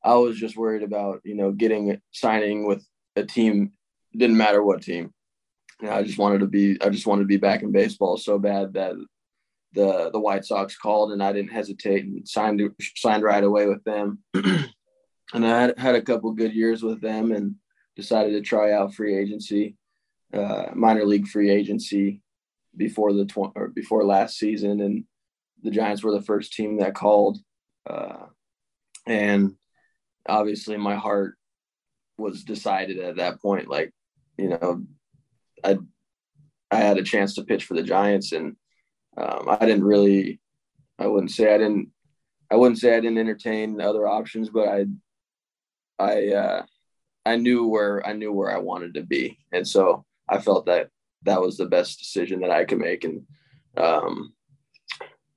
I 0.05 0.17
was 0.17 0.39
just 0.39 0.55
worried 0.55 0.83
about 0.83 1.23
you 1.25 1.35
know 1.35 1.51
getting 1.51 1.99
signing 2.13 2.67
with 2.67 2.87
a 3.17 3.25
team 3.25 3.73
didn't 4.17 4.37
matter 4.37 4.63
what 4.63 4.83
team. 4.83 5.13
You 5.81 5.89
know, 5.89 5.95
I 5.95 6.03
just 6.03 6.19
wanted 6.19 6.41
to 6.41 6.47
be 6.47 6.81
I 6.81 6.89
just 6.89 7.07
wanted 7.07 7.23
to 7.23 7.29
be 7.29 7.37
back 7.37 7.63
in 7.63 7.73
baseball 7.73 8.17
so 8.17 8.39
bad 8.39 8.75
that 8.75 8.95
the 9.73 10.11
the 10.11 10.21
White 10.21 10.45
Sox 10.45 10.77
called 10.77 11.13
and 11.13 11.23
I 11.23 11.33
didn't 11.33 11.53
hesitate 11.53 12.05
and 12.05 12.27
signed 12.27 12.63
signed 12.97 13.23
right 13.23 13.45
away 13.45 13.67
with 13.67 13.85
them. 13.85 14.21
and 14.35 15.47
I 15.47 15.61
had 15.61 15.79
had 15.79 15.95
a 15.95 16.03
couple 16.03 16.31
good 16.33 16.55
years 16.55 16.83
with 16.83 17.01
them 17.01 17.33
and 17.33 17.57
decided 17.95 18.33
to 18.33 18.41
try 18.41 18.73
out 18.73 18.95
free 18.95 19.17
agency, 19.17 19.77
uh, 20.33 20.67
minor 20.75 21.05
league 21.05 21.29
free 21.29 21.51
agency 21.51 22.21
before 22.77 23.13
the 23.13 23.25
tw- 23.25 23.53
or 23.55 23.69
before 23.69 24.05
last 24.05 24.39
season 24.39 24.81
and 24.81 25.05
the 25.63 25.71
Giants 25.71 26.03
were 26.03 26.13
the 26.13 26.23
first 26.23 26.53
team 26.53 26.79
that 26.79 26.95
called 26.95 27.39
uh, 27.89 28.27
and 29.07 29.55
obviously 30.29 30.77
my 30.77 30.97
heart 30.97 31.37
was 32.19 32.45
decided 32.45 32.99
at 32.99 33.17
that 33.17 33.41
point 33.41 33.69
like 33.69 33.93
you 34.39 34.49
know, 34.49 34.83
I 35.65 35.79
I 36.71 36.77
had 36.77 36.99
a 36.99 37.03
chance 37.03 37.35
to 37.35 37.45
pitch 37.45 37.65
for 37.65 37.75
the 37.75 37.83
Giants, 37.83 38.33
and 38.33 38.57
um, 39.17 39.49
I 39.49 39.59
didn't 39.59 39.85
really, 39.85 40.41
I 40.99 41.07
wouldn't 41.07 41.31
say 41.31 41.55
I 41.55 41.59
didn't, 41.59 41.91
I 42.51 42.57
wouldn't 42.57 42.79
say 42.79 42.97
I 42.97 43.01
didn't 43.01 43.19
entertain 43.19 43.81
other 43.81 44.07
options, 44.07 44.51
but 44.51 44.69
I, 44.69 44.87
I, 45.99 46.29
uh, 46.29 46.67
I 47.25 47.37
knew 47.37 47.67
where 47.67 48.07
I 48.07 48.13
knew 48.13 48.33
where 48.33 48.55
I 48.55 48.59
wanted 48.59 48.95
to 48.95 49.03
be, 49.03 49.39
and 49.53 49.67
so 49.67 50.05
I 50.29 50.39
felt 50.39 50.67
that 50.67 50.91
that 51.23 51.41
was 51.41 51.57
the 51.57 51.67
best 51.67 51.99
decision 51.99 52.41
that 52.41 52.51
I 52.51 52.65
could 52.65 52.79
make, 52.79 53.05
and 53.05 53.23
um, 53.77 54.33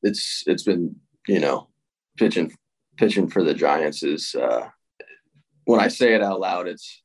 it's 0.03 0.43
it's 0.45 0.63
been 0.63 0.95
you 1.27 1.39
know 1.39 1.69
pitching 2.17 2.51
pitching 2.97 3.29
for 3.29 3.43
the 3.43 3.53
Giants 3.53 4.03
is 4.03 4.35
uh, 4.35 4.67
when 5.65 5.79
I 5.79 5.87
say 5.87 6.13
it 6.13 6.21
out 6.21 6.39
loud, 6.39 6.67
it's 6.67 7.01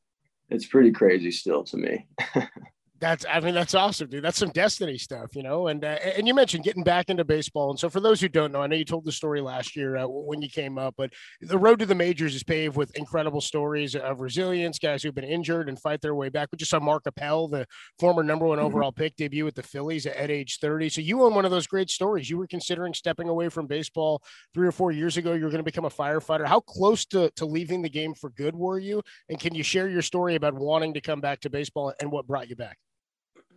it's 0.49 0.65
pretty 0.65 0.91
crazy 0.91 1.31
still 1.31 1.63
to 1.65 1.77
me. 1.77 2.07
That's, 2.99 3.25
I 3.29 3.41
mean, 3.41 3.53
that's 3.53 3.75
awesome, 3.75 4.09
dude. 4.09 4.23
That's 4.23 4.37
some 4.37 4.51
destiny 4.51 4.97
stuff, 4.97 5.35
you 5.35 5.43
know. 5.43 5.67
And 5.67 5.83
uh, 5.83 5.97
and 6.17 6.25
you 6.27 6.33
mentioned 6.33 6.63
getting 6.63 6.83
back 6.83 7.09
into 7.09 7.25
baseball, 7.25 7.69
and 7.69 7.77
so 7.77 7.89
for 7.89 7.99
those 7.99 8.21
who 8.21 8.29
don't 8.29 8.53
know, 8.53 8.61
I 8.61 8.67
know 8.67 8.77
you 8.77 8.85
told 8.85 9.03
the 9.03 9.11
story 9.11 9.41
last 9.41 9.75
year 9.75 9.97
uh, 9.97 10.07
when 10.07 10.41
you 10.41 10.49
came 10.49 10.77
up, 10.77 10.95
but 10.97 11.11
the 11.41 11.57
road 11.57 11.79
to 11.79 11.85
the 11.85 11.93
majors 11.93 12.35
is 12.35 12.43
paved 12.43 12.77
with 12.77 12.95
incredible 12.95 13.41
stories 13.41 13.95
of 13.95 14.21
resilience, 14.21 14.79
guys 14.79 15.03
who've 15.03 15.13
been 15.13 15.25
injured 15.25 15.67
and 15.67 15.77
fight 15.77 15.99
their 15.99 16.15
way 16.15 16.29
back. 16.29 16.47
We 16.53 16.57
just 16.57 16.71
saw 16.71 16.79
Mark 16.79 17.03
Appel, 17.05 17.49
the 17.49 17.65
former 17.99 18.23
number 18.23 18.45
one 18.45 18.59
mm-hmm. 18.59 18.65
overall 18.65 18.93
pick, 18.93 19.17
debut 19.17 19.43
with 19.43 19.55
the 19.55 19.63
Phillies 19.63 20.05
at, 20.05 20.15
at 20.15 20.31
age 20.31 20.59
30. 20.59 20.87
So 20.87 21.01
you 21.01 21.21
own 21.23 21.35
one 21.35 21.43
of 21.43 21.51
those 21.51 21.67
great 21.67 21.89
stories. 21.89 22.29
You 22.29 22.37
were 22.37 22.47
considering 22.47 22.93
stepping 22.93 23.27
away 23.27 23.49
from 23.49 23.67
baseball 23.67 24.23
three 24.53 24.67
or 24.67 24.71
four 24.71 24.93
years 24.93 25.17
ago. 25.17 25.33
You 25.33 25.43
were 25.43 25.51
going 25.51 25.59
to 25.59 25.63
become 25.63 25.85
a 25.85 25.89
firefighter. 25.89 26.45
How 26.45 26.61
close 26.61 27.05
to 27.07 27.29
to 27.35 27.45
leaving 27.45 27.81
the 27.81 27.89
game 27.89 28.13
for 28.13 28.29
good 28.29 28.55
were 28.55 28.79
you? 28.79 29.01
And 29.27 29.37
can 29.37 29.53
you 29.53 29.63
share 29.63 29.89
your 29.89 30.01
story 30.01 30.35
about 30.35 30.53
wanting 30.53 30.93
to 30.93 31.01
come 31.01 31.19
back 31.19 31.41
to 31.41 31.49
baseball 31.49 31.93
and 31.99 32.09
what 32.09 32.25
brought 32.25 32.49
you 32.49 32.55
back? 32.55 32.77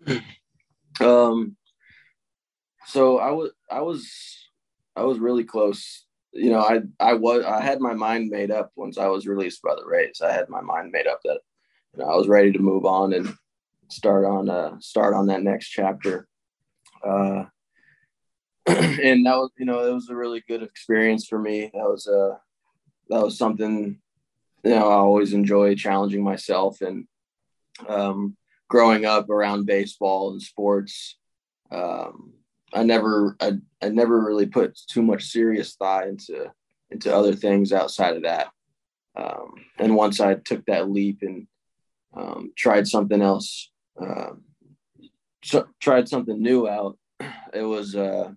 um, 1.00 1.56
so 2.87 3.18
I 3.18 3.30
was, 3.30 3.50
I 3.70 3.80
was, 3.82 4.11
I 4.96 5.02
was 5.02 5.18
really 5.18 5.44
close. 5.44 6.06
You 6.32 6.50
know, 6.50 6.61
I, 6.61 6.80
I 6.98 7.14
was, 7.14 7.44
I 7.44 7.61
had 7.61 7.80
my 7.80 7.92
mind 7.92 8.30
made 8.30 8.50
up 8.50 8.72
once 8.76 8.98
I 8.98 9.08
was 9.08 9.26
released 9.26 9.62
by 9.62 9.74
the 9.74 9.87
Rays. 9.87 10.20
I 10.24 10.32
had 10.32 10.48
my 10.48 10.61
mind 10.61 10.90
made 10.90 11.06
up 11.06 11.20
that 11.24 11.40
you 11.94 12.02
know, 12.02 12.11
I 12.11 12.16
was 12.16 12.28
ready 12.28 12.50
to 12.52 12.58
move 12.58 12.84
on 12.87 13.12
and 13.12 13.34
start 13.88 14.24
on, 14.24 14.48
uh, 14.48 14.78
start 14.80 15.14
on 15.14 15.26
that 15.26 15.42
next 15.42 15.68
chapter. 15.68 16.26
Uh, 17.06 17.44
and 18.66 19.26
that 19.26 19.37
was, 19.37 19.50
you 19.58 19.66
know, 19.66 19.87
it 19.87 19.92
was 19.92 20.08
a 20.08 20.16
really 20.16 20.42
good 20.48 20.62
experience 20.62 21.26
for 21.26 21.38
me. 21.38 21.70
That 21.74 21.84
was, 21.84 22.06
uh, 22.06 22.37
that 23.11 23.22
was 23.22 23.37
something, 23.37 23.98
you 24.64 24.70
know, 24.70 24.88
I 24.88 24.94
always 24.94 25.34
enjoy 25.34 25.74
challenging 25.74 26.24
myself 26.24 26.80
and, 26.80 27.06
um, 27.87 28.38
growing 28.68 29.04
up 29.04 29.31
around 29.31 29.66
baseball 29.66 30.31
and 30.31 30.42
sports, 30.42 31.16
um, 31.70 32.33
I 32.72 32.83
never 32.83 33.37
I, 33.40 33.59
I 33.83 33.88
never 33.88 34.22
really 34.22 34.46
put 34.46 34.78
too 34.88 35.02
much 35.02 35.24
serious 35.24 35.74
thought 35.74 36.07
into 36.07 36.50
into 36.90 37.14
other 37.14 37.35
things 37.35 37.72
outside 37.72 38.16
of 38.16 38.22
that. 38.22 38.48
Um, 39.16 39.54
and 39.78 39.96
once 39.96 40.20
I 40.20 40.35
took 40.35 40.64
that 40.66 40.90
leap 40.90 41.18
and 41.22 41.46
um, 42.14 42.52
tried 42.57 42.87
something 42.87 43.20
else, 43.20 43.70
uh, 44.00 44.31
tried 45.81 46.09
something 46.09 46.40
new 46.40 46.68
out, 46.68 46.98
it 47.52 47.62
was 47.62 47.94
uh, 47.96 48.31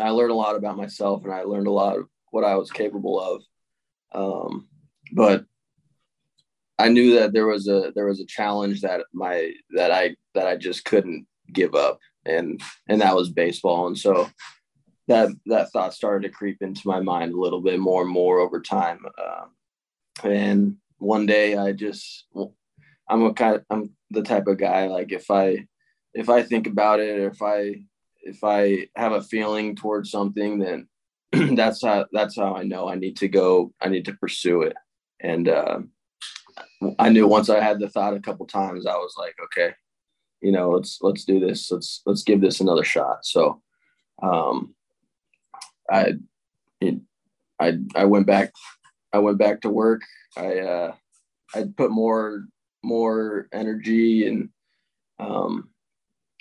I 0.00 0.10
learned 0.10 0.32
a 0.32 0.34
lot 0.34 0.56
about 0.56 0.76
myself 0.76 1.24
and 1.24 1.32
I 1.32 1.42
learned 1.42 1.66
a 1.66 1.72
lot 1.72 1.96
of 1.96 2.08
what 2.30 2.44
I 2.44 2.56
was 2.56 2.70
capable 2.70 3.20
of. 3.20 3.42
Um, 4.12 4.68
but 5.12 5.44
I 6.78 6.88
knew 6.88 7.18
that 7.18 7.32
there 7.32 7.46
was 7.46 7.68
a 7.68 7.92
there 7.94 8.06
was 8.06 8.20
a 8.20 8.26
challenge 8.26 8.82
that 8.82 9.02
my 9.12 9.52
that 9.74 9.90
I 9.90 10.16
that 10.34 10.46
I 10.46 10.56
just 10.56 10.84
couldn't 10.84 11.26
give 11.52 11.74
up. 11.74 11.98
And 12.24 12.60
and 12.88 13.00
that 13.00 13.16
was 13.16 13.30
baseball. 13.30 13.86
And 13.86 13.98
so 13.98 14.28
that 15.08 15.30
that 15.46 15.70
thought 15.72 15.94
started 15.94 16.28
to 16.28 16.34
creep 16.34 16.58
into 16.60 16.82
my 16.86 17.00
mind 17.00 17.32
a 17.32 17.40
little 17.40 17.60
bit 17.60 17.80
more 17.80 18.02
and 18.02 18.10
more 18.10 18.38
over 18.38 18.60
time. 18.60 19.00
Uh, 19.18 19.46
and 20.24 20.76
one 20.98 21.26
day 21.26 21.56
I 21.56 21.72
just 21.72 22.26
I'm 23.08 23.24
a 23.24 23.34
kind 23.34 23.62
I'm 23.70 23.90
the 24.10 24.22
type 24.22 24.46
of 24.46 24.58
guy 24.58 24.86
like 24.86 25.12
if 25.12 25.30
I 25.30 25.66
if 26.14 26.28
I 26.28 26.42
think 26.42 26.66
about 26.66 27.00
it 27.00 27.18
or 27.18 27.28
if 27.28 27.42
I 27.42 27.82
if 28.20 28.42
I 28.42 28.88
have 28.96 29.12
a 29.12 29.22
feeling 29.22 29.76
towards 29.76 30.10
something 30.10 30.58
then 30.58 30.88
that's 31.56 31.82
how 31.82 32.06
that's 32.12 32.36
how 32.36 32.54
I 32.54 32.62
know 32.64 32.88
I 32.88 32.96
need 32.96 33.16
to 33.18 33.28
go 33.28 33.72
I 33.80 33.88
need 33.88 34.04
to 34.06 34.14
pursue 34.14 34.62
it. 34.62 34.76
And 35.20 35.48
uh, 35.48 35.80
I 36.98 37.08
knew 37.08 37.26
once 37.26 37.50
I 37.50 37.60
had 37.60 37.80
the 37.80 37.88
thought 37.88 38.14
a 38.14 38.20
couple 38.20 38.46
times, 38.46 38.86
I 38.86 38.94
was 38.94 39.14
like, 39.18 39.34
okay, 39.44 39.74
you 40.40 40.52
know, 40.52 40.70
let's 40.70 40.98
let's 41.00 41.24
do 41.24 41.40
this. 41.40 41.70
Let's 41.70 42.02
let's 42.06 42.22
give 42.22 42.40
this 42.40 42.60
another 42.60 42.84
shot. 42.84 43.24
So, 43.24 43.62
um, 44.22 44.74
I, 45.90 46.14
it, 46.80 47.00
I 47.60 47.78
I 47.94 48.04
went 48.04 48.26
back. 48.26 48.52
I 49.12 49.18
went 49.18 49.38
back 49.38 49.62
to 49.62 49.70
work. 49.70 50.02
I 50.36 50.58
uh, 50.58 50.94
I 51.54 51.64
put 51.76 51.90
more 51.90 52.44
more 52.82 53.48
energy 53.52 54.26
and 54.26 54.50
um, 55.18 55.70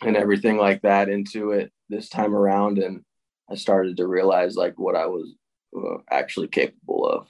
and 0.04 0.16
everything 0.16 0.58
like 0.58 0.82
that 0.84 1.10
into 1.10 1.52
it 1.52 1.72
this 1.90 2.10
time 2.10 2.36
around, 2.36 2.78
and 2.78 3.04
I 3.50 3.56
started 3.56 3.98
to 3.98 4.08
realize 4.08 4.56
like 4.56 4.78
what 4.78 4.96
I 4.96 5.08
was 5.08 5.34
uh, 5.76 5.98
actually 6.12 6.50
capable 6.50 7.08
of 7.08 7.28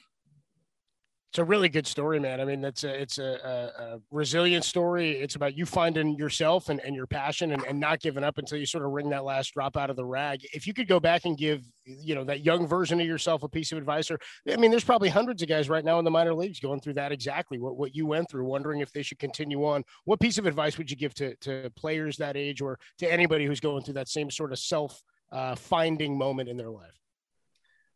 it's 1.29 1.39
a 1.39 1.43
really 1.43 1.67
good 1.67 1.85
story, 1.85 2.19
man. 2.19 2.39
I 2.39 2.45
mean, 2.45 2.61
that's 2.61 2.85
a, 2.85 3.01
it's 3.01 3.17
a, 3.17 3.23
a, 3.43 3.83
a 3.83 3.99
resilient 4.11 4.63
story. 4.63 5.11
It's 5.11 5.35
about 5.35 5.57
you 5.57 5.65
finding 5.65 6.15
yourself 6.15 6.69
and, 6.69 6.79
and 6.79 6.95
your 6.95 7.05
passion 7.05 7.51
and, 7.51 7.63
and 7.65 7.79
not 7.79 7.99
giving 7.99 8.23
up 8.23 8.37
until 8.37 8.57
you 8.57 8.65
sort 8.65 8.85
of 8.85 8.91
wring 8.91 9.09
that 9.09 9.25
last 9.25 9.53
drop 9.53 9.75
out 9.75 9.89
of 9.89 9.97
the 9.97 10.05
rag. 10.05 10.39
If 10.53 10.65
you 10.65 10.73
could 10.73 10.87
go 10.87 11.01
back 11.01 11.25
and 11.25 11.37
give, 11.37 11.63
you 11.83 12.15
know, 12.15 12.23
that 12.23 12.45
young 12.45 12.65
version 12.65 13.01
of 13.01 13.05
yourself 13.05 13.43
a 13.43 13.49
piece 13.49 13.73
of 13.73 13.77
advice, 13.77 14.09
or 14.09 14.19
I 14.49 14.55
mean, 14.55 14.71
there's 14.71 14.85
probably 14.85 15.09
hundreds 15.09 15.41
of 15.41 15.49
guys 15.49 15.67
right 15.67 15.83
now 15.83 15.99
in 15.99 16.05
the 16.05 16.11
minor 16.11 16.33
leagues 16.33 16.61
going 16.61 16.79
through 16.79 16.93
that 16.93 17.11
exactly 17.11 17.59
what, 17.59 17.77
what 17.77 17.93
you 17.93 18.05
went 18.05 18.29
through, 18.29 18.45
wondering 18.45 18.79
if 18.79 18.93
they 18.93 19.03
should 19.03 19.19
continue 19.19 19.65
on. 19.65 19.83
What 20.05 20.21
piece 20.21 20.37
of 20.37 20.45
advice 20.45 20.77
would 20.77 20.89
you 20.89 20.95
give 20.95 21.13
to, 21.15 21.35
to 21.41 21.69
players 21.75 22.17
that 22.17 22.37
age 22.37 22.61
or 22.61 22.79
to 22.99 23.11
anybody 23.11 23.45
who's 23.45 23.59
going 23.59 23.83
through 23.83 23.95
that 23.95 24.07
same 24.07 24.31
sort 24.31 24.53
of 24.53 24.59
self 24.59 25.03
uh, 25.33 25.55
finding 25.55 26.17
moment 26.17 26.47
in 26.47 26.55
their 26.55 26.71
life? 26.71 26.97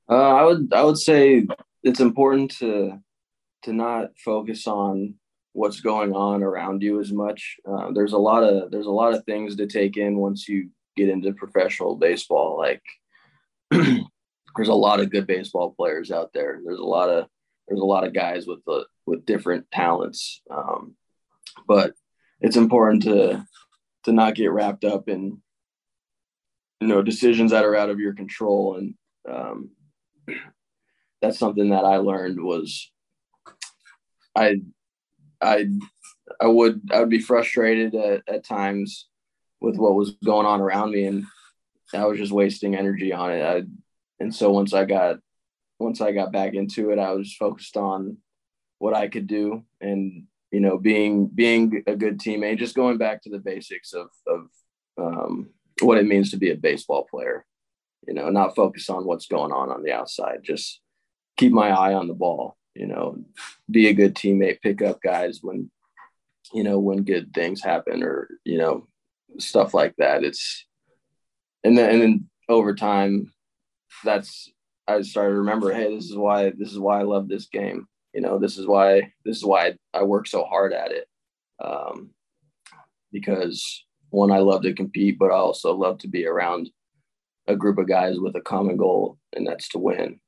Uh, 0.09 0.15
I 0.15 0.43
would, 0.43 0.73
I 0.73 0.83
would 0.83 0.97
say 0.97 1.47
it's 1.81 2.01
important 2.01 2.51
to, 2.57 2.99
to 3.63 3.73
not 3.73 4.11
focus 4.23 4.67
on 4.67 5.15
what's 5.53 5.81
going 5.81 6.13
on 6.13 6.43
around 6.43 6.81
you 6.81 6.99
as 6.99 7.11
much. 7.11 7.57
Uh, 7.67 7.91
there's 7.93 8.13
a 8.13 8.17
lot 8.17 8.43
of 8.43 8.71
there's 8.71 8.85
a 8.85 8.91
lot 8.91 9.13
of 9.13 9.23
things 9.25 9.55
to 9.55 9.67
take 9.67 9.97
in 9.97 10.17
once 10.17 10.47
you 10.47 10.69
get 10.95 11.09
into 11.09 11.33
professional 11.33 11.95
baseball. 11.95 12.57
Like 12.57 12.81
there's 13.71 14.67
a 14.67 14.73
lot 14.73 14.99
of 14.99 15.11
good 15.11 15.27
baseball 15.27 15.73
players 15.75 16.11
out 16.11 16.31
there. 16.33 16.59
There's 16.63 16.79
a 16.79 16.83
lot 16.83 17.09
of 17.09 17.27
there's 17.67 17.81
a 17.81 17.85
lot 17.85 18.05
of 18.05 18.13
guys 18.13 18.47
with 18.47 18.59
the 18.65 18.85
with 19.05 19.25
different 19.25 19.69
talents. 19.71 20.41
Um, 20.49 20.95
but 21.67 21.93
it's 22.39 22.55
important 22.55 23.03
to 23.03 23.45
to 24.05 24.11
not 24.11 24.35
get 24.35 24.51
wrapped 24.51 24.83
up 24.83 25.09
in 25.09 25.41
you 26.79 26.87
know 26.87 27.01
decisions 27.01 27.51
that 27.51 27.65
are 27.65 27.75
out 27.75 27.89
of 27.89 27.99
your 27.99 28.13
control 28.13 28.77
and 28.77 28.95
um, 29.29 29.69
that's 31.21 31.37
something 31.37 31.69
that 31.69 31.85
I 31.85 31.97
learned 31.97 32.41
was 32.41 32.91
I, 34.35 34.61
I, 35.41 35.67
I 36.39 36.47
would 36.47 36.81
I 36.91 36.99
would 36.99 37.09
be 37.09 37.19
frustrated 37.19 37.95
at, 37.95 38.21
at 38.27 38.45
times 38.45 39.07
with 39.59 39.77
what 39.77 39.95
was 39.95 40.11
going 40.23 40.45
on 40.45 40.61
around 40.61 40.91
me, 40.91 41.05
and 41.05 41.25
I 41.93 42.05
was 42.05 42.17
just 42.17 42.31
wasting 42.31 42.75
energy 42.75 43.13
on 43.13 43.31
it. 43.31 43.43
I, 43.43 43.63
and 44.19 44.33
so 44.33 44.51
once 44.51 44.73
I 44.73 44.85
got 44.85 45.17
once 45.79 46.01
I 46.01 46.11
got 46.11 46.31
back 46.31 46.53
into 46.53 46.91
it, 46.91 46.99
I 46.99 47.11
was 47.11 47.35
focused 47.35 47.77
on 47.77 48.17
what 48.79 48.93
I 48.93 49.07
could 49.07 49.27
do, 49.27 49.63
and 49.79 50.25
you 50.51 50.59
know, 50.59 50.77
being 50.77 51.27
being 51.27 51.83
a 51.87 51.95
good 51.95 52.19
teammate, 52.19 52.59
just 52.59 52.75
going 52.75 52.97
back 52.97 53.21
to 53.23 53.29
the 53.29 53.39
basics 53.39 53.93
of 53.93 54.07
of 54.27 54.47
um, 54.97 55.49
what 55.81 55.97
it 55.97 56.05
means 56.05 56.31
to 56.31 56.37
be 56.37 56.51
a 56.51 56.55
baseball 56.55 57.07
player. 57.09 57.45
You 58.07 58.13
know, 58.15 58.29
not 58.29 58.55
focus 58.55 58.89
on 58.89 59.05
what's 59.05 59.27
going 59.27 59.51
on 59.51 59.69
on 59.69 59.83
the 59.83 59.91
outside. 59.91 60.39
Just 60.43 60.81
keep 61.37 61.51
my 61.51 61.69
eye 61.69 61.93
on 61.93 62.07
the 62.07 62.13
ball 62.13 62.57
you 62.75 62.87
know, 62.87 63.17
be 63.69 63.87
a 63.87 63.93
good 63.93 64.15
teammate, 64.15 64.61
pick 64.61 64.81
up 64.81 65.01
guys 65.01 65.39
when, 65.41 65.69
you 66.53 66.63
know, 66.63 66.79
when 66.79 67.03
good 67.03 67.33
things 67.33 67.61
happen 67.61 68.03
or, 68.03 68.29
you 68.45 68.57
know, 68.57 68.87
stuff 69.39 69.73
like 69.73 69.95
that. 69.97 70.23
It's, 70.23 70.65
and 71.63 71.77
then, 71.77 71.89
and 71.91 72.01
then 72.01 72.29
over 72.49 72.73
time, 72.73 73.33
that's, 74.03 74.51
I 74.87 75.01
started 75.01 75.33
to 75.33 75.39
remember, 75.39 75.73
hey, 75.73 75.95
this 75.95 76.09
is 76.09 76.15
why, 76.15 76.51
this 76.57 76.71
is 76.71 76.79
why 76.79 76.99
I 76.99 77.03
love 77.03 77.27
this 77.27 77.47
game. 77.47 77.87
You 78.13 78.21
know, 78.21 78.39
this 78.39 78.57
is 78.57 78.67
why, 78.67 79.13
this 79.25 79.37
is 79.37 79.45
why 79.45 79.75
I 79.93 80.03
work 80.03 80.27
so 80.27 80.43
hard 80.43 80.73
at 80.73 80.91
it. 80.91 81.07
Um, 81.63 82.11
because 83.11 83.85
one, 84.09 84.31
I 84.31 84.39
love 84.39 84.63
to 84.63 84.73
compete, 84.73 85.19
but 85.19 85.31
I 85.31 85.35
also 85.35 85.73
love 85.75 85.99
to 85.99 86.07
be 86.07 86.25
around 86.25 86.69
a 87.47 87.55
group 87.55 87.77
of 87.77 87.87
guys 87.87 88.19
with 88.19 88.35
a 88.35 88.41
common 88.41 88.77
goal, 88.77 89.17
and 89.33 89.45
that's 89.45 89.69
to 89.69 89.79
win 89.79 90.19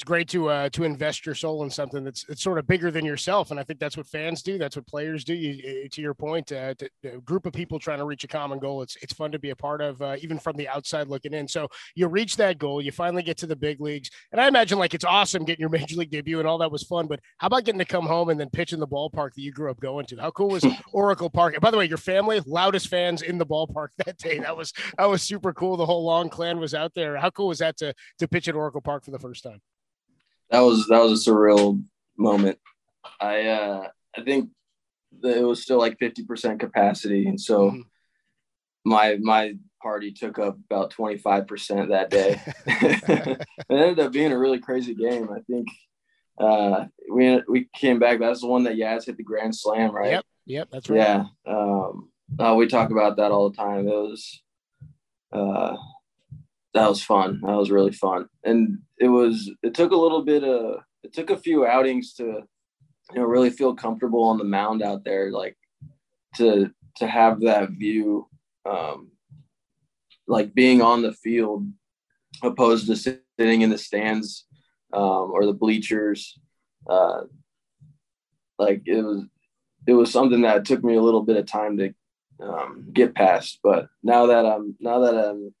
it's 0.00 0.04
great 0.06 0.28
to 0.28 0.48
uh, 0.48 0.70
to 0.70 0.84
invest 0.84 1.26
your 1.26 1.34
soul 1.34 1.62
in 1.62 1.68
something 1.68 2.02
that's 2.02 2.24
it's 2.30 2.42
sort 2.42 2.58
of 2.58 2.66
bigger 2.66 2.90
than 2.90 3.04
yourself, 3.04 3.50
and 3.50 3.60
I 3.60 3.62
think 3.62 3.78
that's 3.78 3.98
what 3.98 4.06
fans 4.06 4.42
do. 4.42 4.56
That's 4.56 4.74
what 4.74 4.86
players 4.86 5.24
do. 5.24 5.34
You, 5.34 5.90
to 5.90 6.00
your 6.00 6.14
point, 6.14 6.50
uh, 6.52 6.72
to, 6.76 6.88
to 7.02 7.16
a 7.16 7.20
group 7.20 7.44
of 7.44 7.52
people 7.52 7.78
trying 7.78 7.98
to 7.98 8.06
reach 8.06 8.24
a 8.24 8.26
common 8.26 8.60
goal. 8.60 8.80
It's 8.80 8.96
it's 9.02 9.12
fun 9.12 9.30
to 9.32 9.38
be 9.38 9.50
a 9.50 9.56
part 9.56 9.82
of, 9.82 10.00
uh, 10.00 10.16
even 10.22 10.38
from 10.38 10.56
the 10.56 10.66
outside 10.70 11.08
looking 11.08 11.34
in. 11.34 11.46
So 11.46 11.68
you 11.94 12.08
reach 12.08 12.38
that 12.38 12.58
goal, 12.58 12.80
you 12.80 12.92
finally 12.92 13.22
get 13.22 13.36
to 13.38 13.46
the 13.46 13.56
big 13.56 13.78
leagues, 13.78 14.08
and 14.32 14.40
I 14.40 14.48
imagine 14.48 14.78
like 14.78 14.94
it's 14.94 15.04
awesome 15.04 15.44
getting 15.44 15.60
your 15.60 15.68
major 15.78 15.96
league 15.96 16.10
debut 16.10 16.38
and 16.38 16.48
all 16.48 16.56
that 16.58 16.72
was 16.72 16.84
fun. 16.84 17.06
But 17.06 17.20
how 17.36 17.48
about 17.48 17.64
getting 17.64 17.80
to 17.80 17.84
come 17.84 18.06
home 18.06 18.30
and 18.30 18.40
then 18.40 18.48
pitch 18.48 18.72
in 18.72 18.80
the 18.80 18.88
ballpark 18.88 19.34
that 19.34 19.42
you 19.42 19.52
grew 19.52 19.70
up 19.70 19.80
going 19.80 20.06
to? 20.06 20.16
How 20.16 20.30
cool 20.30 20.48
was 20.48 20.64
Oracle 20.94 21.28
Park? 21.28 21.52
And 21.52 21.60
by 21.60 21.70
the 21.70 21.76
way, 21.76 21.84
your 21.84 21.98
family 21.98 22.40
loudest 22.46 22.88
fans 22.88 23.20
in 23.20 23.36
the 23.36 23.44
ballpark 23.46 23.88
that 24.06 24.16
day. 24.16 24.38
That 24.38 24.56
was 24.56 24.72
that 24.96 25.10
was 25.10 25.22
super 25.22 25.52
cool. 25.52 25.76
The 25.76 25.84
whole 25.84 26.06
long 26.06 26.30
clan 26.30 26.58
was 26.58 26.72
out 26.72 26.94
there. 26.94 27.18
How 27.18 27.28
cool 27.28 27.48
was 27.48 27.58
that 27.58 27.76
to 27.78 27.92
to 28.18 28.26
pitch 28.26 28.48
at 28.48 28.54
Oracle 28.54 28.80
Park 28.80 29.04
for 29.04 29.10
the 29.10 29.18
first 29.18 29.42
time? 29.42 29.60
That 30.50 30.60
was 30.60 30.86
that 30.88 31.00
was 31.02 31.26
a 31.26 31.30
surreal 31.30 31.82
moment. 32.16 32.58
I 33.20 33.46
uh, 33.46 33.88
I 34.16 34.22
think 34.22 34.50
that 35.22 35.36
it 35.36 35.44
was 35.44 35.62
still 35.62 35.78
like 35.78 35.98
fifty 35.98 36.24
percent 36.24 36.60
capacity, 36.60 37.26
and 37.26 37.40
so 37.40 37.70
mm-hmm. 37.70 37.80
my 38.84 39.16
my 39.20 39.54
party 39.82 40.12
took 40.12 40.38
up 40.38 40.58
about 40.70 40.90
twenty 40.90 41.18
five 41.18 41.46
percent 41.46 41.90
that 41.90 42.10
day. 42.10 42.40
it 42.66 43.46
ended 43.70 44.00
up 44.00 44.12
being 44.12 44.32
a 44.32 44.38
really 44.38 44.58
crazy 44.58 44.94
game. 44.94 45.28
I 45.30 45.40
think 45.40 45.68
uh, 46.38 46.86
we 47.10 47.42
we 47.48 47.68
came 47.74 47.98
back. 47.98 48.18
That's 48.18 48.40
the 48.40 48.48
one 48.48 48.64
that 48.64 48.76
Yaz 48.76 49.06
hit 49.06 49.16
the 49.16 49.22
grand 49.22 49.54
slam, 49.54 49.94
right? 49.94 50.12
Yep, 50.12 50.24
yep, 50.46 50.68
that's 50.72 50.90
right. 50.90 50.98
Yeah, 50.98 51.24
um, 51.46 52.10
uh, 52.38 52.54
we 52.54 52.66
talk 52.66 52.90
about 52.90 53.16
that 53.16 53.30
all 53.30 53.50
the 53.50 53.56
time. 53.56 53.86
It 53.86 53.92
was 53.92 54.42
uh, 55.32 55.76
that 56.74 56.88
was 56.88 57.02
fun. 57.02 57.40
That 57.42 57.56
was 57.56 57.70
really 57.70 57.92
fun, 57.92 58.28
and 58.44 58.78
it 58.98 59.08
was. 59.08 59.50
It 59.62 59.74
took 59.74 59.92
a 59.92 59.96
little 59.96 60.22
bit 60.22 60.44
of. 60.44 60.80
It 61.02 61.12
took 61.12 61.30
a 61.30 61.38
few 61.38 61.66
outings 61.66 62.12
to, 62.14 62.24
you 62.24 62.44
know, 63.14 63.24
really 63.24 63.50
feel 63.50 63.74
comfortable 63.74 64.24
on 64.24 64.38
the 64.38 64.44
mound 64.44 64.82
out 64.82 65.04
there, 65.04 65.30
like 65.30 65.56
to 66.36 66.70
to 66.96 67.06
have 67.06 67.40
that 67.40 67.70
view, 67.70 68.28
um, 68.68 69.10
like 70.28 70.54
being 70.54 70.82
on 70.82 71.02
the 71.02 71.12
field, 71.12 71.66
opposed 72.42 72.86
to 72.86 72.96
sitting 72.96 73.62
in 73.62 73.70
the 73.70 73.78
stands 73.78 74.46
um, 74.92 75.30
or 75.32 75.46
the 75.46 75.52
bleachers. 75.52 76.38
Uh, 76.88 77.22
like 78.58 78.82
it 78.86 79.02
was, 79.02 79.24
it 79.86 79.94
was 79.94 80.12
something 80.12 80.42
that 80.42 80.64
took 80.64 80.84
me 80.84 80.94
a 80.94 81.02
little 81.02 81.22
bit 81.22 81.36
of 81.36 81.46
time 81.46 81.78
to 81.78 81.94
um, 82.42 82.86
get 82.92 83.14
past. 83.14 83.58
But 83.62 83.88
now 84.02 84.26
that 84.26 84.46
I'm 84.46 84.76
now 84.80 85.00
that 85.00 85.14
I'm 85.14 85.54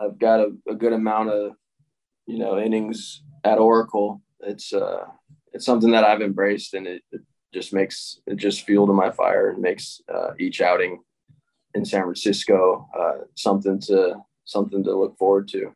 I've 0.00 0.18
got 0.18 0.40
a, 0.40 0.52
a 0.68 0.74
good 0.74 0.92
amount 0.92 1.30
of 1.30 1.52
you 2.26 2.38
know 2.38 2.58
innings 2.58 3.22
at 3.44 3.58
Oracle. 3.58 4.22
It's 4.40 4.72
uh 4.72 5.04
it's 5.52 5.64
something 5.64 5.90
that 5.92 6.04
I've 6.04 6.22
embraced, 6.22 6.74
and 6.74 6.86
it, 6.86 7.02
it 7.10 7.22
just 7.52 7.72
makes 7.72 8.20
it 8.26 8.36
just 8.36 8.64
fuel 8.64 8.86
to 8.86 8.92
my 8.92 9.10
fire 9.10 9.50
and 9.50 9.62
makes 9.62 10.00
uh, 10.12 10.30
each 10.38 10.60
outing 10.60 11.02
in 11.74 11.84
San 11.84 12.02
Francisco 12.02 12.88
uh, 12.98 13.24
something 13.34 13.80
to 13.80 14.16
something 14.44 14.84
to 14.84 14.96
look 14.96 15.16
forward 15.18 15.48
to. 15.48 15.74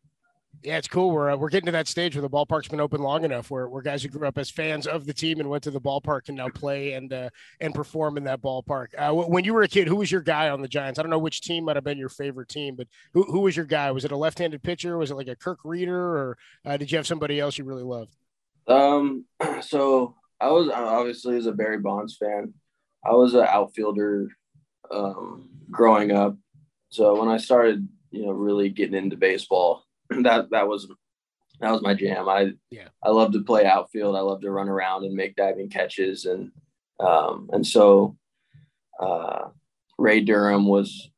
Yeah, 0.64 0.78
it's 0.78 0.86
cool. 0.86 1.10
We're 1.10 1.32
uh, 1.32 1.36
we're 1.36 1.48
getting 1.48 1.66
to 1.66 1.72
that 1.72 1.88
stage 1.88 2.14
where 2.14 2.22
the 2.22 2.30
ballpark's 2.30 2.68
been 2.68 2.80
open 2.80 3.00
long 3.00 3.24
enough, 3.24 3.50
where 3.50 3.68
where 3.68 3.82
guys 3.82 4.02
who 4.02 4.08
grew 4.08 4.28
up 4.28 4.38
as 4.38 4.48
fans 4.48 4.86
of 4.86 5.06
the 5.06 5.12
team 5.12 5.40
and 5.40 5.50
went 5.50 5.64
to 5.64 5.72
the 5.72 5.80
ballpark 5.80 6.26
can 6.26 6.36
now 6.36 6.48
play 6.48 6.92
and 6.92 7.12
uh, 7.12 7.30
and 7.60 7.74
perform 7.74 8.16
in 8.16 8.24
that 8.24 8.40
ballpark. 8.40 8.88
Uh, 8.96 9.12
when 9.12 9.42
you 9.44 9.54
were 9.54 9.62
a 9.62 9.68
kid, 9.68 9.88
who 9.88 9.96
was 9.96 10.12
your 10.12 10.20
guy 10.20 10.50
on 10.50 10.62
the 10.62 10.68
Giants? 10.68 11.00
I 11.00 11.02
don't 11.02 11.10
know 11.10 11.18
which 11.18 11.40
team 11.40 11.64
might 11.64 11.76
have 11.76 11.84
been 11.84 11.98
your 11.98 12.08
favorite 12.08 12.48
team, 12.48 12.76
but 12.76 12.86
who 13.12 13.24
who 13.24 13.40
was 13.40 13.56
your 13.56 13.66
guy? 13.66 13.90
Was 13.90 14.04
it 14.04 14.12
a 14.12 14.16
left-handed 14.16 14.62
pitcher? 14.62 14.96
Was 14.98 15.10
it 15.10 15.16
like 15.16 15.28
a 15.28 15.34
Kirk 15.34 15.58
Rueter, 15.64 15.98
or 15.98 16.38
uh, 16.64 16.76
did 16.76 16.92
you 16.92 16.96
have 16.96 17.08
somebody 17.08 17.40
else 17.40 17.58
you 17.58 17.64
really 17.64 17.82
loved? 17.82 18.14
Um, 18.68 19.24
so 19.62 20.14
I 20.40 20.50
was 20.50 20.68
obviously 20.68 21.36
as 21.36 21.46
a 21.46 21.52
Barry 21.52 21.78
Bonds 21.78 22.16
fan. 22.16 22.54
I 23.04 23.12
was 23.14 23.34
an 23.34 23.46
outfielder 23.48 24.28
um, 24.92 25.48
growing 25.70 26.12
up. 26.12 26.36
So 26.88 27.18
when 27.18 27.28
I 27.28 27.38
started, 27.38 27.88
you 28.12 28.26
know, 28.26 28.32
really 28.32 28.68
getting 28.68 28.94
into 28.94 29.16
baseball 29.16 29.84
that 30.22 30.50
that 30.50 30.68
was 30.68 30.88
that 31.60 31.70
was 31.70 31.82
my 31.82 31.94
jam. 31.94 32.28
I 32.28 32.52
yeah 32.70 32.88
I 33.02 33.10
love 33.10 33.32
to 33.32 33.42
play 33.42 33.66
outfield. 33.66 34.16
I 34.16 34.20
love 34.20 34.40
to 34.42 34.50
run 34.50 34.68
around 34.68 35.04
and 35.04 35.14
make 35.14 35.36
diving 35.36 35.68
catches 35.68 36.24
and 36.24 36.52
um, 37.00 37.50
and 37.52 37.66
so 37.66 38.16
uh, 39.00 39.48
Ray 39.98 40.20
Durham 40.20 40.66
was 40.66 41.10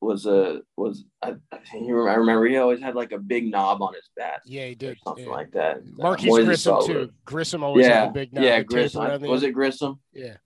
was 0.00 0.26
a 0.26 0.60
was 0.76 1.04
I, 1.22 1.34
I, 1.50 1.58
I 1.72 2.14
remember 2.14 2.46
he 2.46 2.56
always 2.58 2.80
had 2.80 2.94
like 2.94 3.12
a 3.12 3.18
big 3.18 3.50
knob 3.50 3.82
on 3.82 3.94
his 3.94 4.08
bat. 4.16 4.42
Yeah, 4.44 4.66
he 4.66 4.74
did 4.74 4.98
something 5.04 5.24
yeah. 5.24 5.30
like 5.30 5.52
that. 5.52 5.78
Marquis 5.96 6.28
Grissom 6.28 6.86
too. 6.86 7.10
Grissom 7.24 7.64
always 7.64 7.86
yeah, 7.86 8.00
had 8.00 8.08
a 8.10 8.12
big 8.12 8.32
knob. 8.32 8.44
Yeah, 8.44 8.62
Grissom. 8.62 9.22
Was 9.22 9.42
it 9.42 9.52
Grissom? 9.52 10.00
Yeah. 10.12 10.36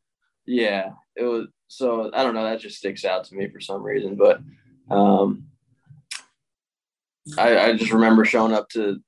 Yeah, 0.47 0.93
it 1.15 1.25
was. 1.25 1.49
So 1.67 2.11
I 2.15 2.23
don't 2.23 2.35
know. 2.35 2.45
That 2.45 2.61
just 2.61 2.79
sticks 2.79 3.05
out 3.05 3.25
to 3.25 3.35
me 3.35 3.49
for 3.49 3.61
some 3.61 3.83
reason, 3.83 4.17
but 4.17 4.41
um, 4.91 5.49
I, 7.37 7.59
I 7.59 7.77
just 7.77 7.93
remember 7.93 8.25
showing 8.25 8.53
up 8.53 8.69
to 8.71 9.01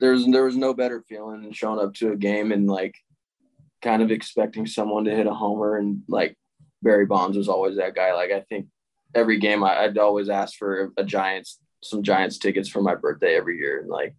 there's 0.00 0.26
there 0.26 0.44
was 0.44 0.56
no 0.56 0.74
better 0.74 1.02
feeling 1.08 1.42
than 1.42 1.52
showing 1.52 1.84
up 1.84 1.94
to 1.94 2.12
a 2.12 2.16
game 2.16 2.52
and 2.52 2.66
like 2.66 2.94
kind 3.80 4.02
of 4.02 4.10
expecting 4.10 4.66
someone 4.66 5.04
to 5.04 5.14
hit 5.14 5.26
a 5.26 5.34
homer 5.34 5.76
and 5.76 6.02
like 6.08 6.36
Barry 6.82 7.06
Bonds 7.06 7.36
was 7.36 7.48
always 7.48 7.76
that 7.76 7.94
guy. 7.94 8.12
Like 8.14 8.30
I 8.30 8.40
think 8.40 8.66
every 9.14 9.38
game 9.38 9.64
I, 9.64 9.86
would 9.86 9.98
always 9.98 10.28
ask 10.28 10.56
for 10.56 10.92
a 10.96 11.04
Giants 11.04 11.58
some 11.82 12.02
Giants 12.02 12.38
tickets 12.38 12.68
for 12.68 12.82
my 12.82 12.94
birthday 12.94 13.36
every 13.36 13.58
year 13.58 13.80
and 13.80 13.88
like 13.88 14.14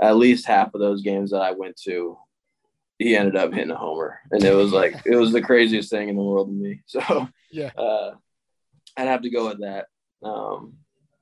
at 0.00 0.16
least 0.16 0.46
half 0.46 0.74
of 0.74 0.80
those 0.80 1.02
games 1.02 1.30
that 1.30 1.40
I 1.40 1.52
went 1.52 1.76
to 1.84 2.18
he 2.98 3.16
ended 3.16 3.36
up 3.36 3.52
hitting 3.52 3.70
a 3.70 3.76
homer 3.76 4.20
and 4.30 4.44
it 4.44 4.54
was 4.54 4.72
like 4.72 4.94
it 5.06 5.16
was 5.16 5.32
the 5.32 5.42
craziest 5.42 5.90
thing 5.90 6.08
in 6.08 6.16
the 6.16 6.22
world 6.22 6.48
to 6.48 6.52
me. 6.52 6.82
So 6.86 7.28
yeah, 7.50 7.70
uh, 7.76 8.12
I'd 8.96 9.08
have 9.08 9.22
to 9.22 9.30
go 9.30 9.48
with 9.48 9.60
that. 9.60 9.86
Um, 10.22 10.74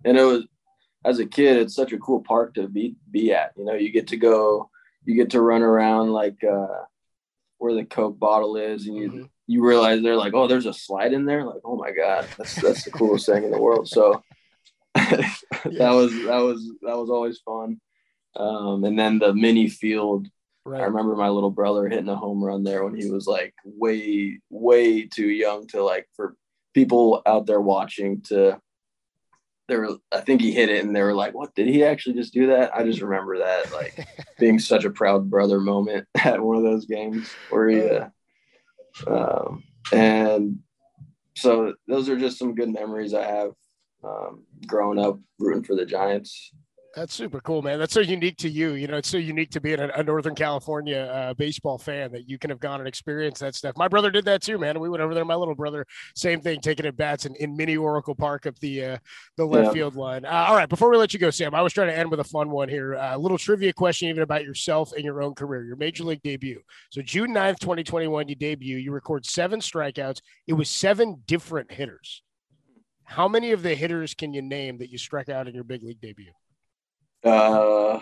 and 0.05 0.19
it 0.19 0.25
was 0.25 0.45
as 1.05 1.19
a 1.19 1.27
kid, 1.27 1.57
it's 1.57 1.75
such 1.75 1.93
a 1.93 1.99
cool 1.99 2.21
park 2.21 2.55
to 2.55 2.69
be 2.69 2.97
be 3.11 3.33
at. 3.33 3.53
You 3.57 3.65
know, 3.65 3.75
you 3.75 3.91
get 3.91 4.09
to 4.09 4.17
go, 4.17 4.71
you 5.05 5.15
get 5.15 5.31
to 5.31 5.41
run 5.41 5.63
around 5.63 6.13
like 6.13 6.43
uh, 6.45 6.85
where 7.59 7.75
the 7.75 7.85
Coke 7.85 8.19
bottle 8.19 8.57
is, 8.57 8.87
and 8.87 8.97
you 8.97 9.09
mm-hmm. 9.09 9.25
you 9.47 9.65
realize 9.65 10.03
they're 10.03 10.17
like, 10.17 10.35
oh, 10.35 10.47
there's 10.47 10.67
a 10.67 10.75
slide 10.75 11.13
in 11.13 11.25
there. 11.25 11.45
Like, 11.45 11.63
oh 11.65 11.77
my 11.77 11.93
god, 11.93 12.27
that's 12.37 12.61
that's 12.61 12.85
the 12.85 12.91
coolest 12.91 13.27
thing 13.27 13.45
in 13.45 13.51
the 13.51 13.61
world. 13.61 13.89
So 13.89 14.23
that 14.95 15.31
was 15.65 16.13
that 16.25 16.41
was 16.41 16.71
that 16.83 16.97
was 16.97 17.11
always 17.11 17.39
fun. 17.39 17.81
Um, 18.37 18.85
and 18.85 18.99
then 18.99 19.19
the 19.19 19.35
mini 19.35 19.69
field. 19.69 20.29
Right. 20.67 20.83
I 20.83 20.85
remember 20.85 21.17
my 21.17 21.31
little 21.31 21.51
brother 21.51 21.89
hitting 21.89 22.11
a 22.11 22.17
home 22.17 22.45
run 22.45 22.65
there 22.65 22.85
when 22.85 22.95
he 22.95 23.11
was 23.11 23.27
like 23.27 23.55
way 23.65 24.41
way 24.51 25.07
too 25.07 25.27
young 25.27 25.67
to 25.69 25.83
like 25.83 26.07
for 26.15 26.37
people 26.75 27.23
out 27.25 27.47
there 27.47 27.63
watching 27.63 28.21
to 28.29 28.61
they 29.71 29.77
were 29.77 29.97
I 30.13 30.21
think 30.21 30.41
he 30.41 30.53
hit 30.53 30.69
it 30.69 30.85
and 30.85 30.95
they 30.95 31.03
were 31.03 31.15
like, 31.15 31.33
What 31.33 31.55
did 31.55 31.69
he 31.69 31.85
actually 31.85 32.17
just 32.17 32.35
do 32.35 32.49
that? 32.49 32.75
I 32.75 32.83
just 32.83 33.01
remember 33.01 33.39
that 33.39 33.73
like 33.73 34.07
being 34.39 34.59
such 34.59 34.85
a 34.85 34.91
proud 34.91 35.31
brother 35.31 35.61
moment 35.61 36.07
at 36.17 36.43
one 36.43 36.57
of 36.57 36.65
those 36.65 36.87
games 36.87 37.33
where 37.51 37.69
he 37.69 37.81
uh, 37.81 38.09
um, 39.07 39.63
and 39.93 40.59
so 41.37 41.75
those 41.87 42.09
are 42.09 42.19
just 42.19 42.39
some 42.39 42.55
good 42.55 42.71
memories 42.71 43.15
I 43.15 43.25
have 43.25 43.53
um, 44.03 44.45
growing 44.67 44.99
up 44.99 45.19
rooting 45.39 45.63
for 45.63 45.77
the 45.77 45.87
Giants. 45.87 46.53
That's 46.97 47.15
super 47.15 47.41
cool, 47.41 47.63
man. 47.63 47.79
That's 47.79 47.95
so 47.95 48.01
unique 48.01 48.37
to 48.39 48.49
you. 48.49 48.73
You 48.73 48.89
know, 48.89 48.97
it's 48.97 49.09
so 49.09 49.17
unique 49.17 49.51
to 49.51 49.61
being 49.61 49.79
a, 49.79 49.89
a 49.95 50.03
Northern 50.03 50.35
California 50.35 50.99
uh, 50.99 51.35
baseball 51.35 51.79
fan 51.79 52.11
that 52.11 52.29
you 52.29 52.37
can 52.37 52.51
have 52.51 52.59
gone 52.59 52.81
and 52.81 52.89
experienced 52.89 53.41
that 53.43 53.55
stuff. 53.55 53.77
My 53.77 53.87
brother 53.87 54.11
did 54.11 54.25
that 54.25 54.43
too, 54.43 54.59
man. 54.59 54.81
We 54.81 54.89
went 54.89 55.01
over 55.01 55.15
there. 55.15 55.25
My 55.25 55.37
little 55.37 55.55
brother, 55.55 55.87
same 56.17 56.41
thing, 56.41 56.61
taking 56.61 56.87
at 56.87 56.97
bats 56.97 57.27
in, 57.27 57.37
in 57.37 57.57
mini 57.57 57.77
Oracle 57.77 58.17
Park 58.17 58.47
up 58.47 58.59
the 58.59 58.85
uh, 58.85 58.99
the 59.37 59.45
left 59.45 59.67
yeah. 59.67 59.73
field 59.73 59.95
line. 59.95 60.25
Uh, 60.25 60.47
all 60.49 60.57
right, 60.57 60.69
before 60.69 60.91
we 60.91 60.97
let 60.97 61.13
you 61.13 61.21
go, 61.21 61.31
Sam, 61.31 61.55
I 61.55 61.63
was 61.63 61.73
trying 61.73 61.89
to 61.89 61.97
end 61.97 62.11
with 62.11 62.19
a 62.19 62.25
fun 62.25 62.51
one 62.51 62.69
here. 62.69 62.97
Uh, 62.97 63.17
a 63.17 63.19
little 63.19 63.39
trivia 63.39 63.73
question, 63.73 64.09
even 64.09 64.25
about 64.25 64.43
yourself 64.43 64.93
and 64.93 65.05
your 65.05 65.23
own 65.23 65.35
career, 65.35 65.65
your 65.65 65.77
major 65.77 66.03
league 66.03 66.23
debut. 66.23 66.61
So 66.91 67.03
June 67.03 67.33
9th, 67.33 67.61
2021, 67.61 68.29
you 68.29 68.35
debut. 68.35 68.79
You 68.79 68.91
record 68.91 69.25
seven 69.25 69.61
strikeouts. 69.61 70.23
It 70.49 70.55
was 70.55 70.69
seven 70.69 71.23
different 71.27 71.71
hitters. 71.71 72.23
How 73.05 73.29
many 73.29 73.53
of 73.53 73.63
the 73.63 73.77
hitters 73.77 74.15
can 74.15 74.35
you 74.35 74.43
name 74.43 74.79
that 74.79 74.91
you 74.91 74.99
struck 74.99 75.29
out 75.29 75.47
in 75.47 75.55
your 75.55 75.65
big 75.65 75.85
league 75.85 76.01
debut? 76.01 76.33
Uh, 77.25 78.01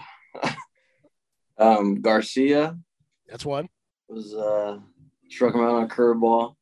um, 1.58 2.00
Garcia. 2.00 2.78
That's 3.28 3.44
one. 3.44 3.68
Was 4.08 4.34
uh, 4.34 4.78
struck 5.28 5.54
him 5.54 5.60
out 5.60 5.74
on 5.74 5.84
a 5.84 5.88
curveball. 5.88 6.54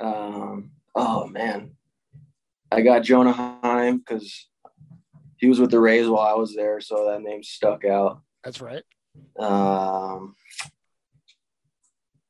Um, 0.00 0.72
oh 0.94 1.26
man, 1.26 1.76
I 2.70 2.82
got 2.82 3.04
Jonah 3.04 3.32
Heim 3.32 3.98
because 3.98 4.48
he 5.36 5.46
was 5.46 5.60
with 5.60 5.70
the 5.70 5.78
Rays 5.78 6.08
while 6.08 6.26
I 6.26 6.34
was 6.34 6.54
there, 6.54 6.80
so 6.80 7.06
that 7.06 7.22
name 7.22 7.42
stuck 7.42 7.84
out. 7.84 8.22
That's 8.42 8.60
right. 8.60 8.82
Um, 9.38 10.34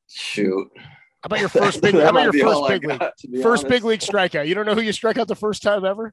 shoot. 0.09 0.71
How 0.77 1.27
about 1.27 1.41
your 1.41 1.49
first 1.49 1.81
big? 1.81 1.95
how 1.95 2.11
about 2.11 2.35
your 2.35 2.45
first 2.45 2.69
big 2.69 2.85
league? 2.85 3.43
First 3.43 3.65
honest. 3.65 3.69
big 3.69 3.85
league 3.85 4.01
strikeout. 4.01 4.47
You 4.47 4.55
don't 4.55 4.67
know 4.67 4.75
who 4.75 4.83
you 4.83 4.93
strike 4.93 5.17
out 5.17 5.29
the 5.29 5.35
first 5.35 5.63
time 5.63 5.85
ever? 5.85 6.13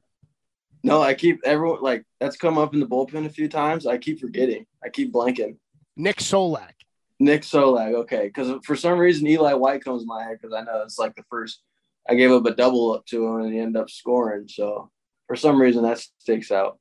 No, 0.82 1.00
I 1.00 1.14
keep 1.14 1.40
everyone 1.44 1.80
like 1.80 2.04
that's 2.18 2.36
come 2.36 2.58
up 2.58 2.74
in 2.74 2.80
the 2.80 2.86
bullpen 2.86 3.26
a 3.26 3.30
few 3.30 3.48
times. 3.48 3.86
I 3.86 3.98
keep 3.98 4.20
forgetting. 4.20 4.66
I 4.84 4.88
keep 4.88 5.12
blanking. 5.12 5.56
Nick 5.96 6.16
Solak. 6.16 6.72
Nick 7.20 7.42
Solak. 7.42 7.94
Okay, 7.94 8.26
because 8.26 8.52
for 8.64 8.74
some 8.74 8.98
reason 8.98 9.26
Eli 9.26 9.52
White 9.54 9.84
comes 9.84 10.02
to 10.02 10.06
my 10.06 10.24
head 10.24 10.38
because 10.40 10.54
I 10.54 10.62
know 10.62 10.82
it's 10.82 10.98
like 10.98 11.14
the 11.14 11.24
first. 11.30 11.62
I 12.08 12.14
gave 12.16 12.32
up 12.32 12.44
a 12.46 12.54
double 12.54 12.92
up 12.92 13.06
to 13.06 13.24
him 13.24 13.42
and 13.42 13.52
he 13.52 13.60
ended 13.60 13.80
up 13.80 13.88
scoring. 13.88 14.48
So 14.48 14.90
for 15.28 15.36
some 15.36 15.60
reason 15.60 15.84
that 15.84 16.04
sticks 16.18 16.50
out. 16.50 16.78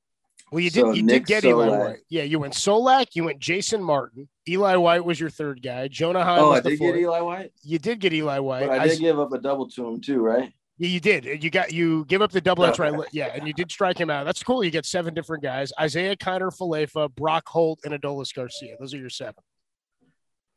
Well, 0.52 0.62
you 0.62 0.72
did. 0.72 0.82
So 0.82 0.92
you 0.94 1.04
Nick 1.04 1.26
did 1.26 1.28
get 1.28 1.44
Solak. 1.44 1.68
Eli 1.68 1.78
White. 1.78 2.00
Yeah, 2.10 2.24
you 2.24 2.40
went 2.40 2.54
Solak. 2.54 3.08
You 3.14 3.26
went 3.26 3.40
Jason 3.40 3.84
Martin. 3.84 4.28
Eli 4.50 4.76
White 4.78 5.06
was 5.06 5.20
your 5.20 5.30
third 5.30 5.62
guy. 5.62 5.88
Jonah 5.88 6.24
Heim. 6.24 6.40
Oh, 6.40 6.52
I 6.52 6.60
did 6.60 6.80
fourth. 6.80 6.96
get 6.96 7.02
Eli 7.02 7.20
White. 7.22 7.52
You 7.62 7.78
did 7.78 8.00
get 8.00 8.14
Eli 8.14 8.40
White. 8.40 8.68
But 8.68 8.80
I 8.80 8.88
did 8.88 8.98
I, 8.98 9.00
give 9.00 9.20
up 9.20 9.32
a 9.32 9.38
double 9.38 9.70
to 9.70 9.88
him 9.88 10.02
too, 10.02 10.22
right? 10.22 10.52
Yeah, 10.82 10.88
you 10.88 11.00
did. 11.00 11.44
You 11.44 11.52
got 11.52 11.72
you 11.72 12.06
give 12.06 12.24
up 12.24 12.32
the 12.32 12.42
double. 12.42 12.64
Oh. 12.64 12.66
That's 12.66 12.80
right. 12.80 12.92
Yeah, 13.12 13.28
and 13.36 13.46
you 13.48 13.54
did 13.54 13.70
strike 13.70 14.00
him 14.00 14.10
out. 14.10 14.26
That's 14.26 14.42
cool. 14.42 14.64
You 14.64 14.72
get 14.72 14.88
seven 14.88 15.14
different 15.14 15.44
guys: 15.44 15.72
Isiah 15.80 16.16
Kiner-Falefa, 16.16 17.14
Brock 17.14 17.48
Holt, 17.48 17.82
and 17.84 17.94
Adolis 17.94 18.34
Garcia. 18.34 18.78
Those 18.80 18.96
are 18.96 18.98
your 18.98 19.12
seven. 19.12 19.44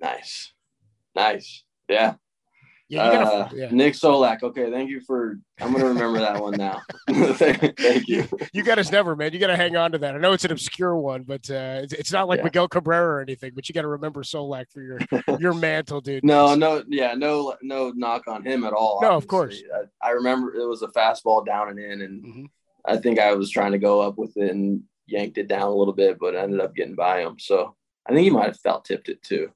Nice, 0.01 0.55
nice. 1.15 1.65
Yeah. 1.91 2.15
Yeah, 2.89 3.03
Uh, 3.09 3.49
yeah. 3.55 3.69
Nick 3.71 3.95
Solak. 3.95 4.43
Okay, 4.43 4.71
thank 4.71 4.91
you 4.91 5.01
for. 5.01 5.39
I'm 5.61 5.73
gonna 5.73 5.87
remember 5.87 6.19
that 6.19 6.41
one 6.41 6.53
now. 6.59 6.83
thank, 7.09 7.77
thank 7.79 8.07
you. 8.09 8.29
You 8.53 8.63
got 8.63 8.79
us 8.79 8.93
never, 8.93 9.17
man. 9.17 9.33
You 9.33 9.39
got 9.39 9.47
to 9.47 9.57
hang 9.57 9.75
on 9.75 9.93
to 9.93 9.99
that. 9.99 10.15
I 10.15 10.19
know 10.19 10.33
it's 10.33 10.45
an 10.45 10.53
obscure 10.53 10.95
one, 10.97 11.23
but 11.23 11.49
uh, 11.51 11.81
it's, 11.83 11.95
it's 11.95 12.13
not 12.13 12.29
like 12.29 12.39
Yeah. 12.39 12.45
Miguel 12.45 12.69
Cabrera 12.69 13.17
or 13.17 13.21
anything. 13.23 13.53
But 13.55 13.69
you 13.69 13.73
got 13.73 13.83
to 13.83 13.89
remember 13.89 14.23
Solak 14.23 14.67
for 14.71 14.83
your 14.83 14.99
your 15.41 15.55
mantle, 15.55 16.03
dude. 16.03 16.25
No, 16.25 16.55
no, 16.55 16.85
yeah, 16.89 17.15
no, 17.15 17.55
no 17.63 17.91
knock 17.97 18.29
on 18.29 18.45
him 18.45 18.65
at 18.65 18.75
all. 18.75 19.01
No, 19.01 19.13
of 19.17 19.27
course. 19.27 19.63
I, 20.03 20.09
I 20.09 20.11
remember 20.13 20.55
it 20.55 20.67
was 20.67 20.83
a 20.83 20.89
fastball 20.89 21.45
down 21.45 21.71
and 21.71 21.79
in, 21.79 22.03
and 22.03 22.25
Mhm. 22.25 22.47
I 22.85 22.99
think 22.99 23.19
I 23.19 23.33
was 23.33 23.51
trying 23.51 23.73
to 23.73 23.79
go 23.79 24.03
up 24.03 24.19
with 24.19 24.37
it 24.37 24.51
and 24.51 24.83
yanked 25.07 25.39
it 25.39 25.49
down 25.49 25.63
a 25.63 25.75
little 25.75 25.95
bit, 25.95 26.19
but 26.19 26.37
I 26.37 26.41
ended 26.43 26.61
up 26.61 26.75
getting 26.77 26.95
by 26.95 27.21
him. 27.23 27.39
So 27.39 27.77
I 28.07 28.13
think 28.13 28.25
he 28.25 28.31
might 28.31 28.47
have 28.47 28.61
felt 28.61 28.85
tipped 28.85 29.09
it 29.09 29.23
too. 29.23 29.51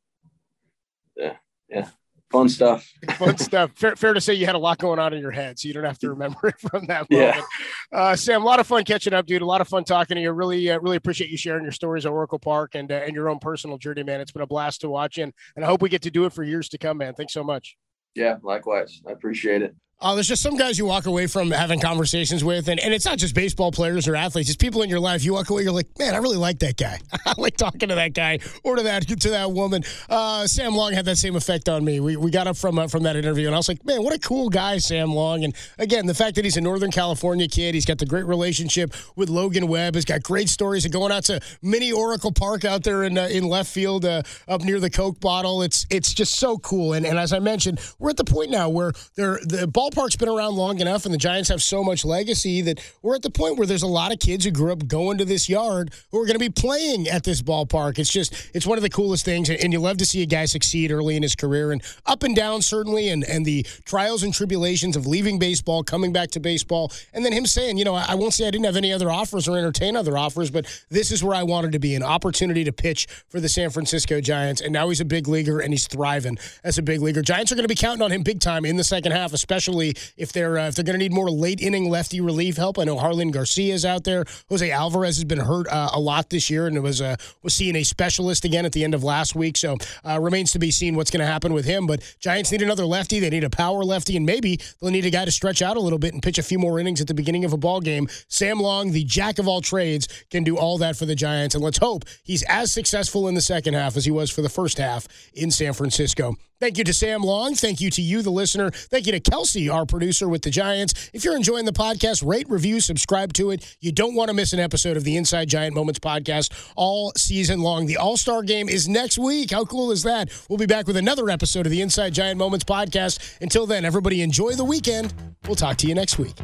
Yeah, 1.15 1.35
yeah, 1.69 1.89
fun 2.31 2.49
stuff. 2.49 2.91
fun 3.13 3.37
stuff. 3.39 3.71
Fair, 3.77 3.97
fair 3.97 4.13
to 4.15 4.21
say 4.21 4.35
you 4.35 4.47
had 4.47 4.55
a 4.55 4.59
lot 4.59 4.79
going 4.79 4.99
on 4.99 5.13
in 5.15 5.21
your 5.21 5.31
head, 5.31 5.59
so 5.59 5.69
you 5.69 5.75
don't 5.75 5.85
have 5.85 5.99
to 5.99 6.11
remember 6.11 6.49
it 6.49 6.61
from 6.61 6.87
that 6.87 7.07
Yeah. 7.11 7.31
moment. 7.31 7.45
Uh, 7.93 8.17
Sam, 8.17 8.43
a 8.43 8.45
lot 8.45 8.61
of 8.61 8.67
fun 8.67 8.85
catching 8.85 9.13
up, 9.15 9.27
dude. 9.27 9.43
A 9.43 9.47
lot 9.47 9.61
of 9.61 9.69
fun 9.69 9.85
talking 9.85 10.15
to 10.17 10.21
you. 10.21 10.31
Really, 10.33 10.71
uh, 10.71 10.79
really 10.81 10.97
appreciate 10.97 11.31
you 11.31 11.37
sharing 11.37 11.63
your 11.63 11.73
stories 11.73 12.05
at 12.07 12.13
Oracle 12.13 12.39
Park 12.39 12.75
and 12.75 12.91
uh, 12.93 12.97
and 12.97 13.15
your 13.15 13.29
own 13.29 13.39
personal 13.39 13.79
journey, 13.79 14.03
man. 14.03 14.21
It's 14.21 14.33
been 14.33 14.43
a 14.43 14.47
blast 14.47 14.81
to 14.83 14.91
watch, 14.91 15.19
and 15.19 15.33
and 15.57 15.65
I 15.65 15.69
hope 15.69 15.83
we 15.83 15.89
get 15.89 16.03
to 16.03 16.11
do 16.11 16.25
it 16.27 16.33
for 16.33 16.43
years 16.45 16.69
to 16.71 16.79
come, 16.79 16.99
man. 16.99 17.15
Thanks 17.15 17.33
so 17.33 17.43
much. 17.43 17.77
Yeah, 18.15 18.37
likewise. 18.43 19.01
I 19.07 19.13
appreciate 19.13 19.63
it. 19.63 19.75
Uh, 20.01 20.15
there's 20.15 20.29
just 20.29 20.43
some 20.43 20.57
guys 20.57 20.79
you 20.79 20.87
walk 20.87 21.07
away 21.07 21.27
from 21.27 21.51
having 21.51 21.81
conversations 21.81 22.45
with, 22.45 22.69
and, 22.69 22.79
and 22.79 22.95
it's 22.95 23.05
not 23.05 23.19
just 23.19 23.35
baseball 23.35 23.73
players 23.73 24.07
or 24.07 24.15
athletes. 24.15 24.49
It's 24.49 24.57
people 24.57 24.83
in 24.83 24.89
your 24.89 25.01
life. 25.01 25.25
You 25.25 25.33
walk 25.33 25.51
away, 25.51 25.65
you're 25.65 25.73
like, 25.73 25.89
man, 25.99 26.15
I 26.15 26.19
really 26.19 26.37
like 26.37 26.61
that 26.61 26.77
guy. 26.77 27.01
I 27.27 27.35
like 27.37 27.57
talking 27.57 27.89
to 27.89 27.97
that 27.97 28.15
guy 28.15 28.39
or 28.63 28.77
to 28.77 28.83
that 28.85 29.09
to 29.09 29.31
that 29.31 29.51
woman. 29.51 29.83
Uh, 30.09 30.47
Sam 30.47 30.77
Long 30.77 30.93
had 30.93 31.05
that 31.07 31.19
same 31.19 31.35
effect 31.35 31.69
on 31.69 31.85
me. 31.85 31.99
We, 31.99 32.17
we 32.17 32.31
got 32.31 32.47
up 32.47 32.57
from 32.57 32.79
uh, 32.79 32.87
from 32.87 33.03
that 33.03 33.17
interview, 33.17 33.47
and 33.47 33.57
I 33.57 33.59
was 33.59 33.67
like, 33.67 33.85
man, 33.85 34.05
what 34.05 34.15
a 34.15 34.21
cool 34.21 34.49
guy, 34.51 34.79
Sam 34.79 35.13
Long. 35.13 35.43
And 35.43 35.53
again, 35.81 36.07
the 36.07 36.15
fact 36.15 36.37
that 36.37 36.45
he's 36.45 36.57
a 36.57 36.61
Northern 36.61 36.93
California 36.93 37.49
kid, 37.49 37.75
he's 37.75 37.85
got 37.85 37.99
the 37.99 38.07
great 38.07 38.27
relationship 38.27 38.95
with 39.17 39.29
Logan 39.29 39.67
Webb. 39.67 39.97
He's 39.97 40.05
got 40.05 40.23
great 40.23 40.49
stories 40.49 40.85
of 40.85 40.93
going 40.93 41.11
out 41.11 41.25
to 41.25 41.41
mini 41.61 41.91
Oracle 41.91 42.31
Park 42.31 42.65
out 42.65 42.85
there 42.85 43.03
in 43.03 43.19
uh, 43.19 43.27
in 43.33 43.43
left 43.49 43.69
field 43.69 44.05
uh, 44.05 44.23
up 44.47 44.63
near 44.63 44.79
the 44.79 44.91
Coke 44.91 45.19
bottle. 45.19 45.63
It's 45.63 45.87
it's 45.91 46.15
just 46.15 46.37
so 46.37 46.57
cool. 46.59 46.93
And 46.93 47.05
and 47.05 47.19
as 47.19 47.33
I 47.33 47.41
mentioned, 47.41 47.81
we're 47.99 48.11
at 48.11 48.17
the 48.17 48.23
point 48.23 48.53
now 48.53 48.69
where 48.69 48.93
there 49.17 49.41
the 49.45 49.67
ballpark's 49.91 50.17
been 50.17 50.29
around 50.29 50.57
long 50.57 50.81
enough, 50.81 51.05
and 51.05 51.15
the 51.15 51.19
Giants 51.19 51.49
have 51.49 51.63
so 51.63 51.83
much 51.83 52.05
legacy 52.05 52.61
that 52.63 52.81
we're 53.03 53.15
at 53.15 53.23
the 53.23 53.31
point 53.31 53.57
where 53.57 53.67
there's 53.67 53.83
a 53.83 53.89
lot 53.89 54.13
of 54.13 54.19
kids 54.19 54.45
who 54.45 54.51
grew 54.51 54.73
up 54.73 54.87
going 54.87 55.19
to 55.19 55.25
this 55.25 55.49
yard 55.49 55.93
who 56.11 56.21
are 56.21 56.27
going 56.27 56.35
to 56.35 56.39
be 56.39 56.51
playing 56.51 57.09
at 57.09 57.25
this 57.25 57.43
ballpark. 57.43 57.99
It's 57.99 58.13
just 58.13 58.51
it's 58.55 58.67
one 58.67 58.79
of 58.79 58.83
the 58.83 58.91
coolest 58.91 59.25
things, 59.25 59.51
and 59.51 59.73
you 59.73 59.81
love 59.81 59.99
to 59.99 60.07
see 60.07 60.23
a 60.23 60.27
guy 60.27 60.45
succeed 60.45 60.91
early 60.91 61.17
in 61.17 61.23
his 61.23 61.35
career 61.35 61.73
and 61.73 61.83
up 62.07 62.23
and 62.23 62.35
down 62.35 62.63
certainly, 62.63 63.09
and 63.09 63.25
and 63.25 63.45
the 63.45 63.63
trials 63.85 64.23
and 64.23 64.33
tribulations 64.33 64.97
of 64.97 65.07
leaving 65.07 65.39
baseball, 65.39 65.83
coming 65.83 66.13
back 66.13 66.31
to 66.33 66.41
baseball, 66.41 66.93
and 67.13 67.25
then 67.25 67.33
him 67.33 67.47
saying, 67.47 67.79
you 67.79 67.85
know, 67.85 67.95
I, 67.95 68.07
I 68.11 68.15
won't 68.15 68.35
say 68.35 68.47
I 68.47 68.51
didn't 68.51 68.67
have 68.67 68.77
any 68.77 68.93
other 68.93 69.11
offers 69.11 69.49
or 69.49 69.57
entertain 69.57 69.97
other 69.97 70.17
offers, 70.19 70.51
but 70.51 70.67
this 70.91 71.11
is 71.11 71.23
where 71.25 71.35
I 71.35 71.43
wanted 71.43 71.73
to 71.73 71.79
be 71.79 71.95
an 71.95 72.03
opportunity 72.03 72.65
to 72.65 72.73
pitch 72.73 73.07
for 73.29 73.41
the 73.41 73.49
San 73.49 73.71
Francisco 73.71 74.21
Giants, 74.21 74.61
and 74.61 74.73
now 74.73 74.89
he's 74.89 75.01
a 75.01 75.05
big 75.05 75.29
leaguer 75.29 75.61
and 75.61 75.73
he's 75.73 75.87
thriving 75.87 76.39
as 76.65 76.79
a 76.79 76.83
big 76.83 77.01
leaguer. 77.01 77.23
Giants 77.23 77.53
are 77.53 77.55
going 77.55 77.65
to 77.65 77.69
be 77.69 77.75
counting 77.75 78.03
on 78.03 78.13
him 78.13 78.23
big 78.23 78.41
time 78.41 78.65
in 78.65 78.77
the 78.77 78.85
second 78.85 79.13
half, 79.13 79.33
especially 79.33 79.78
if 80.17 80.33
they're 80.33 80.59
uh, 80.59 80.69
if 80.69 80.75
they're 80.75 80.85
going 80.85 80.99
to 80.99 80.99
need 80.99 81.13
more 81.13 81.31
late 81.31 81.61
inning 81.61 81.89
lefty 81.89 82.21
relief 82.21 82.57
help. 82.57 82.79
I 82.79 82.85
know 82.85 82.97
Jarlin 82.97 83.33
Garcia 83.33 83.75
is 83.75 83.85
out 83.85 84.05
there. 84.05 84.25
Jose 84.49 84.71
Alvarez 84.71 85.17
has 85.17 85.25
been 85.25 85.41
hurt 85.41 85.69
uh, 85.69 85.91
a 85.93 86.01
lot 86.01 86.31
this 86.31 86.51
year, 86.51 86.67
and 86.67 86.77
it 86.77 86.81
was 86.81 87.01
uh, 87.01 87.17
was 87.43 87.55
seeing 87.55 87.77
a 87.77 87.83
specialist 87.83 88.45
again 88.45 88.67
at 88.67 88.73
the 88.73 88.85
end 88.85 88.95
of 88.95 89.05
last 89.05 89.35
week. 89.35 89.57
So 89.57 89.77
uh, 90.05 90.19
remains 90.21 90.53
to 90.53 90.59
be 90.59 90.71
seen 90.71 90.97
what's 90.97 91.11
going 91.11 91.21
to 91.21 91.27
happen 91.27 91.53
with 91.53 91.65
him. 91.65 91.87
But 91.87 92.03
Giants 92.21 92.53
need 92.53 92.63
another 92.63 92.85
lefty. 92.85 93.21
They 93.21 93.31
need 93.31 93.45
a 93.45 93.51
power 93.51 93.85
lefty, 93.85 94.17
and 94.17 94.27
maybe 94.27 94.61
they'll 94.81 94.91
need 94.91 95.07
a 95.07 95.11
guy 95.11 95.25
to 95.25 95.33
stretch 95.33 95.63
out 95.63 95.77
a 95.77 95.81
little 95.81 95.99
bit 95.99 96.15
and 96.15 96.23
pitch 96.23 96.39
a 96.39 96.43
few 96.43 96.59
more 96.59 96.79
innings 96.79 97.01
at 97.01 97.07
the 97.07 97.15
beginning 97.15 97.45
of 97.45 97.53
a 97.53 97.59
ball 97.59 97.81
game. 97.81 98.09
Sam 98.29 98.61
Long, 98.61 98.93
the 98.93 99.05
jack 99.05 99.39
of 99.39 99.49
all 99.49 99.61
trades, 99.61 100.09
can 100.31 100.45
do 100.45 100.57
all 100.57 100.79
that 100.79 100.97
for 100.97 101.07
the 101.07 101.15
Giants, 101.15 101.55
and 101.55 101.63
let's 101.63 101.79
hope 101.79 102.05
he's 102.23 102.43
as 102.45 102.73
successful 102.73 103.29
in 103.29 103.35
the 103.35 103.41
second 103.41 103.75
half 103.75 103.97
as 103.97 104.05
he 104.05 104.11
was 104.11 104.31
for 104.31 104.43
the 104.43 104.49
first 104.49 104.79
half 104.79 105.07
in 105.35 105.51
San 105.51 105.73
Francisco. 105.73 106.37
Thank 106.61 106.77
you 106.77 106.85
to 106.85 106.93
Sam 106.93 107.23
Long. 107.23 107.55
Thank 107.55 107.81
you 107.81 107.89
to 107.91 108.03
you, 108.03 108.21
the 108.21 108.31
listener. 108.31 108.71
Thank 108.71 109.07
you 109.07 109.13
to 109.13 109.21
Kelsey, 109.21 109.69
our 109.69 109.87
producer 109.87 110.29
with 110.29 110.43
the 110.43 110.51
Giants. 110.51 111.11
If 111.13 111.25
you're 111.25 111.37
enjoying 111.37 111.67
the 111.67 111.73
podcast, 111.73 112.27
rate, 112.27 112.49
review, 112.49 112.81
subscribe 112.81 113.33
to 113.35 113.51
it. 113.53 113.77
You 113.81 113.93
don't 113.93 114.15
want 114.15 114.29
to 114.29 114.35
miss 114.35 114.53
an 114.53 114.59
episode 114.59 114.97
of 114.97 115.05
the 115.05 115.17
Inside 115.17 115.49
Giant 115.49 115.75
Moments 115.75 116.01
podcast 116.01 116.73
all 116.75 117.13
season 117.17 117.61
long. 117.61 117.87
The 117.87 117.97
All 117.97 118.17
Star 118.17 118.43
game 118.43 118.69
is 118.69 118.89
next 118.89 119.19
week. 119.19 119.53
How 119.53 119.65
cool 119.65 119.93
is 119.93 120.03
that? 120.03 120.31
We'll 120.49 120.59
be 120.59 120.67
back 120.67 120.87
with 120.87 120.97
another 120.97 121.31
episode 121.31 121.67
of 121.67 121.71
the 121.71 121.81
Inside 121.81 122.13
Giant 122.13 122.39
Moments 122.39 122.65
podcast. 122.65 123.41
Until 123.41 123.67
then, 123.67 123.85
everybody 123.85 124.23
enjoy 124.23 124.53
the 124.53 124.65
weekend. 124.65 125.15
We'll 125.47 125.57
talk 125.57 125.77
to 125.79 125.87
you 125.87 125.95
next 125.95 126.19
week. 126.19 126.35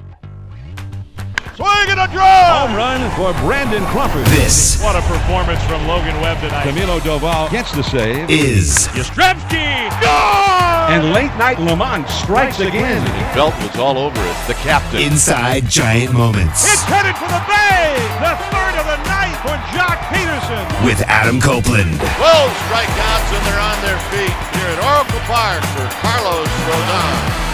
Swing 1.55 1.87
and 1.87 2.01
a 2.03 2.09
drive. 2.11 2.67
Home 2.67 2.75
run 2.75 2.99
for 3.15 3.31
Brandon 3.47 3.85
Crawford. 3.87 4.27
This 4.35 4.83
What 4.83 4.97
a 4.97 5.03
performance 5.07 5.63
from 5.71 5.87
Logan 5.87 6.19
Webb 6.21 6.41
tonight. 6.41 6.67
Camilo 6.67 6.99
Doval 6.99 7.49
gets 7.51 7.71
the 7.71 7.83
save. 7.83 8.29
is 8.29 8.89
Yastrzemski. 8.91 9.63
Gone! 10.03 10.91
And 10.91 11.13
late 11.15 11.31
night 11.39 11.59
LaMonte 11.59 12.09
strikes 12.11 12.59
again. 12.59 13.05
Belt 13.35 13.55
was 13.63 13.77
all 13.79 13.99
over 13.99 14.19
it. 14.19 14.37
The 14.49 14.55
captain. 14.67 15.01
Inside 15.01 15.71
Giant 15.71 16.13
Moments 16.13 16.67
It's 16.67 16.83
headed 16.83 17.15
for 17.23 17.31
the 17.31 17.43
bay. 17.47 17.95
The 18.19 18.35
third 18.51 18.75
of 18.75 18.87
the 18.91 18.99
night 19.07 19.39
for 19.47 19.55
Joc 19.71 19.99
Pederson. 20.11 20.67
with 20.85 21.01
Adam 21.07 21.41
Copeland. 21.41 21.95
12 21.95 22.51
strikeouts 22.67 23.31
and 23.31 23.43
they're 23.47 23.63
on 23.63 23.79
their 23.87 24.01
feet 24.11 24.35
here 24.59 24.71
at 24.75 24.81
Oracle 24.91 25.23
Park 25.31 25.63
for 25.79 25.87
Carlos 26.03 26.51
Rodon. 26.67 27.54